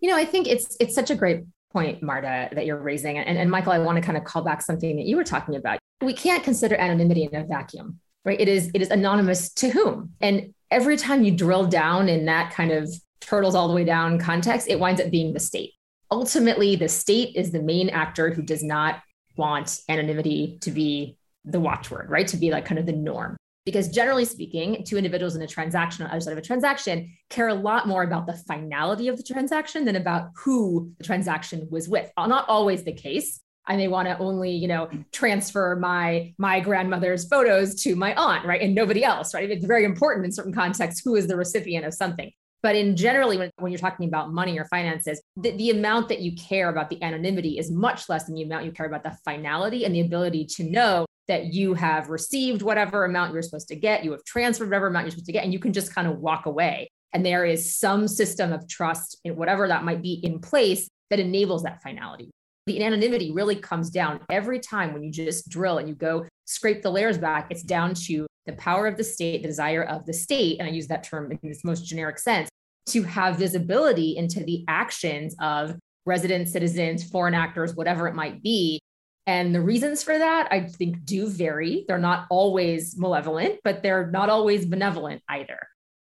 You 0.00 0.10
know, 0.10 0.16
I 0.16 0.24
think 0.24 0.46
it's 0.46 0.76
it's 0.80 0.94
such 0.94 1.10
a 1.10 1.14
great 1.14 1.42
point, 1.72 2.02
Marta, 2.02 2.48
that 2.52 2.66
you're 2.66 2.80
raising. 2.80 3.18
And, 3.18 3.38
and 3.38 3.50
Michael, 3.50 3.72
I 3.72 3.78
want 3.78 3.96
to 3.96 4.02
kind 4.02 4.18
of 4.18 4.24
call 4.24 4.42
back 4.42 4.62
something 4.62 4.96
that 4.96 5.06
you 5.06 5.16
were 5.16 5.24
talking 5.24 5.56
about. 5.56 5.78
We 6.00 6.14
can't 6.14 6.42
consider 6.42 6.76
anonymity 6.76 7.24
in 7.24 7.34
a 7.34 7.44
vacuum, 7.44 8.00
right? 8.24 8.40
It 8.40 8.48
is 8.48 8.70
it 8.74 8.82
is 8.82 8.90
anonymous 8.90 9.50
to 9.54 9.70
whom? 9.70 10.12
And 10.20 10.54
every 10.70 10.96
time 10.96 11.24
you 11.24 11.32
drill 11.32 11.66
down 11.66 12.08
in 12.08 12.26
that 12.26 12.52
kind 12.52 12.72
of 12.72 12.92
turtles 13.20 13.54
all 13.54 13.68
the 13.68 13.74
way 13.74 13.84
down 13.84 14.18
context, 14.18 14.68
it 14.68 14.78
winds 14.78 15.00
up 15.00 15.10
being 15.10 15.32
the 15.32 15.40
state. 15.40 15.72
Ultimately, 16.10 16.76
the 16.76 16.88
state 16.88 17.36
is 17.36 17.52
the 17.52 17.62
main 17.62 17.88
actor 17.88 18.30
who 18.30 18.42
does 18.42 18.62
not 18.62 19.00
want 19.36 19.80
anonymity 19.88 20.58
to 20.62 20.70
be 20.70 21.16
the 21.44 21.60
watchword, 21.60 22.10
right? 22.10 22.26
To 22.28 22.36
be 22.36 22.50
like 22.50 22.64
kind 22.64 22.78
of 22.78 22.86
the 22.86 22.92
norm 22.92 23.36
because 23.64 23.88
generally 23.88 24.24
speaking, 24.24 24.84
two 24.84 24.96
individuals 24.96 25.36
in 25.36 25.42
a 25.42 25.46
transaction 25.46 26.04
on 26.04 26.10
either 26.10 26.20
side 26.20 26.32
of 26.32 26.38
a 26.38 26.42
transaction 26.42 27.14
care 27.28 27.48
a 27.48 27.54
lot 27.54 27.86
more 27.86 28.02
about 28.02 28.26
the 28.26 28.32
finality 28.32 29.08
of 29.08 29.16
the 29.16 29.22
transaction 29.22 29.84
than 29.84 29.96
about 29.96 30.30
who 30.36 30.92
the 30.98 31.04
transaction 31.04 31.68
was 31.70 31.88
with. 31.88 32.10
Uh, 32.16 32.26
not 32.26 32.48
always 32.48 32.84
the 32.84 32.92
case, 32.92 33.40
I 33.66 33.76
may 33.76 33.88
want 33.88 34.08
to 34.08 34.18
only, 34.18 34.50
you 34.50 34.66
know, 34.66 34.88
transfer 35.12 35.76
my 35.76 36.34
my 36.38 36.60
grandmother's 36.60 37.28
photos 37.28 37.74
to 37.82 37.94
my 37.94 38.14
aunt, 38.14 38.46
right? 38.46 38.60
And 38.60 38.74
nobody 38.74 39.04
else, 39.04 39.34
right? 39.34 39.48
It's 39.48 39.66
very 39.66 39.84
important 39.84 40.24
in 40.24 40.32
certain 40.32 40.52
contexts 40.52 41.02
who 41.04 41.14
is 41.14 41.26
the 41.26 41.36
recipient 41.36 41.84
of 41.84 41.94
something. 41.94 42.32
But 42.62 42.76
in 42.76 42.96
generally, 42.96 43.38
when, 43.38 43.50
when 43.58 43.72
you're 43.72 43.78
talking 43.78 44.06
about 44.06 44.32
money 44.32 44.58
or 44.58 44.66
finances, 44.66 45.20
the, 45.36 45.52
the 45.52 45.70
amount 45.70 46.08
that 46.08 46.20
you 46.20 46.34
care 46.36 46.68
about 46.68 46.90
the 46.90 47.02
anonymity 47.02 47.58
is 47.58 47.70
much 47.70 48.08
less 48.08 48.24
than 48.24 48.34
the 48.34 48.42
amount 48.42 48.64
you 48.64 48.72
care 48.72 48.86
about 48.86 49.02
the 49.02 49.16
finality 49.24 49.84
and 49.84 49.94
the 49.94 50.00
ability 50.00 50.44
to 50.44 50.64
know 50.64 51.06
that 51.28 51.54
you 51.54 51.74
have 51.74 52.10
received 52.10 52.60
whatever 52.60 53.04
amount 53.04 53.32
you're 53.32 53.42
supposed 53.42 53.68
to 53.68 53.76
get, 53.76 54.04
you 54.04 54.10
have 54.10 54.24
transferred 54.24 54.68
whatever 54.68 54.88
amount 54.88 55.04
you're 55.04 55.12
supposed 55.12 55.26
to 55.26 55.32
get, 55.32 55.44
and 55.44 55.52
you 55.52 55.60
can 55.60 55.72
just 55.72 55.94
kind 55.94 56.08
of 56.08 56.18
walk 56.18 56.46
away. 56.46 56.90
And 57.12 57.24
there 57.24 57.44
is 57.44 57.76
some 57.76 58.08
system 58.08 58.52
of 58.52 58.68
trust 58.68 59.18
in 59.24 59.36
whatever 59.36 59.68
that 59.68 59.84
might 59.84 60.02
be 60.02 60.14
in 60.14 60.40
place 60.40 60.88
that 61.08 61.20
enables 61.20 61.62
that 61.62 61.82
finality. 61.82 62.30
The 62.66 62.84
anonymity 62.84 63.32
really 63.32 63.56
comes 63.56 63.90
down 63.90 64.20
every 64.28 64.60
time 64.60 64.92
when 64.92 65.02
you 65.02 65.10
just 65.10 65.48
drill 65.48 65.78
and 65.78 65.88
you 65.88 65.94
go 65.94 66.26
scrape 66.44 66.82
the 66.82 66.90
layers 66.90 67.16
back. 67.16 67.46
It's 67.50 67.62
down 67.62 67.94
to 68.06 68.26
the 68.46 68.52
power 68.54 68.86
of 68.86 68.96
the 68.96 69.04
state, 69.04 69.42
the 69.42 69.48
desire 69.48 69.84
of 69.84 70.06
the 70.06 70.12
state, 70.12 70.58
and 70.58 70.68
I 70.68 70.72
use 70.72 70.88
that 70.88 71.04
term 71.04 71.30
in 71.30 71.38
its 71.42 71.64
most 71.64 71.86
generic 71.86 72.18
sense, 72.18 72.48
to 72.86 73.02
have 73.02 73.36
visibility 73.36 74.16
into 74.16 74.42
the 74.44 74.64
actions 74.68 75.34
of 75.40 75.78
residents, 76.06 76.52
citizens, 76.52 77.08
foreign 77.08 77.34
actors, 77.34 77.74
whatever 77.74 78.08
it 78.08 78.14
might 78.14 78.42
be. 78.42 78.80
And 79.26 79.54
the 79.54 79.60
reasons 79.60 80.02
for 80.02 80.16
that, 80.16 80.48
I 80.50 80.62
think, 80.62 81.04
do 81.04 81.28
vary. 81.28 81.84
They're 81.86 81.98
not 81.98 82.26
always 82.30 82.98
malevolent, 82.98 83.60
but 83.62 83.82
they're 83.82 84.10
not 84.10 84.28
always 84.28 84.66
benevolent 84.66 85.22
either. 85.28 85.58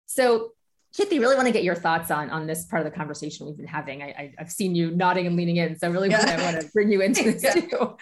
So, 0.06 0.52
Chitti, 0.96 1.18
really 1.18 1.34
want 1.34 1.46
to 1.46 1.52
get 1.52 1.64
your 1.64 1.74
thoughts 1.74 2.10
on, 2.10 2.30
on 2.30 2.46
this 2.46 2.64
part 2.66 2.86
of 2.86 2.90
the 2.90 2.96
conversation 2.96 3.46
we've 3.46 3.56
been 3.56 3.66
having. 3.66 4.02
I, 4.02 4.32
have 4.38 4.50
seen 4.50 4.74
you 4.74 4.92
nodding 4.92 5.26
and 5.26 5.36
leaning 5.36 5.56
in, 5.56 5.78
so 5.78 5.90
really 5.90 6.08
yeah. 6.08 6.52
want 6.52 6.60
to 6.60 6.68
bring 6.72 6.90
you 6.90 7.00
into 7.02 7.24
this 7.32 7.42
yeah. 7.42 7.52
too. 7.52 7.96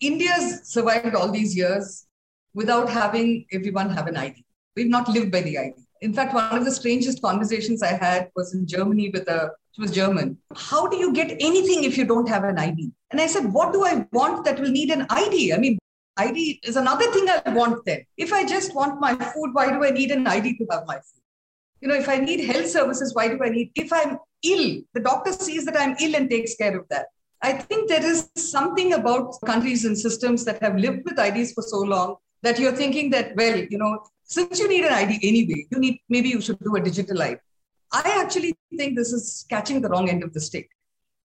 India's 0.00 0.70
survived 0.70 1.14
all 1.14 1.32
these 1.32 1.56
years 1.56 2.06
without 2.54 2.88
having 2.88 3.46
everyone 3.52 3.90
have 3.90 4.06
an 4.06 4.16
ID. 4.16 4.44
We've 4.76 4.88
not 4.88 5.08
lived 5.08 5.32
by 5.32 5.40
the 5.40 5.58
ID. 5.58 5.85
In 6.02 6.12
fact, 6.12 6.34
one 6.34 6.56
of 6.56 6.64
the 6.64 6.70
strangest 6.70 7.22
conversations 7.22 7.82
I 7.82 7.92
had 7.92 8.30
was 8.36 8.54
in 8.54 8.66
Germany 8.66 9.10
with 9.10 9.28
a, 9.28 9.52
she 9.72 9.80
was 9.80 9.90
German. 9.90 10.38
How 10.54 10.86
do 10.86 10.96
you 10.96 11.12
get 11.12 11.30
anything 11.40 11.84
if 11.84 11.96
you 11.96 12.04
don't 12.04 12.28
have 12.28 12.44
an 12.44 12.58
ID? 12.58 12.92
And 13.10 13.20
I 13.20 13.26
said, 13.26 13.52
what 13.52 13.72
do 13.72 13.84
I 13.84 14.06
want 14.12 14.44
that 14.44 14.60
will 14.60 14.70
need 14.70 14.90
an 14.90 15.06
ID? 15.10 15.52
I 15.52 15.58
mean, 15.58 15.78
ID 16.16 16.60
is 16.62 16.76
another 16.76 17.10
thing 17.12 17.28
I 17.28 17.50
want 17.50 17.84
then. 17.84 18.04
If 18.16 18.32
I 18.32 18.44
just 18.44 18.74
want 18.74 19.00
my 19.00 19.14
food, 19.14 19.50
why 19.52 19.70
do 19.70 19.84
I 19.84 19.90
need 19.90 20.10
an 20.10 20.26
ID 20.26 20.56
to 20.58 20.66
have 20.70 20.86
my 20.86 20.96
food? 20.96 21.22
You 21.80 21.88
know, 21.88 21.94
if 21.94 22.08
I 22.08 22.16
need 22.16 22.40
health 22.44 22.68
services, 22.68 23.14
why 23.14 23.28
do 23.28 23.38
I 23.42 23.50
need, 23.50 23.70
if 23.74 23.92
I'm 23.92 24.18
ill, 24.42 24.80
the 24.94 25.00
doctor 25.00 25.32
sees 25.32 25.64
that 25.66 25.78
I'm 25.78 25.96
ill 26.00 26.16
and 26.16 26.28
takes 26.28 26.54
care 26.56 26.76
of 26.78 26.88
that. 26.88 27.06
I 27.42 27.52
think 27.52 27.88
there 27.88 28.04
is 28.04 28.30
something 28.36 28.94
about 28.94 29.34
countries 29.44 29.84
and 29.84 29.96
systems 29.96 30.44
that 30.46 30.62
have 30.62 30.76
lived 30.76 31.02
with 31.04 31.18
IDs 31.18 31.52
for 31.52 31.62
so 31.62 31.80
long 31.80 32.16
that 32.42 32.58
you're 32.58 32.72
thinking 32.72 33.10
that, 33.10 33.36
well, 33.36 33.58
you 33.58 33.78
know, 33.78 34.02
since 34.26 34.58
you 34.58 34.68
need 34.68 34.84
an 34.84 34.92
ID 34.92 35.20
anyway, 35.22 35.66
you 35.70 35.78
need 35.78 36.00
maybe 36.08 36.28
you 36.28 36.40
should 36.40 36.58
do 36.60 36.74
a 36.76 36.80
digital 36.80 37.22
ID. 37.22 37.38
I 37.92 38.20
actually 38.22 38.54
think 38.76 38.96
this 38.96 39.12
is 39.12 39.46
catching 39.48 39.80
the 39.80 39.88
wrong 39.88 40.10
end 40.10 40.22
of 40.22 40.32
the 40.32 40.40
stick. 40.40 40.68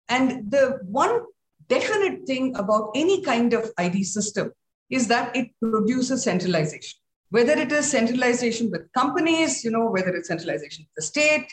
And 0.08 0.50
the 0.50 0.80
one 0.82 1.20
definite 1.68 2.26
thing 2.26 2.56
about 2.56 2.90
any 2.96 3.22
kind 3.22 3.54
of 3.54 3.70
ID 3.78 4.02
system 4.02 4.52
is 4.90 5.06
that 5.06 5.34
it 5.36 5.48
produces 5.62 6.24
centralization. 6.24 6.98
Whether 7.30 7.52
it 7.52 7.70
is 7.70 7.88
centralization 7.88 8.72
with 8.72 8.92
companies, 8.92 9.64
you 9.64 9.70
know, 9.70 9.88
whether 9.88 10.08
it's 10.08 10.26
centralization 10.26 10.84
with 10.84 10.94
the 10.96 11.02
state, 11.02 11.46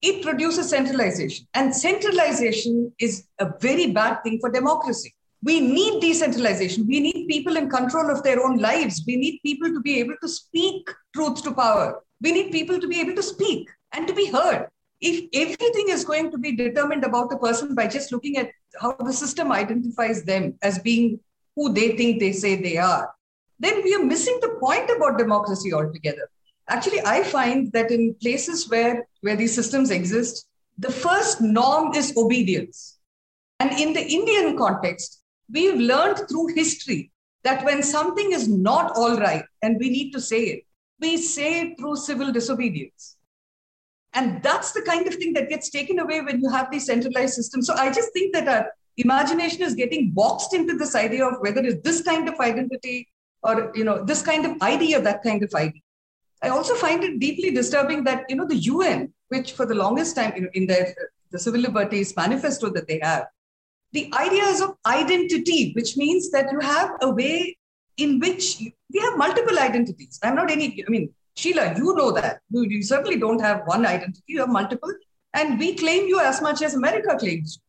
it 0.00 0.22
produces 0.22 0.70
centralization. 0.70 1.48
And 1.54 1.74
centralization 1.74 2.92
is 3.00 3.24
a 3.40 3.50
very 3.60 3.90
bad 3.90 4.22
thing 4.22 4.38
for 4.40 4.50
democracy. 4.50 5.12
We 5.44 5.60
need 5.60 6.00
decentralization. 6.00 6.86
We 6.86 7.00
need 7.00 7.28
people 7.28 7.56
in 7.56 7.68
control 7.68 8.10
of 8.10 8.22
their 8.22 8.42
own 8.42 8.56
lives. 8.58 9.04
We 9.06 9.16
need 9.16 9.40
people 9.44 9.68
to 9.74 9.80
be 9.80 10.00
able 10.00 10.14
to 10.22 10.28
speak 10.28 10.88
truth 11.14 11.42
to 11.42 11.52
power. 11.52 12.02
We 12.22 12.32
need 12.32 12.50
people 12.50 12.80
to 12.80 12.88
be 12.88 12.98
able 13.00 13.14
to 13.14 13.22
speak 13.22 13.68
and 13.92 14.08
to 14.08 14.14
be 14.14 14.30
heard. 14.30 14.68
If 15.02 15.26
everything 15.34 15.90
is 15.90 16.04
going 16.04 16.30
to 16.30 16.38
be 16.38 16.56
determined 16.56 17.04
about 17.04 17.32
a 17.32 17.36
person 17.36 17.74
by 17.74 17.88
just 17.88 18.10
looking 18.10 18.38
at 18.38 18.52
how 18.80 18.96
the 18.98 19.12
system 19.12 19.52
identifies 19.52 20.24
them 20.24 20.54
as 20.62 20.78
being 20.78 21.20
who 21.56 21.74
they 21.74 21.94
think 21.94 22.20
they 22.20 22.32
say 22.32 22.56
they 22.56 22.78
are, 22.78 23.12
then 23.58 23.82
we 23.84 23.94
are 23.94 24.02
missing 24.02 24.38
the 24.40 24.56
point 24.60 24.88
about 24.96 25.18
democracy 25.18 25.74
altogether. 25.74 26.26
Actually, 26.68 27.02
I 27.04 27.22
find 27.22 27.70
that 27.72 27.90
in 27.90 28.14
places 28.14 28.70
where, 28.70 29.06
where 29.20 29.36
these 29.36 29.54
systems 29.54 29.90
exist, 29.90 30.46
the 30.78 30.90
first 30.90 31.42
norm 31.42 31.94
is 31.94 32.16
obedience. 32.16 32.98
And 33.60 33.78
in 33.78 33.92
the 33.92 34.02
Indian 34.02 34.56
context, 34.56 35.20
we've 35.50 35.78
learned 35.78 36.28
through 36.28 36.54
history 36.54 37.10
that 37.42 37.64
when 37.64 37.82
something 37.82 38.32
is 38.32 38.48
not 38.48 38.96
all 38.96 39.16
right 39.18 39.44
and 39.62 39.76
we 39.78 39.90
need 39.90 40.12
to 40.12 40.20
say 40.20 40.42
it, 40.44 40.64
we 41.00 41.16
say 41.16 41.60
it 41.60 41.78
through 41.78 41.96
civil 41.96 42.32
disobedience. 42.32 43.16
And 44.14 44.42
that's 44.42 44.72
the 44.72 44.82
kind 44.82 45.06
of 45.06 45.14
thing 45.14 45.32
that 45.34 45.48
gets 45.48 45.70
taken 45.70 45.98
away 45.98 46.20
when 46.20 46.40
you 46.40 46.48
have 46.48 46.70
these 46.70 46.86
centralized 46.86 47.34
systems. 47.34 47.66
So 47.66 47.74
I 47.74 47.92
just 47.92 48.12
think 48.12 48.32
that 48.34 48.48
our 48.48 48.70
imagination 48.96 49.62
is 49.62 49.74
getting 49.74 50.12
boxed 50.12 50.54
into 50.54 50.76
this 50.76 50.94
idea 50.94 51.26
of 51.26 51.40
whether 51.40 51.60
it's 51.60 51.82
this 51.82 52.00
kind 52.02 52.28
of 52.28 52.38
identity 52.38 53.08
or 53.42 53.72
you 53.74 53.84
know 53.84 54.04
this 54.04 54.22
kind 54.22 54.46
of 54.46 54.60
idea, 54.62 55.00
that 55.00 55.22
kind 55.22 55.42
of 55.42 55.52
idea. 55.54 55.80
I 56.42 56.48
also 56.48 56.74
find 56.74 57.02
it 57.02 57.18
deeply 57.18 57.50
disturbing 57.50 58.04
that 58.04 58.24
you 58.28 58.36
know 58.36 58.46
the 58.46 58.56
UN, 58.56 59.12
which 59.28 59.52
for 59.52 59.66
the 59.66 59.74
longest 59.74 60.16
time 60.16 60.32
you 60.36 60.42
know, 60.42 60.48
in 60.54 60.66
their 60.66 60.94
the 61.30 61.38
civil 61.38 61.60
liberties 61.60 62.14
manifesto 62.16 62.70
that 62.70 62.86
they 62.86 63.00
have, 63.02 63.26
the 63.94 64.12
ideas 64.18 64.60
of 64.60 64.74
identity, 64.86 65.72
which 65.74 65.96
means 65.96 66.30
that 66.32 66.50
you 66.50 66.58
have 66.58 66.90
a 67.00 67.10
way 67.10 67.56
in 67.96 68.18
which 68.18 68.60
we 68.92 69.00
have 69.00 69.16
multiple 69.16 69.58
identities. 69.58 70.18
I'm 70.22 70.34
not 70.34 70.50
any, 70.50 70.84
I 70.86 70.90
mean, 70.90 71.10
Sheila, 71.36 71.74
you 71.76 71.94
know 71.94 72.10
that. 72.10 72.40
You, 72.50 72.62
you 72.62 72.82
certainly 72.82 73.18
don't 73.18 73.40
have 73.40 73.62
one 73.66 73.86
identity, 73.86 74.24
you 74.26 74.40
have 74.40 74.48
multiple. 74.48 74.92
And 75.32 75.60
we 75.60 75.74
claim 75.76 76.08
you 76.08 76.18
as 76.20 76.42
much 76.42 76.60
as 76.62 76.74
America 76.74 77.16
claims. 77.16 77.60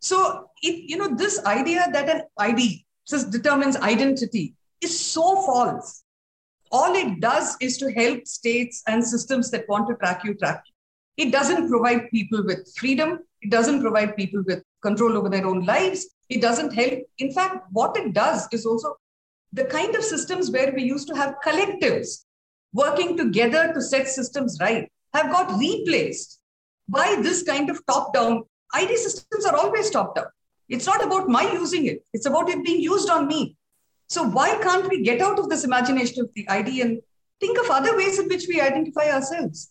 So, 0.00 0.48
it, 0.62 0.90
you 0.90 0.96
know, 0.96 1.14
this 1.14 1.44
idea 1.44 1.86
that 1.92 2.08
an 2.08 2.22
ID 2.36 2.84
just 3.08 3.30
determines 3.30 3.76
identity 3.76 4.54
is 4.80 4.98
so 4.98 5.36
false. 5.46 6.02
All 6.72 6.94
it 6.94 7.20
does 7.20 7.56
is 7.60 7.78
to 7.78 7.92
help 7.92 8.26
states 8.26 8.82
and 8.88 9.04
systems 9.04 9.50
that 9.52 9.68
want 9.68 9.88
to 9.88 9.94
track 9.96 10.24
you, 10.24 10.34
track 10.34 10.64
you. 10.66 11.26
It 11.26 11.30
doesn't 11.30 11.68
provide 11.68 12.10
people 12.10 12.44
with 12.44 12.72
freedom. 12.76 13.20
It 13.42 13.50
doesn't 13.50 13.82
provide 13.82 14.16
people 14.16 14.42
with 14.46 14.64
control 14.82 15.16
over 15.16 15.28
their 15.28 15.46
own 15.46 15.64
lives. 15.64 16.06
It 16.28 16.40
doesn't 16.40 16.72
help. 16.72 17.00
In 17.18 17.32
fact, 17.32 17.66
what 17.72 17.96
it 17.96 18.12
does 18.12 18.48
is 18.52 18.66
also 18.66 18.96
the 19.52 19.64
kind 19.64 19.94
of 19.94 20.04
systems 20.04 20.50
where 20.50 20.72
we 20.72 20.82
used 20.82 21.08
to 21.08 21.16
have 21.16 21.36
collectives 21.44 22.24
working 22.72 23.16
together 23.16 23.72
to 23.74 23.82
set 23.82 24.08
systems 24.08 24.58
right 24.60 24.90
have 25.12 25.30
got 25.30 25.58
replaced 25.58 26.40
by 26.88 27.16
this 27.22 27.42
kind 27.42 27.68
of 27.70 27.84
top 27.86 28.12
down. 28.12 28.44
ID 28.74 28.96
systems 28.96 29.44
are 29.44 29.56
always 29.56 29.90
top 29.90 30.14
down. 30.14 30.26
It's 30.68 30.86
not 30.86 31.04
about 31.04 31.28
my 31.28 31.50
using 31.52 31.86
it, 31.86 32.04
it's 32.12 32.26
about 32.26 32.48
it 32.48 32.64
being 32.64 32.80
used 32.80 33.10
on 33.10 33.26
me. 33.26 33.56
So, 34.08 34.24
why 34.24 34.56
can't 34.62 34.88
we 34.88 35.02
get 35.02 35.20
out 35.20 35.38
of 35.38 35.48
this 35.48 35.64
imagination 35.64 36.20
of 36.20 36.30
the 36.34 36.48
ID 36.48 36.80
and 36.82 37.00
think 37.40 37.58
of 37.58 37.70
other 37.70 37.96
ways 37.96 38.18
in 38.18 38.28
which 38.28 38.46
we 38.48 38.60
identify 38.60 39.10
ourselves? 39.10 39.70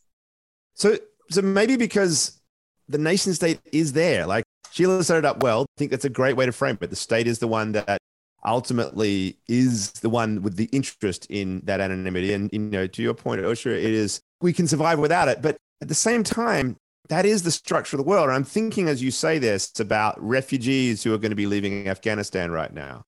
So, 0.76 0.98
so 1.30 1.42
maybe 1.42 1.76
because 1.76 2.42
the 2.88 2.98
nation 2.98 3.34
state 3.34 3.60
is 3.72 3.94
there, 3.94 4.26
like 4.26 4.44
Sheila 4.72 5.04
set 5.04 5.18
it 5.18 5.26
up 5.26 5.44
well. 5.44 5.62
I 5.62 5.66
think 5.78 5.92
that's 5.92 6.06
a 6.06 6.10
great 6.10 6.36
way 6.36 6.46
to 6.46 6.52
frame 6.52 6.78
it. 6.82 6.90
The 6.90 6.96
state 6.96 7.28
is 7.28 7.40
the 7.40 7.48
one 7.48 7.72
that 7.74 8.00
ultimately 8.46 9.38
is 9.48 9.92
the 9.92 10.10
one 10.10 10.42
with 10.42 10.56
the 10.56 10.70
interest 10.72 11.26
in 11.30 11.62
that 11.66 11.82
anonymity. 11.82 12.34
And 12.34 12.50
you 12.54 12.60
know, 12.60 12.88
to 12.88 13.02
your 13.02 13.14
point, 13.14 13.42
Usha, 13.42 13.72
it 13.72 13.84
is 13.84 14.22
we 14.42 14.54
can 14.54 14.68
survive 14.68 15.00
without 15.00 15.28
it. 15.28 15.42
But 15.42 15.58
at 15.82 15.88
the 15.88 15.96
same 15.96 16.24
time, 16.24 16.78
that 17.10 17.26
is 17.26 17.44
the 17.44 17.52
structure 17.52 17.96
of 17.96 18.04
the 18.04 18.10
world. 18.10 18.28
And 18.28 18.36
I'm 18.36 18.44
thinking 18.44 18.88
as 18.88 19.02
you 19.02 19.12
say 19.12 19.40
this 19.40 19.72
about 19.80 20.22
refugees 20.22 21.04
who 21.04 21.14
are 21.14 21.18
going 21.18 21.32
to 21.32 21.36
be 21.36 21.48
leaving 21.48 21.88
Afghanistan 21.88 22.52
right 22.52 22.74
now 22.74 23.04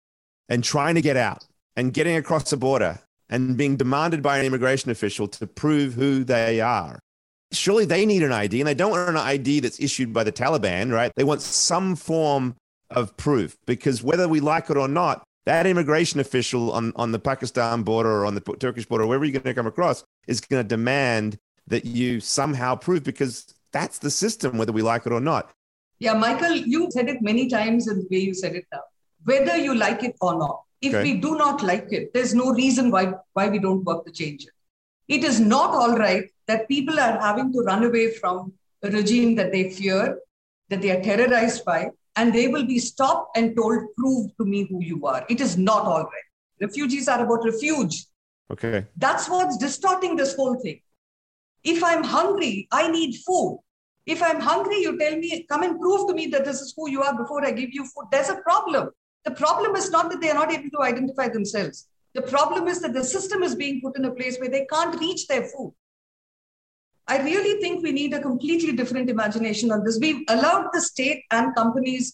and 0.49 0.63
trying 0.63 0.95
to 0.95 1.01
get 1.01 1.17
out 1.17 1.45
and 1.75 1.93
getting 1.93 2.15
across 2.15 2.49
the 2.49 2.57
border 2.57 2.99
and 3.29 3.55
being 3.55 3.77
demanded 3.77 4.21
by 4.21 4.39
an 4.39 4.45
immigration 4.45 4.91
official 4.91 5.27
to 5.27 5.47
prove 5.47 5.93
who 5.93 6.23
they 6.23 6.59
are 6.59 6.99
surely 7.51 7.85
they 7.85 8.05
need 8.05 8.23
an 8.23 8.31
ID 8.31 8.61
and 8.61 8.67
they 8.67 8.73
don't 8.73 8.91
want 8.91 9.09
an 9.09 9.17
ID 9.17 9.59
that's 9.59 9.79
issued 9.79 10.13
by 10.13 10.23
the 10.23 10.31
Taliban, 10.31 10.91
right? 10.91 11.11
They 11.15 11.23
want 11.23 11.41
some 11.41 11.95
form 11.95 12.55
of 12.89 13.15
proof 13.17 13.57
because 13.65 14.03
whether 14.03 14.27
we 14.27 14.39
like 14.39 14.69
it 14.69 14.77
or 14.77 14.87
not, 14.87 15.23
that 15.45 15.65
immigration 15.65 16.19
official 16.19 16.71
on, 16.71 16.93
on 16.95 17.11
the 17.11 17.19
Pakistan 17.19 17.83
border 17.83 18.09
or 18.09 18.25
on 18.25 18.35
the 18.35 18.41
Turkish 18.41 18.85
border, 18.85 19.07
wherever 19.07 19.25
you're 19.25 19.39
going 19.39 19.43
to 19.43 19.53
come 19.53 19.67
across, 19.67 20.03
is 20.27 20.39
going 20.41 20.63
to 20.63 20.67
demand 20.67 21.37
that 21.67 21.85
you 21.85 22.19
somehow 22.19 22.75
prove 22.75 23.03
because 23.03 23.53
that's 23.71 23.99
the 23.99 24.11
system, 24.11 24.57
whether 24.57 24.71
we 24.71 24.81
like 24.81 25.05
it 25.05 25.11
or 25.11 25.21
not. 25.21 25.51
Yeah, 25.99 26.13
Michael, 26.13 26.55
you 26.55 26.89
said 26.91 27.09
it 27.09 27.21
many 27.21 27.47
times 27.47 27.87
in 27.87 27.99
the 27.99 28.07
way 28.11 28.19
you 28.19 28.33
said 28.33 28.55
it 28.55 28.65
now. 28.71 28.81
Whether 29.23 29.57
you 29.57 29.75
like 29.75 30.03
it 30.03 30.15
or 30.19 30.37
not, 30.37 30.61
if 30.81 30.95
okay. 30.95 31.03
we 31.03 31.19
do 31.19 31.35
not 31.37 31.61
like 31.61 31.87
it, 31.91 32.11
there's 32.13 32.33
no 32.33 32.51
reason 32.51 32.89
why 32.89 33.13
why 33.33 33.49
we 33.49 33.59
don't 33.59 33.83
work 33.83 34.05
to 34.05 34.11
change 34.11 34.45
it. 34.45 34.49
It 35.07 35.23
is 35.23 35.39
not 35.39 35.69
all 35.69 35.95
right 35.95 36.25
that 36.51 36.67
people 36.67 36.99
are 36.99 37.17
having 37.27 37.51
to 37.53 37.59
run 37.71 37.83
away 37.89 38.11
from 38.19 38.53
a 38.83 38.89
regime 38.89 39.35
that 39.35 39.51
they 39.53 39.69
fear, 39.69 40.19
that 40.69 40.81
they 40.81 40.91
are 40.95 41.01
terrorized 41.01 41.63
by, 41.63 41.89
and 42.17 42.33
they 42.35 42.47
will 42.53 42.65
be 42.65 42.79
stopped 42.79 43.37
and 43.37 43.55
told, 43.55 43.83
prove 43.97 44.31
to 44.37 44.45
me 44.45 44.67
who 44.69 44.83
you 44.83 45.05
are. 45.05 45.25
It 45.29 45.39
is 45.39 45.57
not 45.57 45.83
all 45.91 46.03
right. 46.03 46.27
Refugees 46.59 47.07
are 47.07 47.23
about 47.23 47.45
refuge. 47.45 48.05
Okay. 48.51 48.85
That's 48.97 49.29
what's 49.29 49.57
distorting 49.57 50.17
this 50.17 50.35
whole 50.35 50.59
thing. 50.59 50.81
If 51.63 51.83
I'm 51.83 52.03
hungry, 52.03 52.67
I 52.71 52.91
need 52.91 53.15
food. 53.25 53.59
If 54.05 54.21
I'm 54.21 54.41
hungry, 54.41 54.81
you 54.81 54.97
tell 54.97 55.15
me, 55.15 55.45
come 55.47 55.63
and 55.63 55.79
prove 55.79 56.07
to 56.09 56.13
me 56.13 56.25
that 56.33 56.43
this 56.43 56.59
is 56.59 56.73
who 56.75 56.89
you 56.89 57.01
are 57.03 57.15
before 57.15 57.45
I 57.45 57.51
give 57.51 57.69
you 57.71 57.85
food. 57.85 58.07
There's 58.11 58.29
a 58.29 58.41
problem. 58.47 58.89
The 59.23 59.31
problem 59.31 59.75
is 59.75 59.89
not 59.91 60.09
that 60.11 60.19
they 60.19 60.31
are 60.31 60.39
not 60.43 60.51
able 60.51 60.71
to 60.71 60.81
identify 60.81 61.29
themselves. 61.29 61.87
The 62.13 62.23
problem 62.23 62.67
is 62.67 62.81
that 62.81 62.93
the 62.93 63.03
system 63.03 63.43
is 63.43 63.55
being 63.55 63.79
put 63.79 63.97
in 63.97 64.05
a 64.05 64.11
place 64.11 64.37
where 64.39 64.49
they 64.49 64.65
can't 64.65 64.99
reach 64.99 65.27
their 65.27 65.43
food. 65.43 65.73
I 67.11 67.17
really 67.23 67.59
think 67.59 67.83
we 67.83 67.91
need 67.91 68.13
a 68.13 68.21
completely 68.21 68.71
different 68.71 69.09
imagination 69.09 69.69
on 69.69 69.83
this. 69.83 69.99
We've 69.99 70.23
allowed 70.29 70.69
the 70.71 70.79
state 70.79 71.25
and 71.29 71.53
companies 71.53 72.05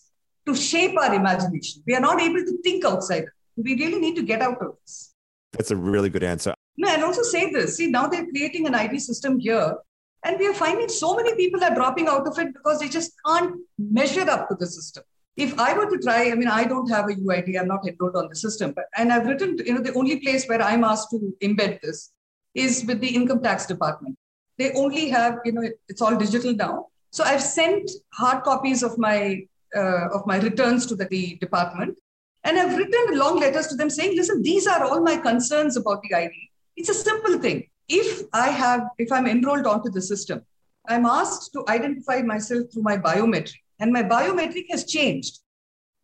to 0.47 0.55
shape 0.55 0.97
our 0.99 1.13
imagination. 1.13 1.83
We 1.85 1.93
are 1.93 1.99
not 1.99 2.19
able 2.19 2.43
to 2.43 2.57
think 2.63 2.83
outside. 2.83 3.25
We 3.57 3.75
really 3.75 3.99
need 3.99 4.15
to 4.15 4.23
get 4.23 4.41
out 4.41 4.59
of 4.59 4.71
this. 4.81 5.13
That's 5.53 5.69
a 5.69 5.75
really 5.75 6.09
good 6.09 6.23
answer. 6.23 6.55
No, 6.77 6.89
and 6.89 7.03
also 7.03 7.21
say 7.21 7.51
this. 7.51 7.77
See, 7.77 7.91
now 7.91 8.07
they're 8.07 8.25
creating 8.25 8.65
an 8.65 8.73
IT 8.73 8.99
system 9.01 9.39
here, 9.39 9.75
and 10.23 10.39
we 10.39 10.47
are 10.47 10.53
finding 10.55 10.89
so 10.89 11.15
many 11.15 11.35
people 11.35 11.63
are 11.63 11.75
dropping 11.75 12.07
out 12.07 12.25
of 12.27 12.39
it 12.39 12.55
because 12.55 12.79
they 12.79 12.89
just 12.89 13.11
can't 13.23 13.55
measure 13.77 14.27
up 14.27 14.49
to 14.49 14.55
the 14.55 14.65
system. 14.65 15.03
If 15.35 15.59
I 15.59 15.77
were 15.77 15.87
to 15.91 15.99
try, 15.99 16.31
I 16.31 16.33
mean, 16.33 16.47
I 16.47 16.63
don't 16.63 16.89
have 16.89 17.05
a 17.05 17.13
UID, 17.13 17.59
I'm 17.59 17.67
not 17.67 17.87
enrolled 17.87 18.15
on 18.15 18.29
the 18.29 18.35
system, 18.35 18.71
but 18.71 18.85
and 18.97 19.13
I've 19.13 19.27
written, 19.27 19.59
you 19.63 19.75
know, 19.75 19.81
the 19.81 19.93
only 19.93 20.19
place 20.21 20.47
where 20.47 20.61
I'm 20.61 20.83
asked 20.83 21.11
to 21.11 21.35
embed 21.43 21.81
this 21.81 22.11
is 22.55 22.83
with 22.85 22.99
the 22.99 23.15
income 23.15 23.43
tax 23.43 23.67
department. 23.67 24.17
They 24.57 24.73
only 24.73 25.09
have, 25.09 25.39
you 25.45 25.51
know, 25.51 25.69
it's 25.87 26.01
all 26.01 26.15
digital 26.15 26.53
now. 26.53 26.87
So 27.11 27.23
I've 27.23 27.43
sent 27.43 27.89
hard 28.13 28.43
copies 28.43 28.83
of 28.83 28.97
my 28.97 29.45
uh, 29.75 30.07
of 30.13 30.25
my 30.25 30.39
returns 30.39 30.85
to 30.87 30.95
the, 30.95 31.05
the 31.05 31.35
department, 31.41 31.97
and 32.43 32.57
I've 32.57 32.77
written 32.77 33.17
long 33.17 33.39
letters 33.39 33.67
to 33.67 33.75
them 33.75 33.89
saying, 33.89 34.15
listen, 34.15 34.41
these 34.41 34.65
are 34.65 34.83
all 34.83 35.01
my 35.01 35.17
concerns 35.17 35.75
about 35.75 36.01
the 36.03 36.15
ID. 36.15 36.31
It's 36.75 36.89
a 36.89 36.93
simple 36.93 37.37
thing. 37.39 37.67
If 37.89 38.23
I 38.33 38.49
have, 38.49 38.87
if 38.97 39.11
I'm 39.11 39.27
enrolled 39.27 39.67
onto 39.67 39.89
the 39.89 40.01
system, 40.01 40.45
I'm 40.87 41.05
asked 41.05 41.51
to 41.53 41.65
identify 41.67 42.21
myself 42.21 42.71
through 42.71 42.83
my 42.83 42.97
biometric, 42.97 43.59
and 43.79 43.91
my 43.91 44.03
biometric 44.03 44.65
has 44.71 44.85
changed. 44.85 45.39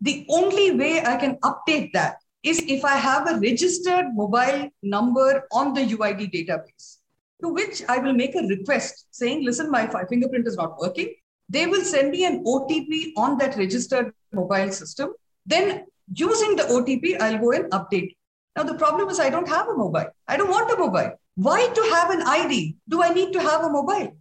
The 0.01 0.25
only 0.29 0.71
way 0.71 1.01
I 1.01 1.15
can 1.15 1.37
update 1.37 1.93
that 1.93 2.17
is 2.43 2.61
if 2.67 2.83
I 2.83 2.97
have 2.97 3.29
a 3.29 3.39
registered 3.39 4.07
mobile 4.13 4.69
number 4.81 5.47
on 5.53 5.73
the 5.73 5.81
UID 5.81 6.33
database 6.33 6.97
to 7.43 7.49
which 7.49 7.83
I 7.89 7.97
will 7.97 8.13
make 8.13 8.35
a 8.35 8.47
request 8.47 9.07
saying, 9.11 9.43
listen, 9.43 9.69
my 9.69 9.85
fingerprint 10.09 10.47
is 10.47 10.55
not 10.55 10.79
working. 10.79 11.13
They 11.49 11.67
will 11.67 11.83
send 11.83 12.11
me 12.11 12.25
an 12.25 12.43
OTP 12.45 13.11
on 13.17 13.37
that 13.37 13.57
registered 13.57 14.13
mobile 14.31 14.71
system. 14.71 15.13
Then, 15.45 15.85
using 16.13 16.55
the 16.55 16.63
OTP, 16.63 17.21
I'll 17.21 17.37
go 17.37 17.51
and 17.51 17.65
update. 17.71 18.15
Now, 18.55 18.63
the 18.63 18.75
problem 18.75 19.09
is 19.09 19.19
I 19.19 19.29
don't 19.29 19.47
have 19.47 19.67
a 19.67 19.75
mobile. 19.75 20.09
I 20.27 20.37
don't 20.37 20.49
want 20.49 20.71
a 20.71 20.77
mobile. 20.77 21.11
Why 21.35 21.67
to 21.67 21.81
have 21.93 22.11
an 22.11 22.21
ID 22.21 22.77
do 22.87 23.03
I 23.03 23.09
need 23.09 23.33
to 23.33 23.41
have 23.41 23.63
a 23.63 23.69
mobile? 23.69 24.15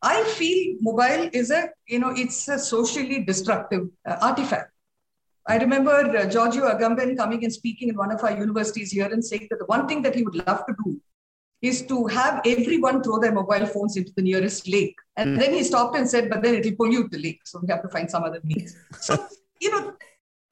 I 0.00 0.22
feel 0.24 0.76
mobile 0.80 1.30
is 1.32 1.50
a, 1.50 1.70
you 1.86 1.98
know, 1.98 2.12
it's 2.14 2.48
a 2.48 2.58
socially 2.58 3.24
destructive 3.24 3.88
uh, 4.06 4.16
artifact. 4.20 4.70
I 5.46 5.58
remember 5.58 5.90
uh, 5.90 6.26
Giorgio 6.26 6.68
Agamben 6.68 7.16
coming 7.16 7.44
and 7.44 7.52
speaking 7.52 7.88
in 7.88 7.96
one 7.96 8.10
of 8.10 8.22
our 8.22 8.36
universities 8.38 8.90
here 8.92 9.06
and 9.06 9.24
saying 9.24 9.48
that 9.50 9.58
the 9.58 9.66
one 9.66 9.86
thing 9.86 10.02
that 10.02 10.14
he 10.14 10.22
would 10.22 10.36
love 10.46 10.64
to 10.66 10.74
do 10.84 11.00
is 11.64 11.86
to 11.86 12.06
have 12.06 12.40
everyone 12.44 13.02
throw 13.02 13.18
their 13.18 13.32
mobile 13.32 13.66
phones 13.66 13.96
into 13.96 14.12
the 14.16 14.22
nearest 14.22 14.68
lake. 14.68 14.96
And 15.16 15.36
mm. 15.36 15.40
then 15.40 15.52
he 15.54 15.64
stopped 15.64 15.96
and 15.96 16.08
said, 16.08 16.28
but 16.28 16.42
then 16.42 16.56
it'll 16.56 16.76
pollute 16.76 17.10
the 17.10 17.18
lake. 17.18 17.40
So 17.44 17.60
we 17.60 17.68
have 17.70 17.82
to 17.82 17.88
find 17.88 18.10
some 18.10 18.24
other 18.24 18.40
means. 18.44 18.76
So, 19.00 19.26
you 19.60 19.70
know, 19.70 19.94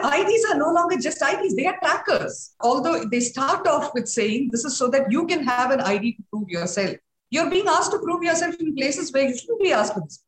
IDs 0.00 0.44
are 0.50 0.58
no 0.58 0.72
longer 0.72 0.96
just 0.96 1.22
IDs, 1.22 1.54
they 1.54 1.66
are 1.66 1.78
trackers. 1.78 2.54
Although 2.60 3.04
they 3.04 3.20
start 3.20 3.66
off 3.66 3.92
with 3.94 4.08
saying 4.08 4.48
this 4.50 4.64
is 4.64 4.76
so 4.76 4.88
that 4.88 5.10
you 5.10 5.26
can 5.26 5.44
have 5.44 5.70
an 5.70 5.80
ID 5.80 6.14
to 6.14 6.22
prove 6.30 6.48
yourself. 6.48 6.96
You're 7.30 7.50
being 7.50 7.68
asked 7.68 7.92
to 7.92 7.98
prove 7.98 8.22
yourself 8.22 8.56
in 8.60 8.74
places 8.74 9.12
where 9.12 9.28
you 9.28 9.36
shouldn't 9.36 9.60
be 9.60 9.72
asked 9.72 9.94
for 9.94 10.00
this. 10.00 10.22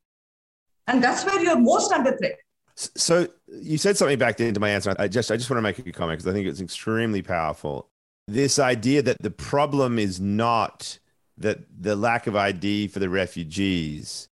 And 0.87 1.03
that's 1.03 1.25
where 1.25 1.43
you're 1.43 1.59
most 1.59 1.93
under 1.93 2.17
threat. 2.17 2.39
So 2.77 3.29
you 3.47 3.79
said 3.79 3.97
something 3.97 4.19
back 4.19 4.41
into 4.41 4.61
my 4.61 4.71
answer. 4.71 4.95
I 4.99 5.09
just 5.09 5.31
I 5.31 5.37
just 5.37 5.49
want 5.49 5.59
to 5.59 5.63
make 5.63 5.79
a 5.79 5.93
comment 5.93 6.19
because 6.19 6.31
I 6.31 6.35
think 6.35 6.47
it's 6.47 6.61
extremely 6.61 7.23
powerful 7.23 7.89
this 8.27 8.59
idea 8.59 9.03
that 9.03 9.23
the 9.23 9.31
problem 9.31 9.99
is 9.99 10.21
not 10.21 10.99
that 11.37 11.59
the 11.79 11.97
lack 11.97 12.27
of 12.27 12.37
ID 12.37 12.89
for 12.89 12.99
the 12.99 13.09
refugees, 13.09 14.29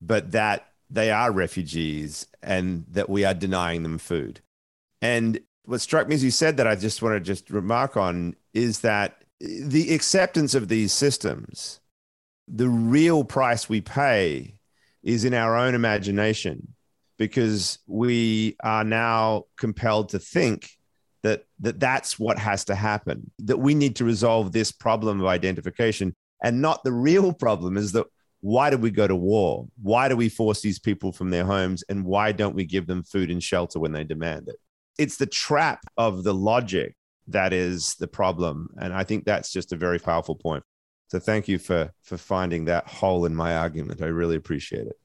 but 0.00 0.32
that 0.32 0.72
they 0.90 1.10
are 1.10 1.30
refugees 1.30 2.26
and 2.42 2.84
that 2.90 3.08
we 3.08 3.24
are 3.24 3.34
denying 3.34 3.82
them 3.82 3.98
food. 3.98 4.40
And 5.02 5.40
what 5.64 5.80
struck 5.80 6.08
me 6.08 6.14
as 6.14 6.24
you 6.24 6.30
said 6.30 6.56
that 6.56 6.66
I 6.66 6.76
just 6.76 7.02
want 7.02 7.14
to 7.14 7.20
just 7.20 7.50
remark 7.50 7.96
on 7.96 8.36
is 8.54 8.80
that 8.80 9.22
the 9.40 9.92
acceptance 9.94 10.54
of 10.54 10.68
these 10.68 10.92
systems, 10.92 11.80
the 12.48 12.68
real 12.68 13.24
price 13.24 13.68
we 13.68 13.80
pay 13.80 14.54
is 15.02 15.24
in 15.24 15.34
our 15.34 15.56
own 15.56 15.74
imagination 15.74 16.74
because 17.18 17.78
we 17.86 18.56
are 18.62 18.84
now 18.84 19.44
compelled 19.56 20.10
to 20.10 20.18
think 20.18 20.70
that, 21.26 21.44
that 21.60 21.80
that's 21.80 22.18
what 22.18 22.38
has 22.38 22.64
to 22.66 22.74
happen, 22.74 23.30
that 23.40 23.58
we 23.58 23.74
need 23.74 23.96
to 23.96 24.04
resolve 24.04 24.52
this 24.52 24.70
problem 24.70 25.20
of 25.20 25.26
identification. 25.26 26.14
And 26.42 26.62
not 26.62 26.84
the 26.84 26.92
real 26.92 27.32
problem 27.32 27.76
is 27.76 27.92
that 27.92 28.06
why 28.40 28.70
do 28.70 28.78
we 28.78 28.92
go 28.92 29.08
to 29.08 29.16
war? 29.16 29.66
Why 29.82 30.08
do 30.08 30.14
we 30.14 30.28
force 30.28 30.60
these 30.60 30.78
people 30.78 31.10
from 31.10 31.30
their 31.30 31.44
homes? 31.44 31.82
And 31.88 32.04
why 32.04 32.30
don't 32.30 32.54
we 32.54 32.64
give 32.64 32.86
them 32.86 33.02
food 33.02 33.30
and 33.30 33.42
shelter 33.42 33.80
when 33.80 33.92
they 33.92 34.04
demand 34.04 34.48
it? 34.48 34.56
It's 34.98 35.16
the 35.16 35.26
trap 35.26 35.80
of 35.96 36.22
the 36.22 36.34
logic 36.34 36.94
that 37.26 37.52
is 37.52 37.96
the 37.96 38.06
problem. 38.06 38.68
And 38.80 38.92
I 38.92 39.02
think 39.02 39.24
that's 39.24 39.52
just 39.52 39.72
a 39.72 39.76
very 39.76 39.98
powerful 39.98 40.36
point. 40.36 40.62
So 41.08 41.18
thank 41.18 41.48
you 41.48 41.58
for 41.58 41.92
for 42.02 42.16
finding 42.16 42.66
that 42.66 42.86
hole 42.88 43.26
in 43.26 43.34
my 43.34 43.56
argument. 43.56 44.02
I 44.02 44.06
really 44.06 44.36
appreciate 44.36 44.86
it. 44.86 44.96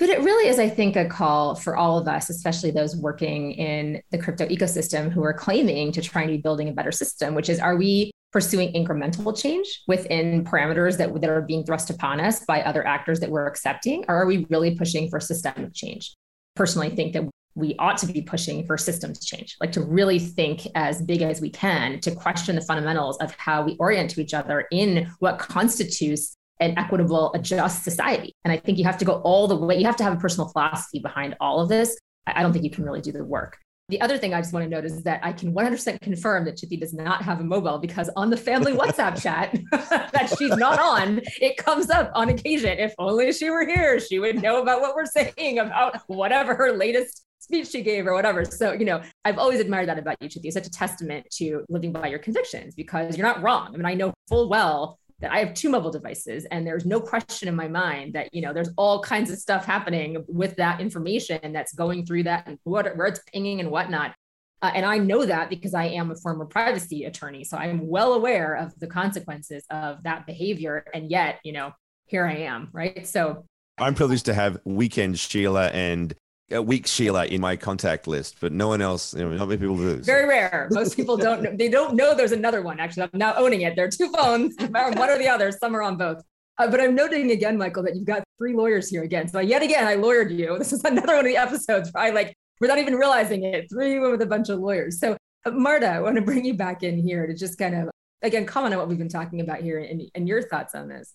But 0.00 0.08
it 0.08 0.20
really 0.22 0.48
is, 0.48 0.58
I 0.58 0.70
think, 0.70 0.96
a 0.96 1.04
call 1.04 1.54
for 1.54 1.76
all 1.76 1.98
of 1.98 2.08
us, 2.08 2.30
especially 2.30 2.70
those 2.70 2.96
working 2.96 3.52
in 3.52 4.00
the 4.10 4.16
crypto 4.16 4.46
ecosystem 4.46 5.12
who 5.12 5.22
are 5.22 5.34
claiming 5.34 5.92
to 5.92 6.00
try 6.00 6.22
and 6.22 6.30
be 6.30 6.38
building 6.38 6.70
a 6.70 6.72
better 6.72 6.90
system, 6.90 7.34
which 7.34 7.50
is 7.50 7.60
are 7.60 7.76
we 7.76 8.10
pursuing 8.32 8.72
incremental 8.72 9.38
change 9.38 9.82
within 9.86 10.42
parameters 10.42 10.96
that, 10.96 11.20
that 11.20 11.28
are 11.28 11.42
being 11.42 11.64
thrust 11.64 11.90
upon 11.90 12.18
us 12.18 12.46
by 12.46 12.62
other 12.62 12.86
actors 12.86 13.20
that 13.20 13.30
we're 13.30 13.46
accepting? 13.46 14.02
Or 14.08 14.14
are 14.16 14.26
we 14.26 14.46
really 14.48 14.74
pushing 14.74 15.10
for 15.10 15.20
systemic 15.20 15.74
change? 15.74 16.16
Personally, 16.56 16.88
think 16.88 17.12
that 17.12 17.28
we 17.54 17.74
ought 17.78 17.98
to 17.98 18.06
be 18.06 18.22
pushing 18.22 18.66
for 18.66 18.78
systems 18.78 19.22
change, 19.22 19.56
like 19.60 19.72
to 19.72 19.82
really 19.82 20.18
think 20.18 20.66
as 20.76 21.02
big 21.02 21.20
as 21.20 21.42
we 21.42 21.50
can, 21.50 22.00
to 22.00 22.10
question 22.14 22.54
the 22.54 22.62
fundamentals 22.62 23.18
of 23.18 23.34
how 23.36 23.62
we 23.64 23.76
orient 23.78 24.08
to 24.12 24.22
each 24.22 24.32
other 24.32 24.66
in 24.72 25.10
what 25.18 25.38
constitutes 25.38 26.38
an 26.60 26.78
equitable, 26.78 27.32
a 27.34 27.38
just 27.38 27.82
society. 27.82 28.34
And 28.44 28.52
I 28.52 28.58
think 28.58 28.78
you 28.78 28.84
have 28.84 28.98
to 28.98 29.04
go 29.04 29.14
all 29.22 29.48
the 29.48 29.56
way. 29.56 29.78
You 29.78 29.86
have 29.86 29.96
to 29.96 30.04
have 30.04 30.12
a 30.12 30.20
personal 30.20 30.48
philosophy 30.48 31.00
behind 31.00 31.34
all 31.40 31.60
of 31.60 31.68
this. 31.68 31.98
I 32.26 32.42
don't 32.42 32.52
think 32.52 32.64
you 32.64 32.70
can 32.70 32.84
really 32.84 33.00
do 33.00 33.12
the 33.12 33.24
work. 33.24 33.58
The 33.88 34.00
other 34.00 34.18
thing 34.18 34.32
I 34.32 34.40
just 34.40 34.52
want 34.52 34.64
to 34.64 34.70
note 34.70 34.84
is 34.84 35.02
that 35.02 35.20
I 35.24 35.32
can 35.32 35.52
100% 35.52 36.00
confirm 36.00 36.44
that 36.44 36.56
Chitti 36.56 36.78
does 36.78 36.94
not 36.94 37.22
have 37.22 37.40
a 37.40 37.44
mobile 37.44 37.78
because 37.78 38.08
on 38.14 38.30
the 38.30 38.36
family 38.36 38.72
WhatsApp 38.72 39.20
chat 39.22 39.58
that 39.72 40.32
she's 40.38 40.56
not 40.56 40.78
on, 40.78 41.20
it 41.40 41.56
comes 41.56 41.90
up 41.90 42.12
on 42.14 42.28
occasion. 42.28 42.78
If 42.78 42.94
only 42.98 43.32
she 43.32 43.50
were 43.50 43.66
here, 43.66 43.98
she 43.98 44.20
would 44.20 44.40
know 44.40 44.62
about 44.62 44.80
what 44.80 44.94
we're 44.94 45.06
saying 45.06 45.58
about 45.58 46.00
whatever 46.06 46.54
her 46.54 46.76
latest 46.76 47.24
speech 47.40 47.66
she 47.68 47.82
gave 47.82 48.06
or 48.06 48.14
whatever. 48.14 48.44
So, 48.44 48.72
you 48.72 48.84
know, 48.84 49.02
I've 49.24 49.38
always 49.38 49.58
admired 49.58 49.88
that 49.88 49.98
about 49.98 50.16
you, 50.20 50.28
Chitti. 50.28 50.44
It's 50.44 50.54
such 50.54 50.68
a 50.68 50.70
testament 50.70 51.26
to 51.38 51.64
living 51.68 51.90
by 51.90 52.06
your 52.06 52.20
convictions 52.20 52.76
because 52.76 53.18
you're 53.18 53.26
not 53.26 53.42
wrong. 53.42 53.74
I 53.74 53.76
mean, 53.76 53.86
I 53.86 53.94
know 53.94 54.14
full 54.28 54.48
well 54.48 55.00
that 55.20 55.32
I 55.32 55.38
have 55.38 55.54
two 55.54 55.68
mobile 55.68 55.90
devices 55.90 56.46
and 56.46 56.66
there's 56.66 56.86
no 56.86 57.00
question 57.00 57.48
in 57.48 57.54
my 57.54 57.68
mind 57.68 58.14
that 58.14 58.32
you 58.32 58.42
know 58.42 58.52
there's 58.52 58.70
all 58.76 59.02
kinds 59.02 59.30
of 59.30 59.38
stuff 59.38 59.64
happening 59.64 60.24
with 60.28 60.56
that 60.56 60.80
information 60.80 61.52
that's 61.52 61.72
going 61.72 62.06
through 62.06 62.24
that 62.24 62.46
and 62.46 62.58
what 62.64 62.96
where 62.96 63.06
it's 63.06 63.20
pinging 63.32 63.60
and 63.60 63.70
whatnot. 63.70 64.14
Uh, 64.62 64.70
and 64.74 64.84
I 64.84 64.98
know 64.98 65.24
that 65.24 65.48
because 65.48 65.72
I 65.72 65.86
am 65.86 66.10
a 66.10 66.16
former 66.16 66.44
privacy 66.44 67.04
attorney, 67.04 67.44
so 67.44 67.56
I'm 67.56 67.86
well 67.86 68.12
aware 68.12 68.54
of 68.54 68.78
the 68.78 68.86
consequences 68.86 69.64
of 69.70 70.02
that 70.02 70.26
behavior. 70.26 70.84
And 70.92 71.10
yet, 71.10 71.38
you 71.44 71.52
know, 71.52 71.72
here 72.06 72.26
I 72.26 72.36
am, 72.38 72.68
right? 72.72 73.06
So 73.06 73.46
I'm 73.78 73.94
privileged 73.94 74.26
to 74.26 74.34
have 74.34 74.58
Weekend 74.64 75.18
Sheila 75.18 75.68
and 75.68 76.14
a 76.50 76.60
weak 76.60 76.86
Sheila 76.86 77.26
in 77.26 77.40
my 77.40 77.56
contact 77.56 78.06
list, 78.06 78.36
but 78.40 78.52
no 78.52 78.68
one 78.68 78.82
else, 78.82 79.14
you 79.14 79.20
know, 79.20 79.36
not 79.36 79.48
many 79.48 79.60
people 79.60 79.76
do. 79.76 79.96
Very 79.96 80.26
rare. 80.26 80.68
Most 80.70 80.96
people 80.96 81.16
don't 81.16 81.42
know. 81.42 81.54
They 81.54 81.68
don't 81.68 81.94
know 81.94 82.14
there's 82.14 82.32
another 82.32 82.62
one. 82.62 82.80
Actually, 82.80 83.04
I'm 83.12 83.18
now 83.18 83.34
owning 83.36 83.62
it. 83.62 83.76
There 83.76 83.84
are 83.84 83.90
two 83.90 84.10
phones, 84.12 84.56
one 84.70 85.10
or 85.10 85.18
the 85.18 85.28
other. 85.28 85.52
Some 85.52 85.76
are 85.76 85.82
on 85.82 85.96
both. 85.96 86.22
Uh, 86.58 86.70
but 86.70 86.80
I'm 86.80 86.94
noting 86.94 87.30
again, 87.30 87.56
Michael, 87.56 87.82
that 87.84 87.96
you've 87.96 88.04
got 88.04 88.22
three 88.36 88.52
lawyers 88.52 88.90
here 88.90 89.02
again. 89.02 89.28
So 89.28 89.40
yet 89.40 89.62
again, 89.62 89.86
I 89.86 89.96
lawyered 89.96 90.30
you. 90.36 90.56
This 90.58 90.72
is 90.72 90.84
another 90.84 91.16
one 91.16 91.24
of 91.24 91.24
the 91.24 91.36
episodes 91.36 91.90
where 91.92 92.04
I 92.04 92.10
like, 92.10 92.34
without 92.60 92.78
even 92.78 92.96
realizing 92.96 93.44
it, 93.44 93.68
three 93.70 93.98
with 93.98 94.20
a 94.20 94.26
bunch 94.26 94.50
of 94.50 94.58
lawyers. 94.58 95.00
So 95.00 95.16
uh, 95.46 95.50
Marta, 95.52 95.88
I 95.88 96.00
want 96.00 96.16
to 96.16 96.22
bring 96.22 96.44
you 96.44 96.54
back 96.54 96.82
in 96.82 96.98
here 96.98 97.26
to 97.26 97.34
just 97.34 97.58
kind 97.58 97.74
of, 97.74 97.90
again, 98.22 98.44
comment 98.44 98.74
on 98.74 98.78
what 98.78 98.88
we've 98.88 98.98
been 98.98 99.08
talking 99.08 99.40
about 99.40 99.60
here 99.60 99.78
and, 99.78 100.02
and 100.14 100.28
your 100.28 100.42
thoughts 100.42 100.74
on 100.74 100.88
this. 100.88 101.14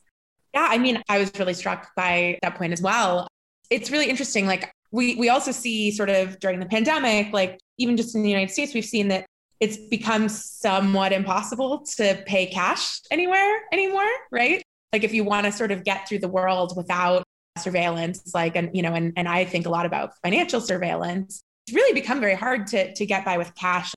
Yeah, 0.54 0.68
I 0.70 0.78
mean, 0.78 1.04
I 1.10 1.20
was 1.20 1.32
really 1.38 1.54
struck 1.54 1.94
by 1.96 2.40
that 2.42 2.56
point 2.56 2.74
as 2.74 2.82
well. 2.82 3.28
It's 3.70 3.92
really 3.92 4.10
interesting. 4.10 4.48
Like, 4.48 4.72
we 4.92 5.16
we 5.16 5.30
also 5.30 5.52
see 5.52 5.92
sort 5.92 6.10
of 6.10 6.40
during 6.40 6.60
the 6.60 6.66
pandemic, 6.66 7.34
like 7.34 7.60
even 7.78 7.98
just 7.98 8.16
in 8.16 8.24
the 8.24 8.30
United 8.30 8.52
States, 8.52 8.74
we've 8.74 8.86
seen 8.86 9.10
that 9.10 9.26
it's 9.60 9.78
become 9.78 10.30
somewhat 10.30 11.14
impossible 11.14 11.86
to 11.98 12.22
pay 12.26 12.48
cash 12.48 13.00
anywhere 13.12 13.62
anymore, 13.72 14.10
right? 14.32 14.62
Like 14.94 15.04
if 15.04 15.14
you 15.14 15.24
want 15.24 15.46
to 15.46 15.52
sort 15.52 15.72
of 15.72 15.84
get 15.84 16.08
through 16.08 16.20
the 16.20 16.28
world 16.28 16.76
without 16.76 17.24
surveillance, 17.58 18.34
like 18.34 18.56
and 18.56 18.70
you 18.74 18.82
know, 18.82 18.94
and 18.94 19.14
and 19.16 19.28
I 19.28 19.46
think 19.46 19.66
a 19.66 19.70
lot 19.70 19.86
about 19.86 20.12
financial 20.24 20.62
surveillance, 20.62 21.42
it's 21.68 21.76
really 21.76 21.94
become 21.94 22.20
very 22.20 22.36
hard 22.36 22.68
to 22.68 22.94
to 22.94 23.06
get 23.06 23.26
by 23.26 23.38
with 23.38 23.54
cash. 23.56 23.94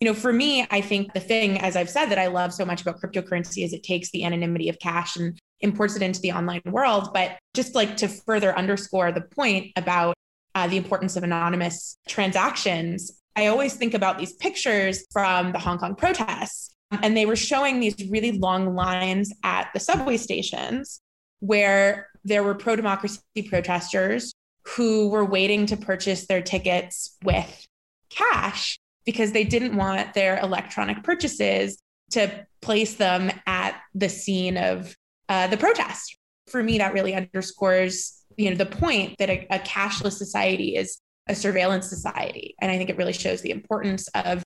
You 0.00 0.08
know, 0.08 0.14
for 0.14 0.32
me, 0.32 0.66
I 0.70 0.80
think 0.80 1.12
the 1.12 1.20
thing, 1.20 1.58
as 1.60 1.76
I've 1.76 1.88
said, 1.88 2.06
that 2.06 2.18
I 2.18 2.26
love 2.26 2.52
so 2.52 2.64
much 2.64 2.82
about 2.82 3.00
cryptocurrency 3.00 3.64
is 3.64 3.72
it 3.72 3.84
takes 3.84 4.10
the 4.10 4.24
anonymity 4.24 4.68
of 4.68 4.78
cash 4.80 5.14
and 5.16 5.38
imports 5.60 5.94
it 5.94 6.02
into 6.02 6.20
the 6.20 6.32
online 6.32 6.62
world. 6.66 7.10
But 7.14 7.38
just 7.54 7.76
like 7.76 7.96
to 7.98 8.08
further 8.08 8.56
underscore 8.56 9.12
the 9.12 9.20
point 9.20 9.70
about 9.76 10.14
uh, 10.54 10.66
the 10.66 10.76
importance 10.76 11.16
of 11.16 11.22
anonymous 11.22 11.98
transactions, 12.08 13.10
I 13.36 13.46
always 13.46 13.74
think 13.74 13.94
about 13.94 14.18
these 14.18 14.34
pictures 14.34 15.04
from 15.10 15.52
the 15.52 15.58
Hong 15.58 15.78
Kong 15.78 15.94
protests. 15.94 16.70
And 16.90 17.16
they 17.16 17.24
were 17.24 17.36
showing 17.36 17.80
these 17.80 17.96
really 18.10 18.32
long 18.32 18.74
lines 18.74 19.32
at 19.42 19.70
the 19.72 19.80
subway 19.80 20.18
stations 20.18 21.00
where 21.40 22.08
there 22.24 22.42
were 22.42 22.54
pro 22.54 22.76
democracy 22.76 23.20
protesters 23.48 24.34
who 24.64 25.08
were 25.08 25.24
waiting 25.24 25.66
to 25.66 25.76
purchase 25.76 26.26
their 26.26 26.42
tickets 26.42 27.16
with 27.24 27.66
cash 28.10 28.78
because 29.04 29.32
they 29.32 29.44
didn't 29.44 29.76
want 29.76 30.14
their 30.14 30.38
electronic 30.38 31.02
purchases 31.02 31.82
to 32.10 32.46
place 32.60 32.94
them 32.94 33.32
at 33.46 33.80
the 33.94 34.08
scene 34.08 34.56
of 34.56 34.94
uh, 35.28 35.46
the 35.48 35.56
protest. 35.56 36.16
For 36.48 36.62
me, 36.62 36.78
that 36.78 36.92
really 36.92 37.14
underscores 37.14 38.21
you 38.36 38.50
know 38.50 38.56
the 38.56 38.66
point 38.66 39.16
that 39.18 39.30
a, 39.30 39.46
a 39.50 39.58
cashless 39.58 40.12
society 40.12 40.76
is 40.76 41.00
a 41.28 41.34
surveillance 41.34 41.88
society. 41.88 42.54
And 42.60 42.70
I 42.70 42.76
think 42.76 42.90
it 42.90 42.96
really 42.96 43.12
shows 43.12 43.42
the 43.42 43.50
importance 43.50 44.08
of 44.14 44.42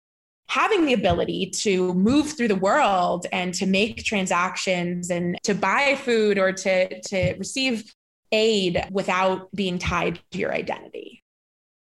having 0.48 0.86
the 0.86 0.92
ability 0.92 1.50
to 1.50 1.92
move 1.94 2.32
through 2.32 2.48
the 2.48 2.56
world 2.56 3.26
and 3.32 3.52
to 3.54 3.66
make 3.66 4.04
transactions 4.04 5.10
and 5.10 5.36
to 5.42 5.54
buy 5.54 5.96
food 5.96 6.38
or 6.38 6.52
to, 6.52 7.00
to 7.00 7.34
receive 7.38 7.92
aid 8.32 8.86
without 8.90 9.50
being 9.54 9.78
tied 9.78 10.20
to 10.30 10.38
your 10.38 10.52
identity. 10.52 11.22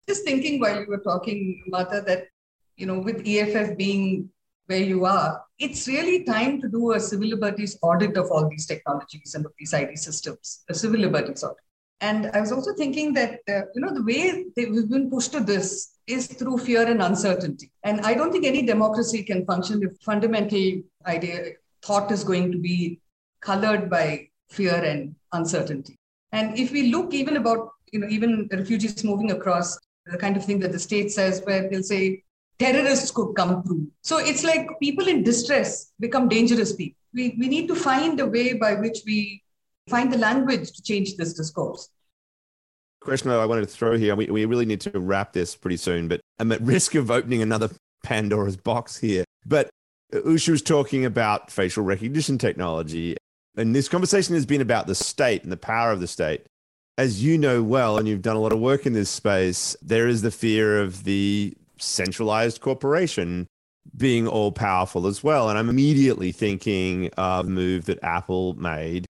Just 0.08 0.24
thinking 0.24 0.60
while 0.60 0.80
you 0.80 0.86
were 0.86 0.98
talking, 0.98 1.62
Martha, 1.66 2.02
that, 2.06 2.28
you 2.76 2.86
know, 2.86 2.98
with 2.98 3.26
EFF 3.26 3.76
being 3.76 4.30
where 4.66 4.78
you 4.78 5.04
are, 5.04 5.42
it's 5.58 5.86
really 5.86 6.24
time 6.24 6.60
to 6.60 6.68
do 6.68 6.92
a 6.92 7.00
civil 7.00 7.28
liberties 7.28 7.78
audit 7.82 8.16
of 8.16 8.30
all 8.30 8.48
these 8.48 8.66
technologies 8.66 9.34
and 9.34 9.44
of 9.44 9.52
these 9.58 9.74
ID 9.74 9.96
systems, 9.96 10.64
a 10.68 10.74
civil 10.74 11.00
liberties 11.00 11.42
audit. 11.42 11.58
And 12.00 12.30
I 12.34 12.40
was 12.40 12.52
also 12.52 12.74
thinking 12.74 13.12
that, 13.14 13.40
uh, 13.48 13.62
you 13.74 13.80
know, 13.80 13.94
the 13.94 14.02
way 14.02 14.44
we've 14.56 14.90
been 14.90 15.10
pushed 15.10 15.32
to 15.32 15.40
this 15.40 15.96
is 16.06 16.26
through 16.26 16.58
fear 16.58 16.86
and 16.86 17.02
uncertainty. 17.02 17.70
And 17.82 18.00
I 18.02 18.14
don't 18.14 18.30
think 18.30 18.44
any 18.44 18.62
democracy 18.62 19.22
can 19.22 19.46
function 19.46 19.82
if 19.82 19.96
fundamental 20.02 20.82
idea 21.06 21.52
thought 21.82 22.10
is 22.10 22.24
going 22.24 22.52
to 22.52 22.58
be 22.58 23.00
colored 23.40 23.88
by 23.88 24.28
fear 24.50 24.74
and 24.74 25.14
uncertainty. 25.32 25.98
And 26.32 26.58
if 26.58 26.72
we 26.72 26.90
look 26.90 27.14
even 27.14 27.36
about, 27.36 27.70
you 27.92 28.00
know, 28.00 28.08
even 28.08 28.48
refugees 28.52 29.04
moving 29.04 29.30
across, 29.30 29.78
the 30.06 30.18
kind 30.18 30.36
of 30.36 30.44
thing 30.44 30.58
that 30.60 30.72
the 30.72 30.78
state 30.78 31.12
says, 31.12 31.42
where 31.44 31.70
they'll 31.70 31.82
say 31.82 32.24
terrorists 32.58 33.10
could 33.10 33.34
come 33.34 33.62
through. 33.62 33.88
So 34.02 34.18
it's 34.18 34.44
like 34.44 34.68
people 34.80 35.06
in 35.08 35.22
distress 35.22 35.92
become 36.00 36.28
dangerous 36.28 36.74
people. 36.74 36.98
We, 37.14 37.36
we 37.38 37.48
need 37.48 37.68
to 37.68 37.76
find 37.76 38.18
a 38.20 38.26
way 38.26 38.54
by 38.54 38.74
which 38.74 38.98
we 39.06 39.43
find 39.88 40.12
the 40.12 40.18
language 40.18 40.72
to 40.72 40.82
change 40.82 41.16
this 41.16 41.34
discourse. 41.34 41.88
Question 43.00 43.30
that 43.30 43.38
I 43.38 43.46
wanted 43.46 43.62
to 43.62 43.74
throw 43.74 43.98
here, 43.98 44.16
we, 44.16 44.26
we 44.26 44.44
really 44.44 44.64
need 44.64 44.80
to 44.82 44.98
wrap 44.98 45.32
this 45.32 45.56
pretty 45.56 45.76
soon, 45.76 46.08
but 46.08 46.20
I'm 46.38 46.52
at 46.52 46.60
risk 46.62 46.94
of 46.94 47.10
opening 47.10 47.42
another 47.42 47.70
Pandora's 48.02 48.56
box 48.56 48.96
here. 48.96 49.24
But 49.44 49.68
Usha 50.12 50.50
was 50.50 50.62
talking 50.62 51.04
about 51.04 51.50
facial 51.50 51.84
recognition 51.84 52.38
technology, 52.38 53.16
and 53.56 53.74
this 53.74 53.88
conversation 53.88 54.34
has 54.34 54.46
been 54.46 54.60
about 54.60 54.86
the 54.86 54.94
state 54.94 55.42
and 55.42 55.52
the 55.52 55.56
power 55.56 55.90
of 55.90 56.00
the 56.00 56.06
state. 56.06 56.46
As 56.96 57.22
you 57.22 57.36
know 57.36 57.62
well, 57.62 57.98
and 57.98 58.08
you've 58.08 58.22
done 58.22 58.36
a 58.36 58.40
lot 58.40 58.52
of 58.52 58.60
work 58.60 58.86
in 58.86 58.92
this 58.92 59.10
space, 59.10 59.76
there 59.82 60.06
is 60.06 60.22
the 60.22 60.30
fear 60.30 60.80
of 60.80 61.04
the 61.04 61.54
centralized 61.78 62.60
corporation 62.60 63.46
being 63.96 64.26
all 64.26 64.52
powerful 64.52 65.06
as 65.06 65.22
well. 65.22 65.50
And 65.50 65.58
I'm 65.58 65.68
immediately 65.68 66.32
thinking 66.32 67.10
of 67.16 67.46
the 67.46 67.52
move 67.52 67.84
that 67.86 68.02
Apple 68.02 68.54
made 68.54 69.06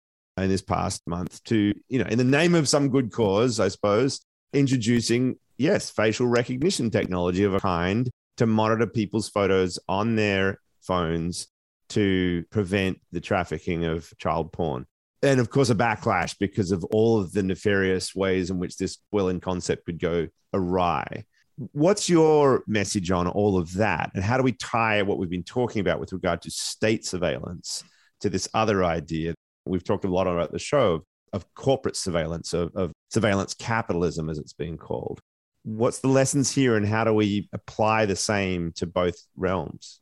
in 0.42 0.48
this 0.48 0.62
past 0.62 1.02
month 1.06 1.42
to, 1.44 1.74
you 1.88 1.98
know, 1.98 2.08
in 2.08 2.18
the 2.18 2.24
name 2.24 2.54
of 2.54 2.68
some 2.68 2.88
good 2.88 3.12
cause, 3.12 3.60
I 3.60 3.68
suppose, 3.68 4.20
introducing, 4.52 5.36
yes, 5.58 5.90
facial 5.90 6.26
recognition 6.26 6.90
technology 6.90 7.44
of 7.44 7.54
a 7.54 7.60
kind 7.60 8.10
to 8.36 8.46
monitor 8.46 8.86
people's 8.86 9.28
photos 9.28 9.78
on 9.88 10.16
their 10.16 10.58
phones 10.80 11.48
to 11.90 12.44
prevent 12.50 13.00
the 13.12 13.20
trafficking 13.20 13.84
of 13.84 14.12
child 14.18 14.52
porn. 14.52 14.86
And 15.22 15.40
of 15.40 15.50
course, 15.50 15.70
a 15.70 15.74
backlash 15.74 16.36
because 16.38 16.72
of 16.72 16.82
all 16.84 17.20
of 17.20 17.32
the 17.32 17.42
nefarious 17.42 18.14
ways 18.14 18.50
in 18.50 18.58
which 18.58 18.76
this 18.76 18.98
well 19.12 19.28
in 19.28 19.40
concept 19.40 19.84
could 19.84 19.98
go 19.98 20.28
awry. 20.54 21.24
What's 21.72 22.08
your 22.08 22.62
message 22.66 23.10
on 23.10 23.26
all 23.26 23.58
of 23.58 23.74
that? 23.74 24.12
And 24.14 24.24
how 24.24 24.38
do 24.38 24.42
we 24.42 24.52
tie 24.52 25.02
what 25.02 25.18
we've 25.18 25.28
been 25.28 25.42
talking 25.42 25.80
about 25.80 26.00
with 26.00 26.12
regard 26.12 26.40
to 26.42 26.50
state 26.50 27.04
surveillance 27.04 27.84
to 28.20 28.30
this 28.30 28.48
other 28.54 28.82
idea 28.82 29.34
We've 29.64 29.84
talked 29.84 30.04
a 30.04 30.08
lot 30.08 30.26
about 30.26 30.52
the 30.52 30.58
show 30.58 30.94
of, 30.94 31.04
of 31.32 31.54
corporate 31.54 31.96
surveillance, 31.96 32.52
of, 32.52 32.74
of 32.74 32.92
surveillance 33.10 33.54
capitalism, 33.54 34.30
as 34.30 34.38
it's 34.38 34.52
being 34.52 34.76
called. 34.76 35.20
What's 35.62 35.98
the 35.98 36.08
lessons 36.08 36.50
here, 36.50 36.76
and 36.76 36.86
how 36.86 37.04
do 37.04 37.12
we 37.12 37.48
apply 37.52 38.06
the 38.06 38.16
same 38.16 38.72
to 38.76 38.86
both 38.86 39.16
realms? 39.36 40.00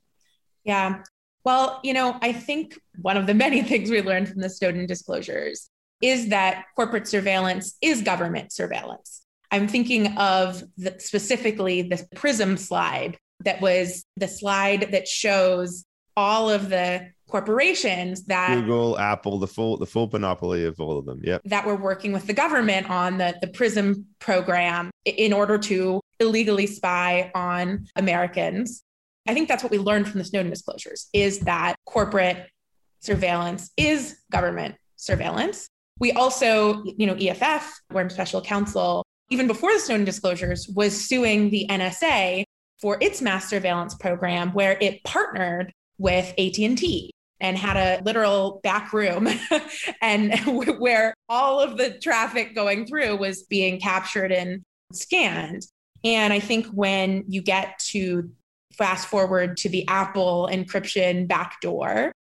Yeah. 0.64 1.02
Well, 1.44 1.80
you 1.82 1.94
know, 1.94 2.18
I 2.22 2.32
think 2.32 2.78
one 3.00 3.16
of 3.16 3.26
the 3.26 3.34
many 3.46 3.62
things 3.62 3.90
we 3.90 4.02
learned 4.02 4.28
from 4.28 4.40
the 4.40 4.50
Snowden 4.50 4.86
disclosures 4.86 5.70
is 6.00 6.28
that 6.28 6.64
corporate 6.76 7.08
surveillance 7.08 7.76
is 7.82 8.02
government 8.02 8.52
surveillance. 8.52 9.22
I'm 9.50 9.66
thinking 9.66 10.16
of 10.18 10.62
the, 10.76 10.96
specifically 10.98 11.82
the 11.82 12.06
PRISM 12.14 12.56
slide 12.56 13.18
that 13.40 13.60
was 13.60 14.04
the 14.16 14.28
slide 14.28 14.88
that 14.92 15.08
shows 15.08 15.84
all 16.16 16.50
of 16.50 16.68
the 16.68 17.08
corporations 17.28 18.24
that 18.24 18.54
Google, 18.54 18.98
Apple, 18.98 19.38
the 19.38 19.46
full 19.46 19.76
the 19.76 19.86
full 19.86 20.08
monopoly 20.08 20.64
of 20.64 20.80
all 20.80 20.98
of 20.98 21.04
them. 21.04 21.20
Yep. 21.22 21.42
That 21.44 21.66
were 21.66 21.76
working 21.76 22.12
with 22.12 22.26
the 22.26 22.32
government 22.32 22.90
on 22.90 23.18
the, 23.18 23.36
the 23.40 23.48
PRISM 23.48 24.06
program 24.18 24.90
in 25.04 25.32
order 25.32 25.58
to 25.58 26.00
illegally 26.18 26.66
spy 26.66 27.30
on 27.34 27.86
Americans. 27.96 28.82
I 29.26 29.34
think 29.34 29.48
that's 29.48 29.62
what 29.62 29.70
we 29.70 29.78
learned 29.78 30.08
from 30.08 30.18
the 30.18 30.24
Snowden 30.24 30.50
disclosures 30.50 31.08
is 31.12 31.40
that 31.40 31.76
corporate 31.84 32.48
surveillance 33.00 33.70
is 33.76 34.18
government 34.32 34.74
surveillance. 34.96 35.68
We 36.00 36.12
also, 36.12 36.82
you 36.96 37.06
know, 37.06 37.14
EFF, 37.14 37.80
we're 37.92 38.08
special 38.08 38.40
counsel, 38.40 39.04
even 39.30 39.46
before 39.46 39.72
the 39.72 39.80
Snowden 39.80 40.06
disclosures, 40.06 40.68
was 40.68 40.98
suing 40.98 41.50
the 41.50 41.66
NSA 41.68 42.44
for 42.80 42.96
its 43.02 43.20
mass 43.20 43.48
surveillance 43.50 43.94
program 43.96 44.52
where 44.52 44.78
it 44.80 45.02
partnered 45.04 45.72
with 45.98 46.32
AT&T 46.38 47.10
and 47.40 47.56
had 47.56 47.76
a 47.76 48.02
literal 48.04 48.60
back 48.62 48.92
room 48.92 49.28
and 50.02 50.34
where 50.78 51.14
all 51.28 51.60
of 51.60 51.76
the 51.76 51.98
traffic 51.98 52.54
going 52.54 52.86
through 52.86 53.16
was 53.16 53.44
being 53.44 53.80
captured 53.80 54.32
and 54.32 54.62
scanned. 54.92 55.66
And 56.04 56.32
I 56.32 56.40
think 56.40 56.66
when 56.66 57.24
you 57.28 57.42
get 57.42 57.78
to 57.90 58.30
fast 58.76 59.08
forward 59.08 59.56
to 59.58 59.68
the 59.68 59.86
Apple 59.88 60.48
encryption 60.50 61.26
backdoor, 61.26 62.12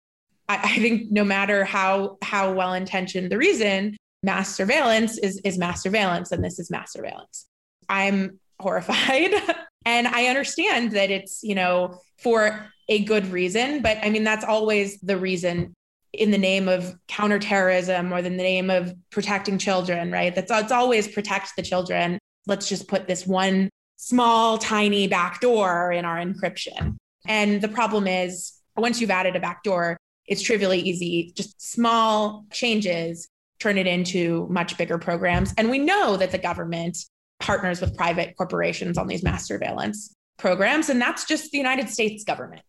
I, 0.49 0.57
I 0.63 0.79
think 0.79 1.11
no 1.11 1.25
matter 1.25 1.65
how 1.65 2.19
how 2.23 2.53
well 2.53 2.73
intentioned 2.73 3.31
the 3.31 3.39
reason, 3.39 3.97
mass 4.23 4.55
surveillance 4.55 5.19
is 5.19 5.41
is 5.45 5.59
mass 5.59 5.83
surveillance, 5.83 6.33
and 6.33 6.45
this 6.45 6.59
is 6.59 6.71
mass 6.71 6.93
surveillance. 6.93 7.47
I'm 7.89 8.41
horrified, 8.59 9.33
and 9.85 10.07
I 10.07 10.27
understand 10.27 10.93
that 10.93 11.11
it's 11.11 11.43
you 11.43 11.55
know 11.55 12.01
for 12.19 12.71
a 12.89 13.05
good 13.05 13.27
reason. 13.29 13.83
But 13.83 13.99
I 14.03 14.11
mean, 14.11 14.25
that's 14.25 14.45
always 14.45 15.01
the 15.01 15.17
reason 15.17 15.75
in 16.13 16.31
the 16.31 16.39
name 16.39 16.69
of 16.69 16.97
counterterrorism 17.09 18.13
or 18.13 18.19
in 18.19 18.25
the 18.25 18.31
name 18.31 18.71
of 18.71 18.95
protecting 19.11 19.59
children, 19.59 20.11
right? 20.11 20.35
That's 20.35 20.51
it's 20.51 20.73
always 20.73 21.09
protect 21.09 21.57
the 21.57 21.63
children. 21.63 22.19
Let's 22.47 22.69
just 22.69 22.89
put 22.89 23.07
this 23.07 23.27
one 23.27 23.71
small, 23.97 24.59
tiny 24.59 25.09
backdoor 25.09 25.93
in 25.93 26.05
our 26.05 26.17
encryption. 26.17 26.97
And 27.27 27.61
the 27.61 27.69
problem 27.69 28.07
is, 28.07 28.53
once 28.77 29.01
you've 29.01 29.11
added 29.11 29.37
a 29.37 29.41
backdoor, 29.41 29.97
it's 30.27 30.43
trivially 30.43 30.81
easy. 30.81 31.33
Just 31.35 31.61
small 31.61 32.45
changes 32.53 33.29
turn 33.59 33.79
it 33.79 33.87
into 33.87 34.47
much 34.51 34.77
bigger 34.77 34.99
programs. 34.99 35.55
And 35.57 35.71
we 35.71 35.79
know 35.79 36.17
that 36.17 36.31
the 36.31 36.39
government 36.39 36.99
partners 37.41 37.81
with 37.81 37.97
private 37.97 38.37
corporations 38.37 38.99
on 38.99 39.07
these 39.07 39.23
mass 39.23 39.47
surveillance 39.47 40.15
programs, 40.39 40.89
and 40.89 41.01
that's 41.01 41.25
just 41.25 41.51
the 41.51 41.59
United 41.59 41.89
States 41.89 42.25
government. 42.25 42.63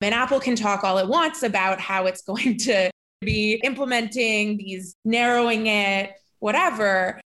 And 0.00 0.14
Apple 0.14 0.40
can 0.40 0.56
talk 0.56 0.82
all 0.82 0.98
it 0.98 1.08
wants 1.08 1.42
about 1.42 1.80
how 1.80 2.06
it's 2.06 2.22
going 2.26 2.56
to 2.58 2.90
be 3.20 3.60
implementing 3.64 4.56
these, 4.56 4.94
narrowing 5.04 5.66
it, 5.66 6.12
whatever. 6.38 7.20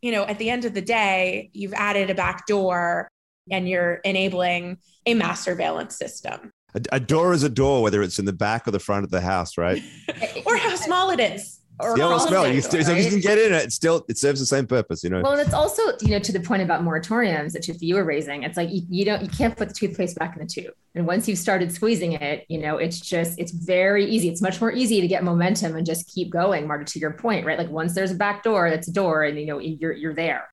you 0.00 0.12
know, 0.12 0.24
at 0.24 0.38
the 0.38 0.50
end 0.50 0.64
of 0.64 0.74
the 0.74 0.82
day, 0.82 1.50
you've 1.52 1.74
added 1.74 2.10
a 2.10 2.14
back 2.14 2.46
door 2.46 3.08
and 3.50 3.68
you're 3.68 3.94
enabling 4.04 4.78
a 5.06 5.14
mass 5.14 5.44
surveillance 5.44 5.96
system. 5.96 6.50
A, 6.74 6.80
a 6.92 7.00
door 7.00 7.32
is 7.32 7.42
a 7.42 7.48
door, 7.48 7.82
whether 7.82 8.02
it's 8.02 8.18
in 8.18 8.24
the 8.24 8.32
back 8.32 8.68
or 8.68 8.70
the 8.70 8.78
front 8.78 9.04
of 9.04 9.10
the 9.10 9.20
house, 9.20 9.56
right? 9.56 9.82
or 10.46 10.56
how 10.56 10.76
small 10.76 11.10
it 11.10 11.20
is. 11.20 11.60
Or 11.78 11.94
well, 11.94 12.12
all 12.12 12.20
smell. 12.20 12.50
You, 12.50 12.62
still, 12.62 12.82
so 12.82 12.94
you 12.94 13.10
can 13.10 13.20
get 13.20 13.38
in 13.38 13.52
it, 13.52 13.70
still 13.72 14.04
it 14.08 14.16
serves 14.16 14.40
the 14.40 14.46
same 14.46 14.66
purpose, 14.66 15.04
you 15.04 15.10
know. 15.10 15.20
Well, 15.20 15.32
and 15.32 15.40
it's 15.40 15.52
also, 15.52 15.82
you 16.00 16.08
know, 16.08 16.18
to 16.18 16.32
the 16.32 16.40
point 16.40 16.62
about 16.62 16.82
moratoriums 16.82 17.52
that 17.52 17.68
you 17.68 17.94
were 17.94 18.04
raising. 18.04 18.44
It's 18.44 18.56
like 18.56 18.70
you, 18.70 18.82
you 18.88 19.04
don't, 19.04 19.22
you 19.22 19.28
can't 19.28 19.54
put 19.56 19.68
the 19.68 19.74
toothpaste 19.74 20.16
back 20.18 20.36
in 20.36 20.40
the 20.42 20.48
tube. 20.48 20.72
And 20.94 21.06
once 21.06 21.28
you've 21.28 21.38
started 21.38 21.70
squeezing 21.70 22.12
it, 22.12 22.46
you 22.48 22.58
know, 22.58 22.78
it's 22.78 22.98
just, 22.98 23.38
it's 23.38 23.52
very 23.52 24.06
easy. 24.06 24.28
It's 24.28 24.40
much 24.40 24.60
more 24.60 24.72
easy 24.72 25.02
to 25.02 25.06
get 25.06 25.22
momentum 25.22 25.76
and 25.76 25.84
just 25.84 26.08
keep 26.08 26.30
going. 26.30 26.66
Marta, 26.66 26.84
to 26.84 26.98
your 26.98 27.12
point, 27.12 27.44
right? 27.44 27.58
Like 27.58 27.68
once 27.68 27.94
there's 27.94 28.12
a 28.12 28.14
back 28.14 28.42
door, 28.42 28.70
that's 28.70 28.88
a 28.88 28.92
door, 28.92 29.24
and 29.24 29.38
you 29.38 29.46
know, 29.46 29.58
you're 29.58 29.92
you're 29.92 30.14
there. 30.14 30.48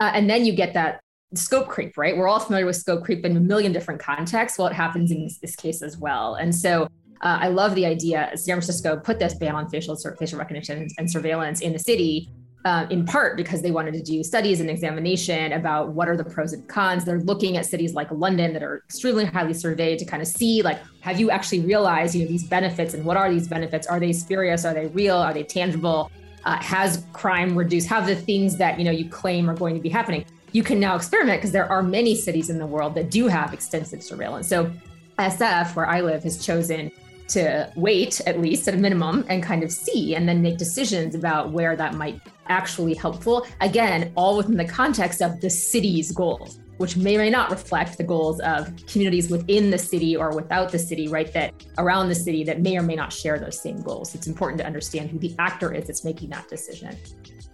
Uh, 0.00 0.10
and 0.12 0.28
then 0.28 0.44
you 0.44 0.52
get 0.52 0.74
that 0.74 1.00
scope 1.34 1.68
creep, 1.68 1.96
right? 1.96 2.16
We're 2.16 2.28
all 2.28 2.40
familiar 2.40 2.66
with 2.66 2.76
scope 2.76 3.04
creep 3.04 3.24
in 3.24 3.36
a 3.36 3.40
million 3.40 3.72
different 3.72 4.00
contexts. 4.00 4.58
Well, 4.58 4.66
it 4.66 4.74
happens 4.74 5.10
in 5.12 5.22
this, 5.22 5.38
this 5.38 5.56
case 5.56 5.82
as 5.82 5.96
well. 5.96 6.34
And 6.34 6.54
so 6.54 6.88
uh, 7.20 7.38
I 7.40 7.48
love 7.48 7.74
the 7.74 7.86
idea. 7.86 8.30
San 8.34 8.56
Francisco 8.56 8.96
put 8.96 9.18
this 9.18 9.34
ban 9.34 9.54
on 9.54 9.68
facial 9.68 9.96
facial 9.96 10.38
recognition 10.38 10.88
and 10.98 11.10
surveillance 11.10 11.60
in 11.60 11.72
the 11.72 11.78
city, 11.78 12.28
uh, 12.64 12.86
in 12.90 13.04
part 13.04 13.36
because 13.36 13.62
they 13.62 13.70
wanted 13.70 13.92
to 13.94 14.02
do 14.02 14.22
studies 14.24 14.60
and 14.60 14.70
examination 14.70 15.52
about 15.52 15.92
what 15.92 16.08
are 16.08 16.16
the 16.16 16.24
pros 16.24 16.52
and 16.52 16.66
cons. 16.68 17.04
They're 17.04 17.20
looking 17.20 17.56
at 17.56 17.66
cities 17.66 17.94
like 17.94 18.10
London 18.10 18.52
that 18.54 18.62
are 18.62 18.82
extremely 18.88 19.24
highly 19.24 19.54
surveyed 19.54 19.98
to 19.98 20.04
kind 20.04 20.22
of 20.22 20.28
see 20.28 20.62
like, 20.62 20.78
have 21.00 21.20
you 21.20 21.30
actually 21.30 21.60
realized 21.60 22.14
you 22.14 22.22
know 22.22 22.28
these 22.28 22.44
benefits 22.44 22.94
and 22.94 23.04
what 23.04 23.16
are 23.16 23.30
these 23.30 23.48
benefits? 23.48 23.86
Are 23.86 24.00
they 24.00 24.12
spurious? 24.12 24.64
Are 24.64 24.74
they 24.74 24.86
real? 24.88 25.16
Are 25.16 25.34
they 25.34 25.44
tangible? 25.44 26.10
Uh, 26.44 26.56
has 26.56 27.06
crime 27.12 27.56
reduced? 27.56 27.88
Have 27.88 28.06
the 28.06 28.16
things 28.16 28.56
that 28.58 28.78
you 28.78 28.84
know 28.84 28.90
you 28.90 29.08
claim 29.08 29.48
are 29.48 29.56
going 29.56 29.74
to 29.74 29.80
be 29.80 29.88
happening? 29.88 30.24
You 30.52 30.62
can 30.62 30.78
now 30.78 30.94
experiment 30.94 31.38
because 31.38 31.52
there 31.52 31.70
are 31.70 31.82
many 31.82 32.14
cities 32.14 32.48
in 32.48 32.58
the 32.58 32.66
world 32.66 32.94
that 32.94 33.10
do 33.10 33.26
have 33.28 33.52
extensive 33.52 34.02
surveillance. 34.02 34.46
So 34.46 34.70
SF, 35.18 35.74
where 35.76 35.86
I 35.86 36.00
live, 36.00 36.22
has 36.24 36.44
chosen 36.44 36.90
to 37.28 37.72
wait 37.74 38.20
at 38.26 38.40
least 38.40 38.68
at 38.68 38.74
a 38.74 38.76
minimum 38.76 39.24
and 39.28 39.42
kind 39.42 39.62
of 39.62 39.72
see 39.72 40.14
and 40.14 40.28
then 40.28 40.42
make 40.42 40.58
decisions 40.58 41.14
about 41.14 41.52
where 41.52 41.74
that 41.74 41.94
might 41.94 42.20
actually 42.48 42.94
helpful. 42.94 43.46
Again 43.62 44.12
all 44.14 44.36
within 44.36 44.56
the 44.56 44.66
context 44.66 45.22
of 45.22 45.40
the 45.40 45.48
city's 45.48 46.12
goals 46.12 46.60
which 46.78 46.96
may 46.96 47.16
or 47.16 47.20
may 47.20 47.30
not 47.30 47.50
reflect 47.50 47.96
the 47.98 48.04
goals 48.04 48.40
of 48.40 48.74
communities 48.86 49.30
within 49.30 49.70
the 49.70 49.78
city 49.78 50.16
or 50.16 50.34
without 50.34 50.72
the 50.72 50.78
city 50.78 51.08
right 51.08 51.32
that 51.32 51.54
around 51.78 52.08
the 52.08 52.14
city 52.14 52.42
that 52.44 52.60
may 52.60 52.76
or 52.76 52.82
may 52.82 52.96
not 52.96 53.12
share 53.12 53.38
those 53.38 53.60
same 53.60 53.80
goals. 53.82 54.14
It's 54.14 54.26
important 54.26 54.58
to 54.60 54.66
understand 54.66 55.10
who 55.10 55.18
the 55.18 55.34
actor 55.38 55.72
is 55.72 55.86
that's 55.86 56.04
making 56.04 56.30
that 56.30 56.48
decision. 56.48 56.96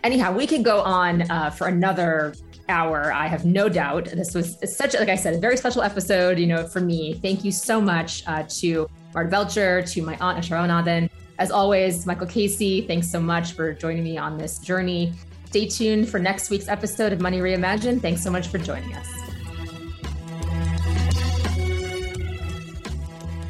Anyhow 0.02 0.32
we 0.32 0.46
could 0.46 0.64
go 0.64 0.80
on 0.80 1.30
uh, 1.30 1.50
for 1.50 1.66
another 1.66 2.34
hour 2.70 3.12
i 3.12 3.26
have 3.26 3.44
no 3.44 3.68
doubt 3.68 4.04
this 4.06 4.34
was 4.34 4.56
such 4.64 4.94
like 4.94 5.08
i 5.10 5.14
said 5.14 5.34
a 5.34 5.38
very 5.38 5.56
special 5.56 5.82
episode 5.82 6.38
you 6.38 6.46
know 6.46 6.66
for 6.66 6.80
me 6.80 7.14
thank 7.14 7.44
you 7.44 7.52
so 7.52 7.80
much 7.80 8.26
uh, 8.26 8.42
to 8.48 8.88
marta 9.12 9.28
belcher 9.28 9.82
to 9.82 10.00
my 10.00 10.16
aunt 10.20 10.38
Sharonathan. 10.42 11.10
as 11.38 11.50
always 11.50 12.06
michael 12.06 12.26
casey 12.26 12.80
thanks 12.86 13.10
so 13.10 13.20
much 13.20 13.52
for 13.52 13.74
joining 13.74 14.04
me 14.04 14.16
on 14.16 14.38
this 14.38 14.58
journey 14.58 15.12
stay 15.46 15.66
tuned 15.66 16.08
for 16.08 16.18
next 16.18 16.48
week's 16.48 16.68
episode 16.68 17.12
of 17.12 17.20
money 17.20 17.40
reimagined 17.40 18.00
thanks 18.00 18.22
so 18.22 18.30
much 18.30 18.48
for 18.48 18.56
joining 18.56 18.94
us 18.94 19.08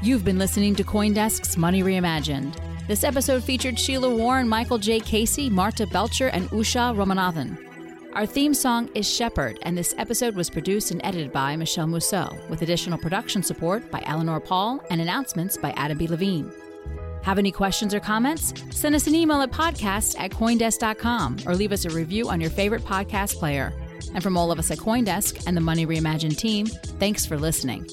You've 0.03 0.25
been 0.25 0.39
listening 0.39 0.75
to 0.77 0.83
Coindesk's 0.83 1.59
Money 1.59 1.83
Reimagined. 1.83 2.57
This 2.89 3.05
episode 3.05 3.45
featured 3.45 3.79
Sheila 3.79 4.09
Warren, 4.09 4.49
Michael 4.49 4.79
J. 4.79 4.99
Casey, 4.99 5.51
Marta 5.51 5.87
Belcher, 5.87 6.29
and 6.29 6.49
Usha 6.53 6.97
Ramanathan. 6.97 7.70
Our 8.13 8.27
theme 8.27 8.55
song 8.55 8.91
is 8.95 9.09
Shepherd, 9.09 9.61
and 9.63 9.79
this 9.79 9.95
episode 9.97 10.35
was 10.35 10.51
produced 10.51 10.91
and 10.91 11.01
edited 11.05 11.33
by 11.33 11.55
Michele 11.55 11.87
Musso, 11.87 12.37
with 12.49 12.63
additional 12.63 12.99
production 12.99 13.41
support 13.41 13.89
by 13.89 14.03
Eleanor 14.05 14.41
Pahl 14.41 14.83
and 14.91 15.01
announcements 15.01 15.57
by 15.57 15.71
Adam 15.73 15.97
B. 15.97 16.09
Levine. 16.09 16.51
Have 17.23 17.39
any 17.39 17.53
questions 17.53 17.95
or 17.95 18.01
comments? 18.01 18.53
Send 18.71 18.97
us 18.97 19.07
an 19.07 19.15
email 19.15 19.41
at 19.43 19.53
podcast 19.53 20.19
at 20.19 20.33
coindesk.com 20.33 21.39
or 21.47 21.55
leave 21.55 21.71
us 21.71 21.85
a 21.85 21.91
review 21.91 22.29
on 22.29 22.41
your 22.41 22.51
favorite 22.51 22.83
podcast 22.83 23.37
player. 23.37 23.73
And 24.13 24.25
from 24.25 24.37
all 24.37 24.51
of 24.51 24.59
us 24.59 24.73
at 24.73 24.79
Coindesk 24.79 25.47
and 25.47 25.57
the 25.57 25.61
Money 25.61 25.87
Reimagined 25.87 26.37
team, 26.37 26.67
thanks 26.67 27.25
for 27.25 27.39
listening. 27.39 27.87